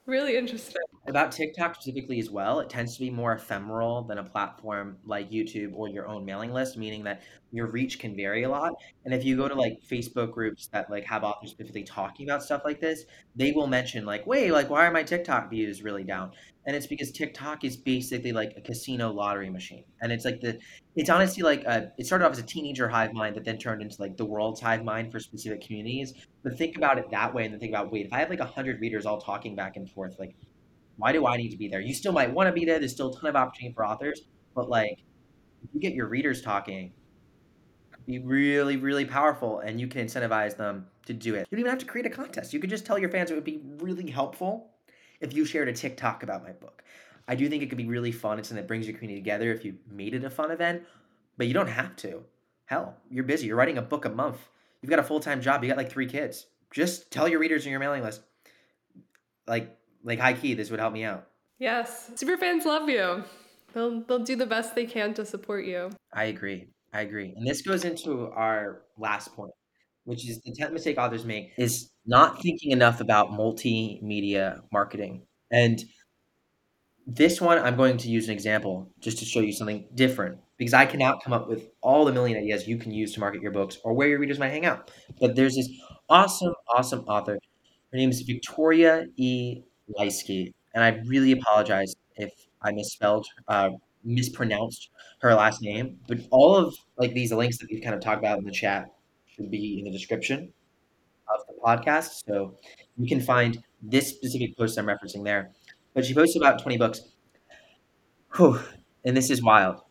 Really 0.05 0.37
interesting. 0.37 0.75
About 1.09 1.31
TikTok 1.31 1.73
specifically 1.73 2.19
as 2.19 2.29
well, 2.29 2.59
it 2.59 2.69
tends 2.69 2.93
to 2.93 2.99
be 2.99 3.09
more 3.09 3.33
ephemeral 3.33 4.03
than 4.03 4.19
a 4.19 4.23
platform 4.23 4.95
like 5.05 5.31
YouTube 5.31 5.71
or 5.73 5.87
your 5.87 6.07
own 6.07 6.23
mailing 6.23 6.53
list, 6.53 6.77
meaning 6.77 7.03
that 7.05 7.23
your 7.51 7.65
reach 7.65 7.97
can 7.97 8.15
vary 8.15 8.43
a 8.43 8.49
lot. 8.49 8.73
And 9.05 9.13
if 9.13 9.25
you 9.25 9.35
go 9.35 9.47
to 9.47 9.55
like 9.55 9.79
Facebook 9.81 10.31
groups 10.31 10.67
that 10.67 10.87
like 10.91 11.03
have 11.05 11.23
authors 11.23 11.49
specifically 11.49 11.81
talking 11.81 12.29
about 12.29 12.43
stuff 12.43 12.61
like 12.63 12.79
this, 12.79 13.05
they 13.35 13.51
will 13.51 13.65
mention 13.65 14.05
like, 14.05 14.27
wait, 14.27 14.51
like 14.51 14.69
why 14.69 14.85
are 14.85 14.91
my 14.91 15.01
TikTok 15.01 15.49
views 15.49 15.81
really 15.81 16.03
down? 16.03 16.31
And 16.67 16.75
it's 16.75 16.85
because 16.85 17.11
TikTok 17.11 17.63
is 17.63 17.75
basically 17.75 18.31
like 18.31 18.53
a 18.55 18.61
casino 18.61 19.11
lottery 19.11 19.49
machine. 19.49 19.85
And 20.03 20.11
it's 20.11 20.25
like 20.25 20.41
the 20.41 20.59
it's 20.95 21.09
honestly 21.09 21.41
like 21.41 21.63
a, 21.63 21.91
it 21.97 22.05
started 22.05 22.25
off 22.25 22.33
as 22.33 22.39
a 22.39 22.43
teenager 22.43 22.87
hive 22.87 23.13
mind 23.13 23.35
that 23.35 23.45
then 23.45 23.57
turned 23.57 23.81
into 23.81 23.99
like 23.99 24.15
the 24.15 24.25
world's 24.25 24.61
hive 24.61 24.83
mind 24.83 25.11
for 25.11 25.19
specific 25.19 25.61
communities. 25.61 26.13
But 26.43 26.55
think 26.55 26.77
about 26.77 26.99
it 26.99 27.09
that 27.09 27.33
way 27.33 27.45
and 27.45 27.53
then 27.53 27.59
think 27.59 27.71
about 27.71 27.91
wait, 27.91 28.05
if 28.05 28.13
I 28.13 28.19
have 28.19 28.29
like 28.29 28.41
hundred 28.41 28.79
readers 28.79 29.07
all 29.07 29.19
talking 29.19 29.55
back 29.55 29.75
and 29.75 29.89
forth, 29.89 30.19
like 30.19 30.35
why 30.99 31.11
do 31.11 31.25
I 31.25 31.37
need 31.37 31.49
to 31.49 31.57
be 31.57 31.67
there? 31.67 31.81
You 31.81 31.93
still 31.93 32.11
might 32.11 32.31
want 32.31 32.47
to 32.47 32.53
be 32.53 32.65
there. 32.65 32.77
There's 32.77 32.91
still 32.91 33.09
a 33.09 33.19
ton 33.19 33.29
of 33.29 33.35
opportunity 33.35 33.73
for 33.73 33.85
authors, 33.85 34.21
but 34.53 34.69
like 34.69 34.99
if 35.63 35.69
you 35.73 35.79
get 35.79 35.93
your 35.93 36.07
readers 36.07 36.41
talking, 36.41 36.91
be 38.05 38.19
really, 38.19 38.75
really 38.75 39.05
powerful 39.05 39.59
and 39.59 39.79
you 39.79 39.87
can 39.87 40.05
incentivize 40.05 40.57
them 40.57 40.87
to 41.05 41.13
do 41.13 41.35
it. 41.35 41.47
You 41.49 41.57
don't 41.57 41.59
even 41.59 41.69
have 41.69 41.79
to 41.79 41.85
create 41.85 42.05
a 42.05 42.09
contest. 42.09 42.53
You 42.53 42.59
could 42.59 42.69
just 42.69 42.85
tell 42.85 42.97
your 42.97 43.09
fans 43.09 43.31
it 43.31 43.35
would 43.35 43.43
be 43.43 43.61
really 43.77 44.09
helpful 44.09 44.71
if 45.21 45.33
you 45.33 45.45
shared 45.45 45.67
a 45.67 45.73
TikTok 45.73 46.23
about 46.23 46.43
my 46.43 46.51
book. 46.51 46.83
I 47.27 47.35
do 47.35 47.47
think 47.47 47.61
it 47.61 47.69
could 47.69 47.77
be 47.77 47.85
really 47.85 48.11
fun. 48.11 48.39
It's 48.39 48.49
something 48.49 48.63
that 48.63 48.67
brings 48.67 48.87
your 48.87 48.97
community 48.97 49.21
together 49.21 49.51
if 49.51 49.63
you 49.63 49.75
made 49.91 50.15
it 50.15 50.23
a 50.23 50.29
fun 50.29 50.51
event, 50.51 50.83
but 51.37 51.47
you 51.47 51.53
don't 51.53 51.69
have 51.69 51.95
to. 51.97 52.23
Hell, 52.65 52.95
you're 53.09 53.23
busy. 53.23 53.47
You're 53.47 53.55
writing 53.55 53.77
a 53.77 53.83
book 53.83 54.05
a 54.05 54.09
month. 54.09 54.39
You've 54.81 54.89
got 54.89 54.99
a 54.99 55.03
full 55.03 55.19
time 55.19 55.41
job. 55.41 55.63
You 55.63 55.69
got 55.69 55.77
like 55.77 55.91
three 55.91 56.07
kids. 56.07 56.47
Just 56.71 57.11
tell 57.11 57.27
your 57.27 57.39
readers 57.39 57.65
in 57.65 57.71
your 57.71 57.79
mailing 57.79 58.03
list, 58.03 58.21
like 59.47 59.75
like 60.03 60.19
high 60.19 60.33
key, 60.33 60.53
this 60.53 60.71
would 60.71 60.79
help 60.79 60.93
me 60.93 61.03
out. 61.03 61.27
Yes, 61.57 62.11
super 62.15 62.37
fans 62.37 62.65
love 62.65 62.89
you. 62.89 63.23
They'll 63.73 64.01
they'll 64.01 64.23
do 64.23 64.35
the 64.35 64.45
best 64.45 64.75
they 64.75 64.85
can 64.85 65.13
to 65.15 65.25
support 65.25 65.65
you. 65.65 65.91
I 66.13 66.25
agree. 66.25 66.67
I 66.93 67.01
agree. 67.01 67.33
And 67.35 67.45
this 67.45 67.61
goes 67.61 67.85
into 67.85 68.29
our 68.29 68.81
last 68.97 69.35
point, 69.35 69.51
which 70.05 70.27
is 70.27 70.41
the 70.41 70.53
10th 70.59 70.73
mistake 70.73 70.97
authors 70.97 71.25
make 71.25 71.51
is 71.57 71.91
not 72.05 72.41
thinking 72.41 72.71
enough 72.71 72.99
about 72.99 73.29
multimedia 73.29 74.61
marketing. 74.71 75.27
And 75.51 75.83
this 77.05 77.41
one, 77.41 77.59
I'm 77.59 77.75
going 77.75 77.97
to 77.97 78.09
use 78.09 78.27
an 78.27 78.33
example 78.33 78.91
just 78.99 79.19
to 79.19 79.25
show 79.25 79.39
you 79.39 79.51
something 79.51 79.87
different 79.93 80.39
because 80.57 80.73
I 80.73 80.85
cannot 80.85 81.23
come 81.23 81.33
up 81.33 81.47
with 81.47 81.69
all 81.81 82.05
the 82.05 82.11
million 82.11 82.37
ideas 82.37 82.67
you 82.67 82.77
can 82.77 82.91
use 82.91 83.13
to 83.13 83.19
market 83.19 83.41
your 83.41 83.51
books 83.51 83.77
or 83.83 83.93
where 83.93 84.07
your 84.07 84.19
readers 84.19 84.39
might 84.39 84.49
hang 84.49 84.65
out. 84.65 84.91
But 85.19 85.35
there's 85.35 85.55
this 85.55 85.69
awesome, 86.07 86.53
awesome 86.67 87.01
author. 87.01 87.39
Her 87.91 87.97
name 87.97 88.09
is 88.09 88.21
Victoria 88.21 89.05
E. 89.15 89.63
Leisky. 89.97 90.53
And 90.73 90.83
I 90.83 91.01
really 91.05 91.31
apologize 91.31 91.95
if 92.15 92.31
I 92.61 92.71
misspelled, 92.71 93.27
uh, 93.47 93.71
mispronounced 94.03 94.89
her 95.21 95.33
last 95.33 95.61
name. 95.61 95.99
But 96.07 96.19
all 96.31 96.55
of 96.55 96.75
like 96.97 97.13
these 97.13 97.31
links 97.31 97.57
that 97.59 97.67
we've 97.71 97.83
kind 97.83 97.95
of 97.95 98.01
talked 98.01 98.19
about 98.19 98.39
in 98.39 98.45
the 98.45 98.51
chat 98.51 98.87
should 99.27 99.49
be 99.49 99.79
in 99.79 99.85
the 99.85 99.91
description 99.91 100.53
of 101.33 101.41
the 101.47 101.53
podcast. 101.63 102.23
So 102.27 102.57
you 102.97 103.07
can 103.07 103.21
find 103.21 103.63
this 103.81 104.09
specific 104.09 104.57
post 104.57 104.77
I'm 104.77 104.85
referencing 104.85 105.23
there. 105.23 105.51
But 105.93 106.05
she 106.05 106.13
posted 106.13 106.41
about 106.41 106.61
20 106.61 106.77
books. 106.77 107.01
Whew. 108.35 108.59
And 109.03 109.15
this 109.15 109.29
is 109.29 109.41
wild. 109.41 109.81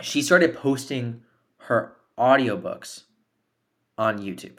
She 0.00 0.22
started 0.22 0.54
posting 0.54 1.22
her 1.58 1.96
audiobooks 2.18 3.04
on 3.98 4.18
YouTube, 4.18 4.58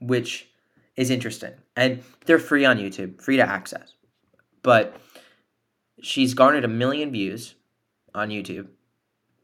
which 0.00 0.48
is 0.96 1.10
interesting. 1.10 1.52
And 1.76 2.02
they're 2.24 2.38
free 2.38 2.64
on 2.64 2.78
YouTube, 2.78 3.20
free 3.20 3.36
to 3.36 3.48
access. 3.48 3.94
But 4.62 4.96
she's 6.02 6.34
garnered 6.34 6.64
a 6.64 6.68
million 6.68 7.12
views 7.12 7.54
on 8.14 8.30
YouTube 8.30 8.68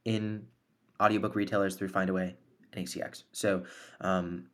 in 0.04 0.46
audiobook 1.00 1.34
retailers 1.34 1.74
through 1.74 1.88
Findaway 1.88 2.34
and 2.72 2.86
ACX. 2.86 3.24
So, 3.32 3.64
um, 4.00 4.46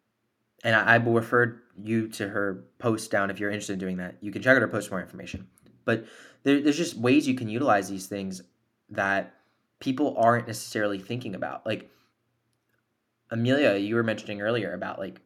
and 0.64 0.74
I, 0.74 0.94
I 0.94 0.98
will 0.98 1.12
refer 1.12 1.60
you 1.76 2.08
to 2.08 2.28
her 2.28 2.64
post 2.78 3.10
down 3.10 3.30
if 3.30 3.38
you're 3.38 3.50
interested 3.50 3.74
in 3.74 3.78
doing 3.78 3.98
that. 3.98 4.16
You 4.20 4.32
can 4.32 4.42
check 4.42 4.56
out 4.56 4.62
her 4.62 4.68
post 4.68 4.88
for 4.88 4.94
more 4.94 5.02
information. 5.02 5.46
But 5.84 6.06
there, 6.42 6.60
there's 6.60 6.78
just 6.78 6.96
ways 6.96 7.28
you 7.28 7.34
can 7.34 7.48
utilize 7.48 7.88
these 7.88 8.06
things 8.06 8.42
that 8.90 9.34
people 9.78 10.16
aren't 10.16 10.46
necessarily 10.46 10.98
thinking 10.98 11.34
about. 11.34 11.66
Like 11.66 11.90
Amelia, 13.30 13.76
you 13.76 13.94
were 13.94 14.02
mentioning 14.02 14.40
earlier 14.40 14.72
about 14.72 14.98
like 14.98 15.20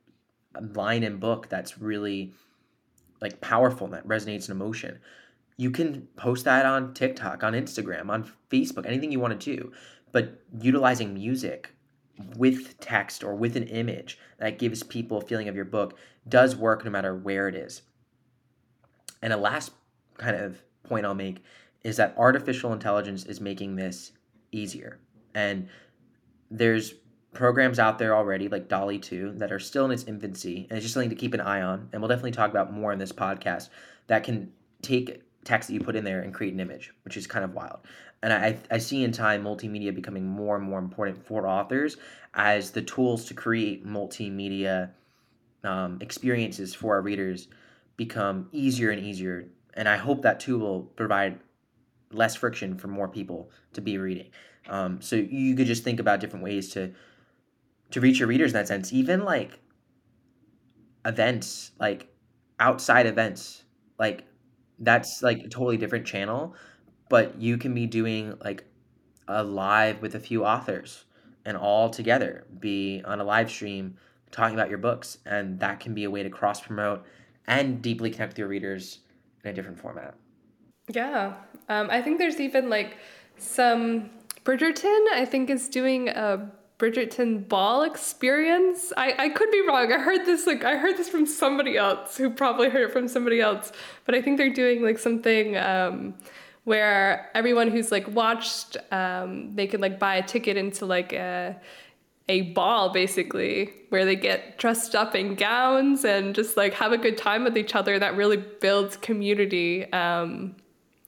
a 0.54 0.62
line 0.62 1.04
in 1.04 1.18
book 1.18 1.48
that's 1.48 1.78
really 1.78 2.32
like 3.20 3.40
powerful 3.40 3.86
and 3.86 3.94
that 3.94 4.06
resonates 4.06 4.48
in 4.48 4.52
emotion. 4.52 4.98
You 5.56 5.70
can 5.70 6.08
post 6.16 6.44
that 6.44 6.66
on 6.66 6.94
TikTok, 6.94 7.42
on 7.42 7.52
Instagram, 7.52 8.10
on 8.10 8.30
Facebook, 8.50 8.86
anything 8.86 9.12
you 9.12 9.20
want 9.20 9.38
to 9.38 9.56
do. 9.56 9.72
But 10.10 10.40
utilizing 10.60 11.14
music 11.14 11.74
with 12.36 12.78
text 12.80 13.22
or 13.22 13.34
with 13.34 13.56
an 13.56 13.64
image 13.64 14.18
that 14.38 14.58
gives 14.58 14.82
people 14.82 15.18
a 15.18 15.20
feeling 15.20 15.48
of 15.48 15.56
your 15.56 15.64
book 15.64 15.98
does 16.28 16.56
work 16.56 16.84
no 16.84 16.90
matter 16.90 17.14
where 17.14 17.48
it 17.48 17.54
is. 17.54 17.82
And 19.22 19.32
a 19.32 19.36
last 19.36 19.72
kind 20.16 20.36
of 20.36 20.62
point 20.84 21.06
I'll 21.06 21.14
make 21.14 21.42
is 21.84 21.96
that 21.96 22.14
artificial 22.16 22.72
intelligence 22.72 23.24
is 23.24 23.40
making 23.40 23.76
this 23.76 24.12
easier. 24.52 24.98
And 25.34 25.68
there's 26.50 26.94
programs 27.32 27.78
out 27.78 27.98
there 27.98 28.16
already 28.16 28.48
like 28.48 28.68
DALL-E 28.68 28.98
2 28.98 29.34
that 29.36 29.52
are 29.52 29.58
still 29.58 29.84
in 29.84 29.90
its 29.90 30.04
infancy 30.04 30.66
and 30.68 30.76
it's 30.76 30.84
just 30.84 30.94
something 30.94 31.10
to 31.10 31.16
keep 31.16 31.34
an 31.34 31.40
eye 31.40 31.60
on 31.60 31.88
and 31.92 32.00
we'll 32.00 32.08
definitely 32.08 32.32
talk 32.32 32.50
about 32.50 32.72
more 32.72 32.92
in 32.92 32.98
this 32.98 33.12
podcast 33.12 33.68
that 34.06 34.24
can 34.24 34.50
take 34.82 35.22
text 35.44 35.68
that 35.68 35.74
you 35.74 35.80
put 35.80 35.94
in 35.94 36.04
there 36.04 36.20
and 36.20 36.32
create 36.32 36.54
an 36.54 36.60
image 36.60 36.92
which 37.04 37.16
is 37.16 37.26
kind 37.26 37.44
of 37.44 37.52
wild 37.52 37.80
and 38.22 38.32
I, 38.32 38.58
I 38.70 38.78
see 38.78 39.04
in 39.04 39.12
time 39.12 39.44
multimedia 39.44 39.94
becoming 39.94 40.26
more 40.26 40.56
and 40.56 40.64
more 40.64 40.78
important 40.78 41.24
for 41.24 41.46
authors 41.46 41.96
as 42.34 42.70
the 42.70 42.82
tools 42.82 43.24
to 43.26 43.34
create 43.34 43.86
multimedia 43.86 44.90
um, 45.64 45.98
experiences 46.00 46.74
for 46.74 46.94
our 46.94 47.02
readers 47.02 47.48
become 47.96 48.48
easier 48.52 48.90
and 48.90 49.04
easier. 49.04 49.48
And 49.74 49.88
i 49.88 49.96
hope 49.96 50.22
that 50.22 50.40
too 50.40 50.58
will 50.58 50.82
provide 50.82 51.38
less 52.12 52.34
friction 52.34 52.76
for 52.76 52.88
more 52.88 53.08
people 53.08 53.50
to 53.74 53.80
be 53.80 53.98
reading. 53.98 54.30
Um, 54.68 55.00
so 55.00 55.16
you 55.16 55.54
could 55.54 55.66
just 55.66 55.84
think 55.84 56.00
about 56.00 56.20
different 56.20 56.44
ways 56.44 56.70
to 56.70 56.92
to 57.90 58.00
reach 58.00 58.18
your 58.18 58.28
readers 58.28 58.52
in 58.52 58.54
that 58.54 58.68
sense. 58.68 58.92
Even 58.92 59.24
like 59.24 59.60
events 61.04 61.72
like 61.78 62.08
outside 62.60 63.06
events 63.06 63.64
like 63.98 64.24
that's 64.80 65.22
like 65.22 65.38
a 65.38 65.48
totally 65.48 65.76
different 65.76 66.04
channel 66.04 66.54
but 67.08 67.40
you 67.40 67.58
can 67.58 67.74
be 67.74 67.86
doing 67.86 68.36
like 68.42 68.64
a 69.26 69.42
live 69.42 70.00
with 70.00 70.14
a 70.14 70.20
few 70.20 70.44
authors 70.44 71.04
and 71.44 71.56
all 71.56 71.90
together 71.90 72.44
be 72.60 73.02
on 73.04 73.20
a 73.20 73.24
live 73.24 73.50
stream 73.50 73.96
talking 74.30 74.54
about 74.54 74.68
your 74.68 74.78
books 74.78 75.18
and 75.26 75.58
that 75.60 75.80
can 75.80 75.94
be 75.94 76.04
a 76.04 76.10
way 76.10 76.22
to 76.22 76.30
cross 76.30 76.60
promote 76.60 77.04
and 77.46 77.82
deeply 77.82 78.10
connect 78.10 78.32
with 78.32 78.38
your 78.38 78.48
readers 78.48 79.00
in 79.44 79.50
a 79.50 79.52
different 79.54 79.78
format 79.78 80.14
yeah 80.88 81.34
um, 81.68 81.88
i 81.90 82.00
think 82.00 82.18
there's 82.18 82.40
even 82.40 82.68
like 82.68 82.96
some 83.36 84.10
bridgerton 84.44 85.06
i 85.12 85.24
think 85.24 85.50
is 85.50 85.68
doing 85.68 86.08
a 86.08 86.50
Bridgerton 86.78 87.48
ball 87.48 87.82
experience. 87.82 88.92
I, 88.96 89.14
I 89.18 89.28
could 89.30 89.50
be 89.50 89.62
wrong. 89.66 89.92
I 89.92 89.98
heard 89.98 90.24
this 90.24 90.46
like 90.46 90.64
I 90.64 90.76
heard 90.76 90.96
this 90.96 91.08
from 91.08 91.26
somebody 91.26 91.76
else 91.76 92.16
who 92.16 92.30
probably 92.30 92.70
heard 92.70 92.88
it 92.88 92.92
from 92.92 93.08
somebody 93.08 93.40
else. 93.40 93.72
But 94.04 94.14
I 94.14 94.22
think 94.22 94.38
they're 94.38 94.52
doing 94.52 94.82
like 94.82 94.98
something 94.98 95.56
um, 95.56 96.14
where 96.64 97.30
everyone 97.34 97.70
who's 97.70 97.90
like 97.90 98.08
watched, 98.08 98.76
um, 98.90 99.54
they 99.54 99.66
could 99.66 99.80
like 99.80 99.98
buy 99.98 100.16
a 100.16 100.22
ticket 100.22 100.56
into 100.56 100.86
like 100.86 101.12
a 101.12 101.60
a 102.28 102.42
ball 102.52 102.92
basically 102.92 103.72
where 103.88 104.04
they 104.04 104.14
get 104.14 104.58
dressed 104.58 104.94
up 104.94 105.14
in 105.14 105.34
gowns 105.34 106.04
and 106.04 106.34
just 106.34 106.56
like 106.56 106.74
have 106.74 106.92
a 106.92 106.98
good 106.98 107.16
time 107.16 107.42
with 107.42 107.56
each 107.56 107.74
other. 107.74 107.98
That 107.98 108.16
really 108.16 108.36
builds 108.36 108.96
community 108.98 109.90
um, 109.92 110.54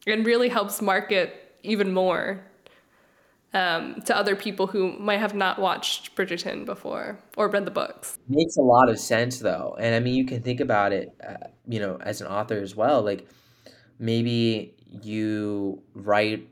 and 0.07 0.24
really 0.24 0.48
helps 0.48 0.80
market 0.80 1.55
even 1.62 1.92
more 1.92 2.42
um, 3.53 4.01
to 4.03 4.16
other 4.16 4.36
people 4.36 4.66
who 4.66 4.96
might 4.98 5.18
have 5.18 5.34
not 5.34 5.59
watched 5.59 6.14
Bridgerton 6.14 6.64
before 6.64 7.18
or 7.36 7.48
read 7.48 7.64
the 7.64 7.70
books. 7.70 8.18
Makes 8.28 8.57
a 8.57 8.62
lot 8.62 8.88
of 8.88 8.98
sense 8.98 9.40
though, 9.40 9.76
and 9.78 9.94
I 9.94 10.01
mean 10.01 10.14
you 10.14 10.24
can 10.24 10.42
think 10.42 10.61
about 10.61 10.92
it, 10.92 11.14
uh, 11.26 11.48
you 11.66 11.80
know, 11.80 11.98
as 12.01 12.20
an 12.20 12.28
author 12.28 12.59
as 12.59 12.74
well. 12.76 13.03
Like 13.03 13.26
maybe 13.98 14.74
you 14.91 15.82
write 15.95 16.49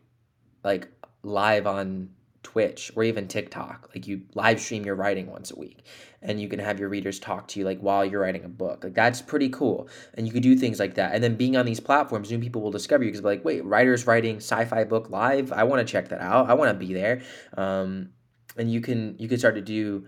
like 0.65 0.89
live 1.23 1.67
on 1.67 2.11
Twitch 2.43 2.91
or 2.95 3.05
even 3.05 3.29
TikTok. 3.29 3.91
Like 3.95 4.07
you 4.07 4.23
live 4.35 4.61
stream 4.61 4.85
your 4.85 4.95
writing 4.95 5.31
once 5.31 5.51
a 5.51 5.59
week 5.59 5.85
and 6.23 6.41
you 6.41 6.49
can 6.49 6.59
have 6.59 6.81
your 6.81 6.89
readers 6.89 7.19
talk 7.19 7.47
to 7.49 7.59
you 7.59 7.65
like 7.65 7.79
while 7.81 8.05
you're 8.05 8.21
writing 8.21 8.45
a 8.45 8.49
book. 8.49 8.85
Like 8.85 8.95
that's 8.95 9.21
pretty 9.21 9.49
cool. 9.49 9.89
And 10.15 10.27
you 10.27 10.33
could 10.33 10.43
do 10.43 10.57
things 10.57 10.79
like 10.79 10.95
that. 10.95 11.15
And 11.15 11.23
then 11.23 11.37
being 11.37 11.57
on 11.57 11.67
these 11.67 11.81
platforms, 11.81 12.31
new 12.31 12.39
people 12.39 12.63
will 12.63 12.71
discover 12.71 13.05
you 13.05 13.11
because 13.11 13.25
like, 13.25 13.45
wait, 13.45 13.65
writers 13.65 14.07
writing 14.07 14.37
sci-fi 14.37 14.85
book 14.85 15.11
live. 15.11 15.53
I 15.53 15.65
want 15.65 15.87
to 15.87 15.91
check 15.91 16.09
that 16.09 16.21
out. 16.21 16.49
I 16.49 16.55
want 16.55 16.71
to 16.71 16.87
be 16.87 16.95
there. 16.95 17.23
Um, 17.57 18.11
and 18.57 18.73
you 18.73 18.81
can 18.81 19.17
you 19.19 19.29
can 19.29 19.39
start 19.39 19.55
to 19.57 19.61
do 19.61 20.07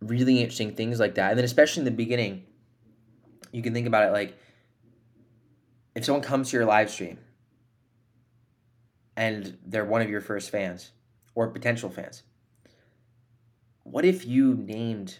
really 0.00 0.38
interesting 0.40 0.74
things 0.74 0.98
like 0.98 1.14
that. 1.14 1.30
And 1.30 1.38
then 1.38 1.44
especially 1.44 1.82
in 1.82 1.84
the 1.84 1.90
beginning, 1.90 2.44
you 3.52 3.62
can 3.62 3.72
think 3.72 3.86
about 3.86 4.04
it 4.04 4.12
like 4.12 4.36
if 5.94 6.04
someone 6.04 6.22
comes 6.22 6.50
to 6.50 6.56
your 6.56 6.66
live 6.66 6.90
stream 6.90 7.18
and 9.18 9.58
they're 9.66 9.84
one 9.84 10.00
of 10.00 10.08
your 10.08 10.20
first 10.20 10.48
fans 10.48 10.92
or 11.34 11.48
potential 11.48 11.90
fans. 11.90 12.22
What 13.82 14.04
if 14.04 14.24
you 14.24 14.54
named 14.54 15.18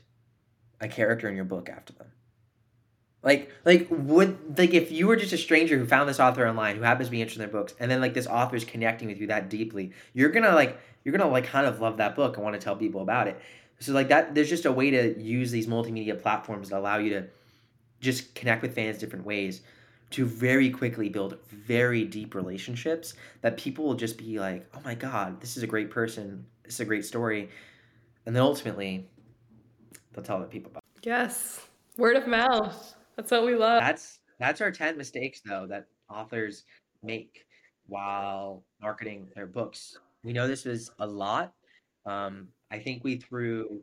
a 0.81 0.87
character 0.87 1.29
in 1.29 1.35
your 1.35 1.45
book 1.45 1.69
after 1.69 1.93
them? 1.95 2.07
Like, 3.25 3.51
like 3.65 3.89
would 3.91 4.57
like 4.57 4.73
if 4.73 4.93
you 4.93 5.09
were 5.09 5.17
just 5.17 5.33
a 5.33 5.37
stranger 5.37 5.77
who 5.77 5.85
found 5.85 6.09
this 6.09 6.21
author 6.21 6.47
online 6.47 6.77
who 6.77 6.83
happens 6.83 7.09
to 7.09 7.11
be 7.11 7.21
interested 7.21 7.43
in 7.43 7.51
their 7.51 7.61
books, 7.61 7.75
and 7.81 7.91
then 7.91 8.01
like 8.01 8.15
this 8.15 8.29
author 8.29 8.55
is 8.55 8.65
connecting 8.65 9.09
with 9.09 9.19
you 9.19 9.27
that 9.27 9.51
deeply, 9.51 9.91
you're 10.15 10.31
gonna 10.31 10.55
like 10.55 10.79
you're 11.03 11.17
gonna 11.17 11.29
like 11.29 11.47
kind 11.47 11.67
of 11.67 11.81
love 11.81 11.97
that 11.97 12.15
book 12.15 12.37
and 12.37 12.45
want 12.45 12.55
to 12.55 12.65
tell 12.65 12.77
people 12.77 13.03
about 13.03 13.27
it. 13.27 13.41
So 13.81 13.93
like 13.93 14.09
that, 14.11 14.33
there's 14.33 14.49
just 14.49 14.65
a 14.65 14.71
way 14.71 14.93
to 14.93 15.21
use 15.21 15.51
these 15.51 15.67
multimedia 15.67 16.21
platforms 16.23 16.69
that 16.69 16.79
allow 16.79 16.99
you 16.99 17.11
to 17.11 17.27
just 17.99 18.37
connect 18.37 18.63
with 18.63 18.77
fans 18.77 18.99
different 18.99 19.27
ways 19.27 19.63
to 20.11 20.25
very 20.25 20.71
quickly 20.71 21.09
build 21.09 21.39
very 21.51 22.05
deep 22.05 22.35
relationships 22.35 23.15
that 23.43 23.57
people 23.57 23.85
will 23.85 23.95
just 23.95 24.17
be 24.17 24.39
like, 24.39 24.67
oh 24.75 24.81
my 24.85 24.95
god, 24.95 25.41
this 25.41 25.57
is 25.57 25.63
a 25.63 25.67
great 25.67 25.91
person, 25.91 26.45
this 26.65 26.75
is 26.75 26.81
a 26.81 26.85
great 26.85 27.05
story, 27.05 27.51
and 28.27 28.35
then 28.35 28.43
ultimately 28.43 29.09
they'll 30.13 30.25
tell 30.25 30.37
other 30.37 30.47
people 30.47 30.71
about. 30.71 30.83
It. 30.97 31.07
Yes, 31.07 31.67
word 31.97 32.17
of 32.17 32.27
mouth. 32.27 32.95
That's 33.17 33.31
what 33.31 33.45
we 33.45 33.55
love. 33.55 33.83
That's 33.83 34.21
that's 34.39 34.61
our 34.61 34.71
10 34.71 34.97
mistakes 34.97 35.41
though 35.45 35.67
that 35.69 35.87
authors 36.09 36.65
make 37.03 37.45
while 37.87 38.65
marketing 38.81 39.29
their 39.35 39.47
books. 39.47 39.99
We 40.23 40.33
know 40.33 40.47
this 40.47 40.65
was 40.65 40.91
a 40.99 41.07
lot. 41.07 41.53
Um, 42.07 42.49
I 42.71 42.79
think 42.79 43.05
we 43.05 43.17
threw 43.17 43.83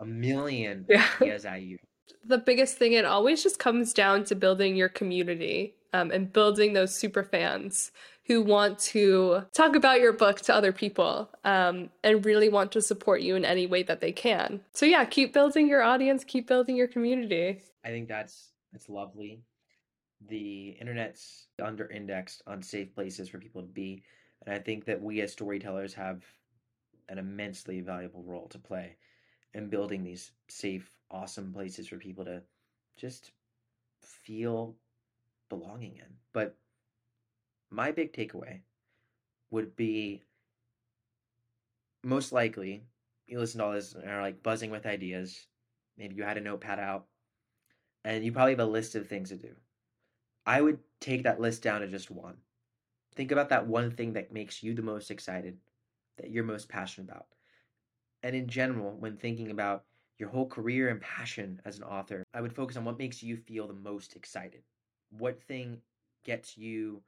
a 0.00 0.04
million 0.04 0.86
yeah. 0.88 1.06
ideas 1.20 1.44
at 1.44 1.62
you. 1.62 1.78
The 2.24 2.38
biggest 2.38 2.76
thing, 2.78 2.92
it 2.92 3.04
always 3.04 3.42
just 3.42 3.58
comes 3.58 3.92
down 3.92 4.24
to 4.24 4.34
building 4.34 4.76
your 4.76 4.88
community 4.88 5.74
um, 5.92 6.10
and 6.10 6.32
building 6.32 6.72
those 6.72 6.94
super 6.94 7.22
fans 7.22 7.92
who 8.26 8.42
want 8.42 8.78
to 8.78 9.42
talk 9.52 9.76
about 9.76 10.00
your 10.00 10.12
book 10.12 10.40
to 10.40 10.54
other 10.54 10.72
people 10.72 11.30
um, 11.44 11.90
and 12.02 12.24
really 12.24 12.48
want 12.48 12.72
to 12.72 12.80
support 12.80 13.20
you 13.20 13.36
in 13.36 13.44
any 13.44 13.66
way 13.66 13.82
that 13.82 14.00
they 14.00 14.12
can. 14.12 14.60
So, 14.72 14.86
yeah, 14.86 15.04
keep 15.04 15.32
building 15.34 15.68
your 15.68 15.82
audience, 15.82 16.24
keep 16.24 16.48
building 16.48 16.76
your 16.76 16.88
community. 16.88 17.62
I 17.84 17.88
think 17.88 18.08
that's 18.08 18.52
it's 18.72 18.88
lovely. 18.88 19.42
The 20.26 20.70
internet's 20.80 21.48
under 21.62 21.90
indexed 21.90 22.42
on 22.46 22.62
safe 22.62 22.94
places 22.94 23.28
for 23.28 23.38
people 23.38 23.60
to 23.60 23.68
be. 23.68 24.02
And 24.46 24.54
I 24.54 24.58
think 24.58 24.86
that 24.86 25.02
we 25.02 25.20
as 25.20 25.32
storytellers 25.32 25.94
have 25.94 26.22
an 27.08 27.18
immensely 27.18 27.80
valuable 27.80 28.22
role 28.22 28.48
to 28.48 28.58
play 28.58 28.96
in 29.52 29.68
building 29.68 30.02
these 30.02 30.32
safe, 30.48 30.90
awesome 31.10 31.52
places 31.52 31.88
for 31.88 31.96
people 31.96 32.24
to 32.24 32.42
just 32.96 33.32
feel 34.00 34.74
belonging 35.48 35.96
in. 35.96 36.16
But 36.32 36.56
my 37.70 37.90
big 37.90 38.12
takeaway 38.12 38.60
would 39.50 39.76
be 39.76 40.22
most 42.02 42.32
likely 42.32 42.84
you 43.26 43.38
listen 43.38 43.58
to 43.58 43.64
all 43.64 43.72
this 43.72 43.94
and 43.94 44.10
are 44.10 44.22
like 44.22 44.42
buzzing 44.42 44.70
with 44.70 44.86
ideas. 44.86 45.46
Maybe 45.96 46.16
you 46.16 46.24
had 46.24 46.36
a 46.36 46.40
notepad 46.40 46.78
out 46.78 47.06
and 48.04 48.24
you 48.24 48.32
probably 48.32 48.52
have 48.52 48.60
a 48.60 48.66
list 48.66 48.94
of 48.94 49.08
things 49.08 49.30
to 49.30 49.36
do. 49.36 49.54
I 50.46 50.60
would 50.60 50.78
take 51.00 51.22
that 51.24 51.40
list 51.40 51.62
down 51.62 51.80
to 51.80 51.88
just 51.88 52.10
one. 52.10 52.36
Think 53.14 53.32
about 53.32 53.48
that 53.48 53.66
one 53.66 53.90
thing 53.90 54.12
that 54.14 54.32
makes 54.32 54.62
you 54.62 54.74
the 54.74 54.82
most 54.82 55.10
excited, 55.10 55.56
that 56.18 56.30
you're 56.30 56.44
most 56.44 56.68
passionate 56.68 57.10
about. 57.10 57.26
And 58.22 58.34
in 58.36 58.48
general, 58.48 58.96
when 58.98 59.16
thinking 59.16 59.50
about 59.50 59.84
your 60.18 60.28
whole 60.28 60.46
career 60.46 60.88
and 60.88 61.00
passion 61.00 61.60
as 61.64 61.78
an 61.78 61.84
author, 61.84 62.22
I 62.32 62.40
would 62.40 62.54
focus 62.54 62.76
on 62.76 62.84
what 62.84 62.98
makes 62.98 63.22
you 63.22 63.36
feel 63.36 63.66
the 63.66 63.74
most 63.74 64.16
excited. 64.16 64.62
What 65.10 65.42
thing 65.42 65.80
gets 66.24 66.56
you 66.56 67.02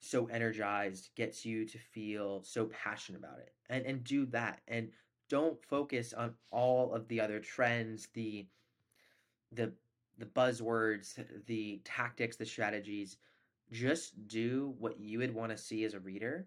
so 0.00 0.26
energized, 0.26 1.10
gets 1.16 1.44
you 1.46 1.64
to 1.66 1.78
feel 1.78 2.42
so 2.42 2.66
passionate 2.66 3.18
about 3.18 3.38
it. 3.38 3.52
And 3.70 3.86
and 3.86 4.04
do 4.04 4.26
that. 4.26 4.60
And 4.68 4.90
don't 5.28 5.62
focus 5.64 6.12
on 6.12 6.34
all 6.50 6.92
of 6.92 7.08
the 7.08 7.20
other 7.20 7.40
trends, 7.40 8.08
the 8.14 8.46
the 9.52 9.72
the 10.18 10.26
buzzwords, 10.26 11.18
the 11.46 11.80
tactics, 11.84 12.36
the 12.36 12.46
strategies. 12.46 13.16
Just 13.72 14.28
do 14.28 14.74
what 14.78 15.00
you 15.00 15.18
would 15.18 15.34
want 15.34 15.50
to 15.50 15.58
see 15.58 15.84
as 15.84 15.94
a 15.94 16.00
reader, 16.00 16.46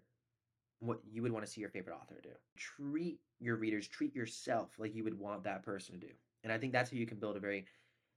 what 0.80 1.00
you 1.10 1.22
would 1.22 1.32
want 1.32 1.44
to 1.44 1.50
see 1.50 1.60
your 1.60 1.70
favorite 1.70 1.94
author 1.94 2.20
do. 2.22 2.30
Treat 2.56 3.18
your 3.40 3.56
readers, 3.56 3.88
treat 3.88 4.14
yourself 4.14 4.70
like 4.78 4.94
you 4.94 5.04
would 5.04 5.18
want 5.18 5.44
that 5.44 5.64
person 5.64 5.98
to 5.98 6.06
do. 6.06 6.12
And 6.44 6.52
I 6.52 6.58
think 6.58 6.72
that's 6.72 6.90
how 6.90 6.96
you 6.96 7.06
can 7.06 7.18
build 7.18 7.36
a 7.36 7.40
very 7.40 7.66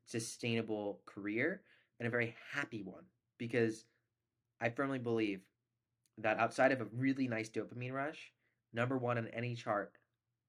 sustainable 0.05 1.01
career 1.05 1.62
and 1.99 2.07
a 2.07 2.12
very 2.12 2.36
happy 2.51 2.84
one 2.84 3.03
because 3.38 3.86
I 4.59 4.70
firmly 4.70 4.99
believe 4.99 5.41
that 6.20 6.38
outside 6.38 6.72
of 6.72 6.82
a 6.82 6.88
really 6.95 7.28
nice 7.28 7.49
dopamine 7.49 7.93
rush, 7.93 8.32
number 8.74 8.97
one 8.97 9.18
on 9.18 9.28
any 9.30 9.55
chart 9.55 9.93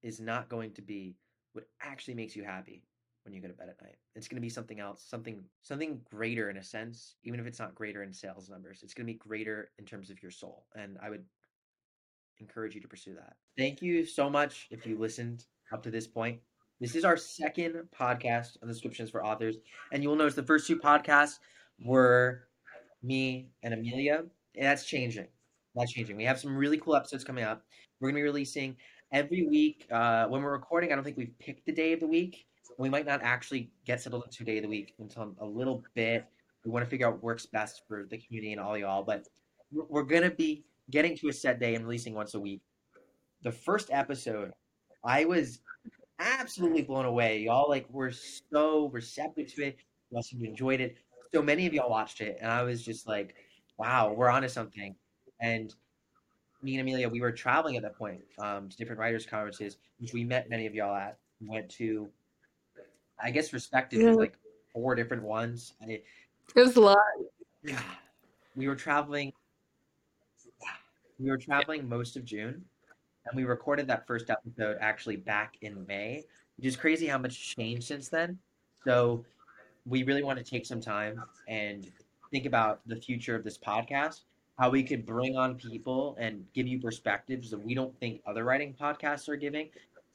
is 0.02 0.20
not 0.20 0.48
going 0.48 0.72
to 0.72 0.82
be 0.82 1.16
what 1.52 1.64
actually 1.80 2.14
makes 2.14 2.36
you 2.36 2.44
happy 2.44 2.82
when 3.24 3.32
you 3.32 3.40
go 3.40 3.48
to 3.48 3.54
bed 3.54 3.68
at 3.68 3.82
night. 3.82 3.96
It's 4.14 4.28
going 4.28 4.36
to 4.36 4.42
be 4.42 4.48
something 4.48 4.80
else, 4.80 5.04
something 5.08 5.42
something 5.62 6.00
greater 6.10 6.50
in 6.50 6.56
a 6.56 6.62
sense, 6.62 7.16
even 7.24 7.38
if 7.38 7.46
it's 7.46 7.58
not 7.58 7.74
greater 7.74 8.02
in 8.02 8.12
sales 8.12 8.50
numbers. 8.50 8.80
It's 8.82 8.94
going 8.94 9.06
to 9.06 9.12
be 9.12 9.18
greater 9.18 9.70
in 9.78 9.84
terms 9.84 10.10
of 10.10 10.20
your 10.22 10.32
soul. 10.32 10.66
And 10.74 10.98
I 11.02 11.08
would 11.08 11.24
encourage 12.38 12.74
you 12.74 12.80
to 12.80 12.88
pursue 12.88 13.14
that. 13.14 13.34
Thank 13.56 13.82
you 13.82 14.04
so 14.04 14.28
much 14.28 14.68
if 14.70 14.86
you 14.86 14.98
listened 14.98 15.44
up 15.72 15.82
to 15.84 15.90
this 15.90 16.06
point. 16.06 16.38
This 16.80 16.96
is 16.96 17.04
our 17.04 17.16
second 17.16 17.74
podcast 17.96 18.56
on 18.62 18.68
the 18.68 18.74
Subscriptions 18.74 19.10
for 19.10 19.24
Authors. 19.24 19.56
And 19.92 20.02
you'll 20.02 20.16
notice 20.16 20.34
the 20.34 20.42
first 20.42 20.66
two 20.66 20.76
podcasts 20.76 21.38
were 21.80 22.48
me 23.02 23.50
and 23.62 23.74
Amelia. 23.74 24.24
And 24.56 24.66
that's 24.66 24.84
changing. 24.84 25.28
That's 25.74 25.92
changing. 25.92 26.16
We 26.16 26.24
have 26.24 26.40
some 26.40 26.56
really 26.56 26.78
cool 26.78 26.96
episodes 26.96 27.24
coming 27.24 27.44
up. 27.44 27.64
We're 28.00 28.08
going 28.08 28.16
to 28.16 28.18
be 28.20 28.24
releasing 28.24 28.76
every 29.12 29.46
week. 29.46 29.86
Uh, 29.90 30.26
when 30.26 30.42
we're 30.42 30.52
recording, 30.52 30.92
I 30.92 30.96
don't 30.96 31.04
think 31.04 31.16
we've 31.16 31.38
picked 31.38 31.66
the 31.66 31.72
day 31.72 31.92
of 31.92 32.00
the 32.00 32.08
week 32.08 32.46
we 32.78 32.88
might 32.88 33.06
not 33.06 33.20
actually 33.22 33.70
get 33.84 34.00
settled 34.00 34.24
into 34.24 34.44
day 34.44 34.58
of 34.58 34.62
the 34.62 34.68
week 34.68 34.94
until 34.98 35.34
a 35.40 35.46
little 35.46 35.82
bit. 35.94 36.26
We 36.64 36.70
want 36.70 36.84
to 36.84 36.90
figure 36.90 37.06
out 37.06 37.14
what 37.14 37.22
works 37.22 37.46
best 37.46 37.82
for 37.88 38.06
the 38.08 38.18
community 38.18 38.52
and 38.52 38.60
all 38.60 38.76
y'all, 38.78 39.02
but 39.02 39.26
we're 39.72 40.02
going 40.02 40.22
to 40.22 40.30
be 40.30 40.64
getting 40.92 41.16
to 41.16 41.28
a 41.28 41.32
set 41.32 41.58
day 41.58 41.74
and 41.74 41.84
releasing 41.84 42.14
once 42.14 42.34
a 42.34 42.40
week. 42.40 42.60
The 43.42 43.50
first 43.50 43.90
episode, 43.90 44.52
I 45.04 45.24
was 45.24 45.58
absolutely 46.20 46.82
blown 46.82 47.06
away. 47.06 47.40
Y'all 47.40 47.68
like 47.68 47.86
were 47.90 48.12
so 48.12 48.88
receptive 48.92 49.52
to 49.54 49.64
it. 49.64 49.78
Y'all 50.12 50.22
seemed 50.22 50.44
to 50.44 50.48
enjoyed 50.48 50.80
it. 50.80 50.96
So 51.34 51.42
many 51.42 51.66
of 51.66 51.74
y'all 51.74 51.90
watched 51.90 52.20
it, 52.20 52.38
and 52.40 52.52
I 52.52 52.62
was 52.62 52.84
just 52.84 53.08
like, 53.08 53.34
"Wow, 53.78 54.12
we're 54.16 54.28
onto 54.28 54.48
something." 54.48 54.94
And 55.40 55.74
me 56.62 56.76
and 56.76 56.82
Amelia, 56.82 57.08
we 57.08 57.20
were 57.20 57.32
traveling 57.32 57.76
at 57.76 57.82
that 57.82 57.96
point 57.96 58.20
um, 58.38 58.68
to 58.68 58.76
different 58.76 59.00
writers' 59.00 59.26
conferences, 59.26 59.78
which 59.98 60.12
we 60.12 60.22
met 60.22 60.48
many 60.48 60.66
of 60.66 60.74
y'all 60.74 60.94
at. 60.94 61.18
We 61.40 61.48
went 61.48 61.68
to 61.70 62.08
I 63.22 63.30
guess 63.30 63.52
respectively 63.52 64.06
yeah. 64.06 64.12
like 64.12 64.36
four 64.72 64.94
different 64.94 65.22
ones. 65.22 65.74
I, 65.82 65.90
it 65.90 66.04
was 66.56 66.76
a 66.76 66.80
lot. 66.80 66.98
Yeah, 67.62 67.80
we 68.56 68.66
were 68.66 68.74
traveling. 68.74 69.32
We 71.22 71.30
were 71.30 71.38
traveling 71.38 71.88
most 71.88 72.16
of 72.16 72.24
June, 72.24 72.64
and 73.26 73.36
we 73.36 73.44
recorded 73.44 73.86
that 73.86 74.08
first 74.08 74.28
episode 74.28 74.76
actually 74.80 75.16
back 75.16 75.56
in 75.60 75.86
May, 75.86 76.24
which 76.56 76.66
is 76.66 76.76
crazy 76.76 77.06
how 77.06 77.18
much 77.18 77.54
changed 77.54 77.84
since 77.84 78.08
then. 78.08 78.36
So 78.84 79.24
we 79.86 80.02
really 80.02 80.24
want 80.24 80.40
to 80.40 80.44
take 80.44 80.66
some 80.66 80.80
time 80.80 81.22
and 81.46 81.88
think 82.32 82.46
about 82.46 82.80
the 82.86 82.96
future 82.96 83.36
of 83.36 83.44
this 83.44 83.56
podcast, 83.56 84.22
how 84.58 84.68
we 84.68 84.82
could 84.82 85.06
bring 85.06 85.36
on 85.36 85.54
people 85.54 86.16
and 86.18 86.44
give 86.54 86.66
you 86.66 86.80
perspectives 86.80 87.52
that 87.52 87.64
we 87.64 87.72
don't 87.72 87.96
think 88.00 88.20
other 88.26 88.42
writing 88.42 88.74
podcasts 88.74 89.28
are 89.28 89.36
giving, 89.36 89.68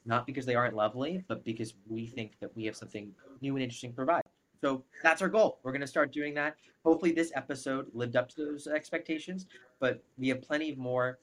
not 0.06 0.28
because 0.28 0.46
they 0.46 0.56
aren't 0.56 0.76
lovely, 0.76 1.24
but 1.30 1.46
because 1.46 1.74
we 1.88 2.06
think 2.06 2.34
that 2.42 2.54
we 2.54 2.66
have 2.66 2.76
something 2.76 3.14
new 3.40 3.56
and 3.56 3.64
interesting 3.64 3.92
to 3.92 3.96
provide. 3.96 4.24
So 4.62 4.84
that's 5.04 5.22
our 5.22 5.30
goal. 5.30 5.60
We're 5.64 5.72
going 5.72 5.82
to 5.82 5.88
start 5.88 6.12
doing 6.12 6.34
that. 6.36 6.56
Hopefully, 6.84 7.12
this 7.12 7.32
episode 7.36 7.88
lived 7.94 8.16
up 8.16 8.30
to 8.30 8.46
those 8.46 8.68
expectations, 8.68 9.48
but 9.80 10.04
we 10.18 10.30
have 10.30 10.42
plenty 10.42 10.76
more 10.76 11.20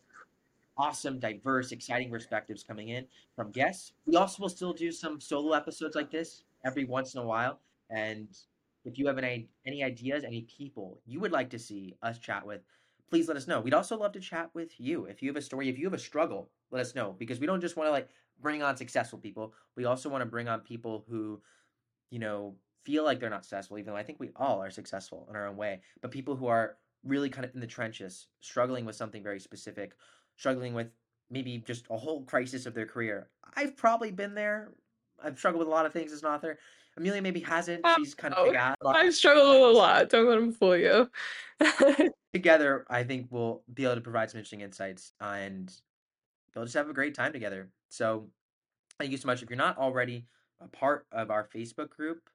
awesome, 0.76 1.18
diverse, 1.18 1.72
exciting 1.72 2.10
perspectives 2.10 2.62
coming 2.62 2.88
in 2.88 3.06
from 3.36 3.50
guests. 3.50 3.92
We 4.06 4.16
also 4.16 4.42
will 4.42 4.48
still 4.48 4.72
do 4.72 4.90
some 4.92 5.20
solo 5.20 5.52
episodes 5.52 5.94
like 5.94 6.10
this 6.10 6.44
every 6.64 6.84
once 6.84 7.14
in 7.14 7.20
a 7.20 7.24
while. 7.24 7.60
And 7.90 8.28
if 8.84 8.98
you 8.98 9.06
have 9.06 9.18
any, 9.18 9.48
any 9.66 9.82
ideas, 9.82 10.24
any 10.24 10.42
people 10.42 11.00
you 11.06 11.20
would 11.20 11.32
like 11.32 11.50
to 11.50 11.58
see 11.58 11.94
us 12.02 12.18
chat 12.18 12.44
with, 12.46 12.62
please 13.08 13.28
let 13.28 13.36
us 13.36 13.46
know. 13.46 13.60
We'd 13.60 13.74
also 13.74 13.96
love 13.96 14.12
to 14.12 14.20
chat 14.20 14.50
with 14.54 14.78
you. 14.80 15.04
If 15.06 15.22
you 15.22 15.28
have 15.28 15.36
a 15.36 15.42
story, 15.42 15.68
if 15.68 15.78
you 15.78 15.84
have 15.84 15.94
a 15.94 15.98
struggle, 15.98 16.50
let 16.70 16.80
us 16.80 16.94
know 16.94 17.14
because 17.18 17.38
we 17.38 17.46
don't 17.46 17.60
just 17.60 17.76
want 17.76 17.86
to 17.86 17.92
like 17.92 18.08
bring 18.40 18.62
on 18.62 18.76
successful 18.76 19.18
people. 19.18 19.54
We 19.76 19.84
also 19.84 20.08
want 20.08 20.22
to 20.22 20.26
bring 20.26 20.48
on 20.48 20.60
people 20.60 21.04
who, 21.08 21.40
you 22.10 22.18
know, 22.18 22.56
feel 22.84 23.04
like 23.04 23.20
they're 23.20 23.30
not 23.30 23.44
successful, 23.44 23.78
even 23.78 23.92
though 23.92 23.98
I 23.98 24.02
think 24.02 24.20
we 24.20 24.30
all 24.36 24.62
are 24.62 24.70
successful 24.70 25.26
in 25.28 25.36
our 25.36 25.46
own 25.46 25.56
way, 25.56 25.80
but 26.00 26.10
people 26.10 26.36
who 26.36 26.46
are 26.46 26.76
really 27.04 27.28
kind 27.28 27.44
of 27.44 27.54
in 27.54 27.60
the 27.60 27.66
trenches, 27.66 28.28
struggling 28.40 28.84
with 28.84 28.96
something 28.96 29.22
very 29.22 29.40
specific, 29.40 29.94
struggling 30.36 30.74
with 30.74 30.88
maybe 31.30 31.62
just 31.66 31.86
a 31.90 31.96
whole 31.96 32.22
crisis 32.24 32.66
of 32.66 32.74
their 32.74 32.86
career. 32.86 33.28
I've 33.56 33.76
probably 33.76 34.10
been 34.10 34.34
there. 34.34 34.72
I've 35.22 35.38
struggled 35.38 35.60
with 35.60 35.68
a 35.68 35.70
lot 35.70 35.86
of 35.86 35.92
things 35.92 36.12
as 36.12 36.22
an 36.22 36.28
author. 36.28 36.58
Amelia 36.96 37.22
maybe 37.22 37.40
hasn't. 37.40 37.84
She's 37.96 38.14
kind 38.14 38.34
of 38.34 38.48
oh, 38.48 38.56
out. 38.56 38.76
I've 38.86 39.14
struggled 39.14 39.74
a 39.74 39.76
lot. 39.76 40.08
Don't 40.10 40.28
let 40.28 40.38
him 40.38 40.52
fool 40.52 40.76
you. 40.76 41.10
Together, 42.32 42.84
I 42.88 43.02
think 43.02 43.28
we'll 43.30 43.62
be 43.72 43.84
able 43.84 43.96
to 43.96 44.00
provide 44.00 44.30
some 44.30 44.38
interesting 44.38 44.60
insights 44.60 45.12
and 45.20 45.72
they'll 46.52 46.64
just 46.64 46.76
have 46.76 46.88
a 46.88 46.94
great 46.94 47.14
time 47.14 47.32
together. 47.32 47.68
So 47.88 48.28
thank 48.98 49.10
you 49.12 49.16
so 49.16 49.26
much. 49.26 49.42
If 49.42 49.50
you're 49.50 49.56
not 49.56 49.78
already 49.78 50.26
a 50.60 50.68
part 50.68 51.06
of 51.12 51.30
our 51.30 51.48
Facebook 51.54 51.90
group, 51.90 52.28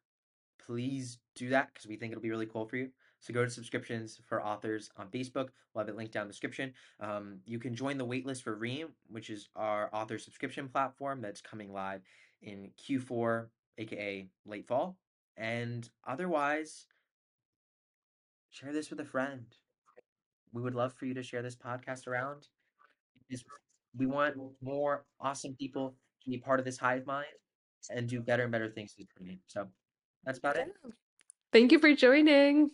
please 0.69 1.17
do 1.35 1.49
that 1.49 1.73
because 1.73 1.87
we 1.87 1.95
think 1.95 2.11
it'll 2.11 2.21
be 2.21 2.29
really 2.29 2.45
cool 2.45 2.67
for 2.67 2.77
you. 2.77 2.89
So 3.21 3.33
go 3.33 3.43
to 3.43 3.49
subscriptions 3.49 4.21
for 4.27 4.45
authors 4.45 4.91
on 4.97 5.07
Facebook. 5.07 5.47
We'll 5.73 5.83
have 5.83 5.89
it 5.89 5.97
linked 5.97 6.13
down 6.13 6.23
in 6.23 6.27
the 6.27 6.33
description. 6.33 6.73
Um, 6.99 7.39
you 7.45 7.57
can 7.57 7.73
join 7.73 7.97
the 7.97 8.05
waitlist 8.05 8.43
for 8.43 8.55
Ream, 8.55 8.89
which 9.07 9.31
is 9.31 9.49
our 9.55 9.89
author 9.93 10.19
subscription 10.19 10.69
platform 10.69 11.21
that's 11.21 11.41
coming 11.41 11.73
live 11.73 12.01
in 12.43 12.69
Q4, 12.79 13.47
aka 13.79 14.27
late 14.45 14.67
fall. 14.67 14.95
And 15.37 15.89
otherwise, 16.07 16.85
share 18.51 18.71
this 18.71 18.91
with 18.91 18.99
a 18.99 19.05
friend. 19.05 19.45
We 20.53 20.61
would 20.61 20.75
love 20.75 20.93
for 20.93 21.05
you 21.07 21.15
to 21.15 21.23
share 21.23 21.41
this 21.41 21.55
podcast 21.55 22.07
around. 22.07 22.47
We 23.97 24.05
want 24.05 24.35
more 24.61 25.05
awesome 25.19 25.55
people 25.55 25.95
to 26.23 26.29
be 26.29 26.37
part 26.37 26.59
of 26.59 26.65
this 26.65 26.77
hive 26.77 27.07
mind 27.07 27.25
and 27.89 28.07
do 28.07 28.21
better 28.21 28.43
and 28.43 28.51
better 28.51 28.69
things. 28.69 28.95
So 29.47 29.67
that's 30.25 30.39
about 30.39 30.57
it. 30.57 30.73
Thank 31.51 31.71
you 31.71 31.79
for 31.79 31.93
joining. 31.93 32.71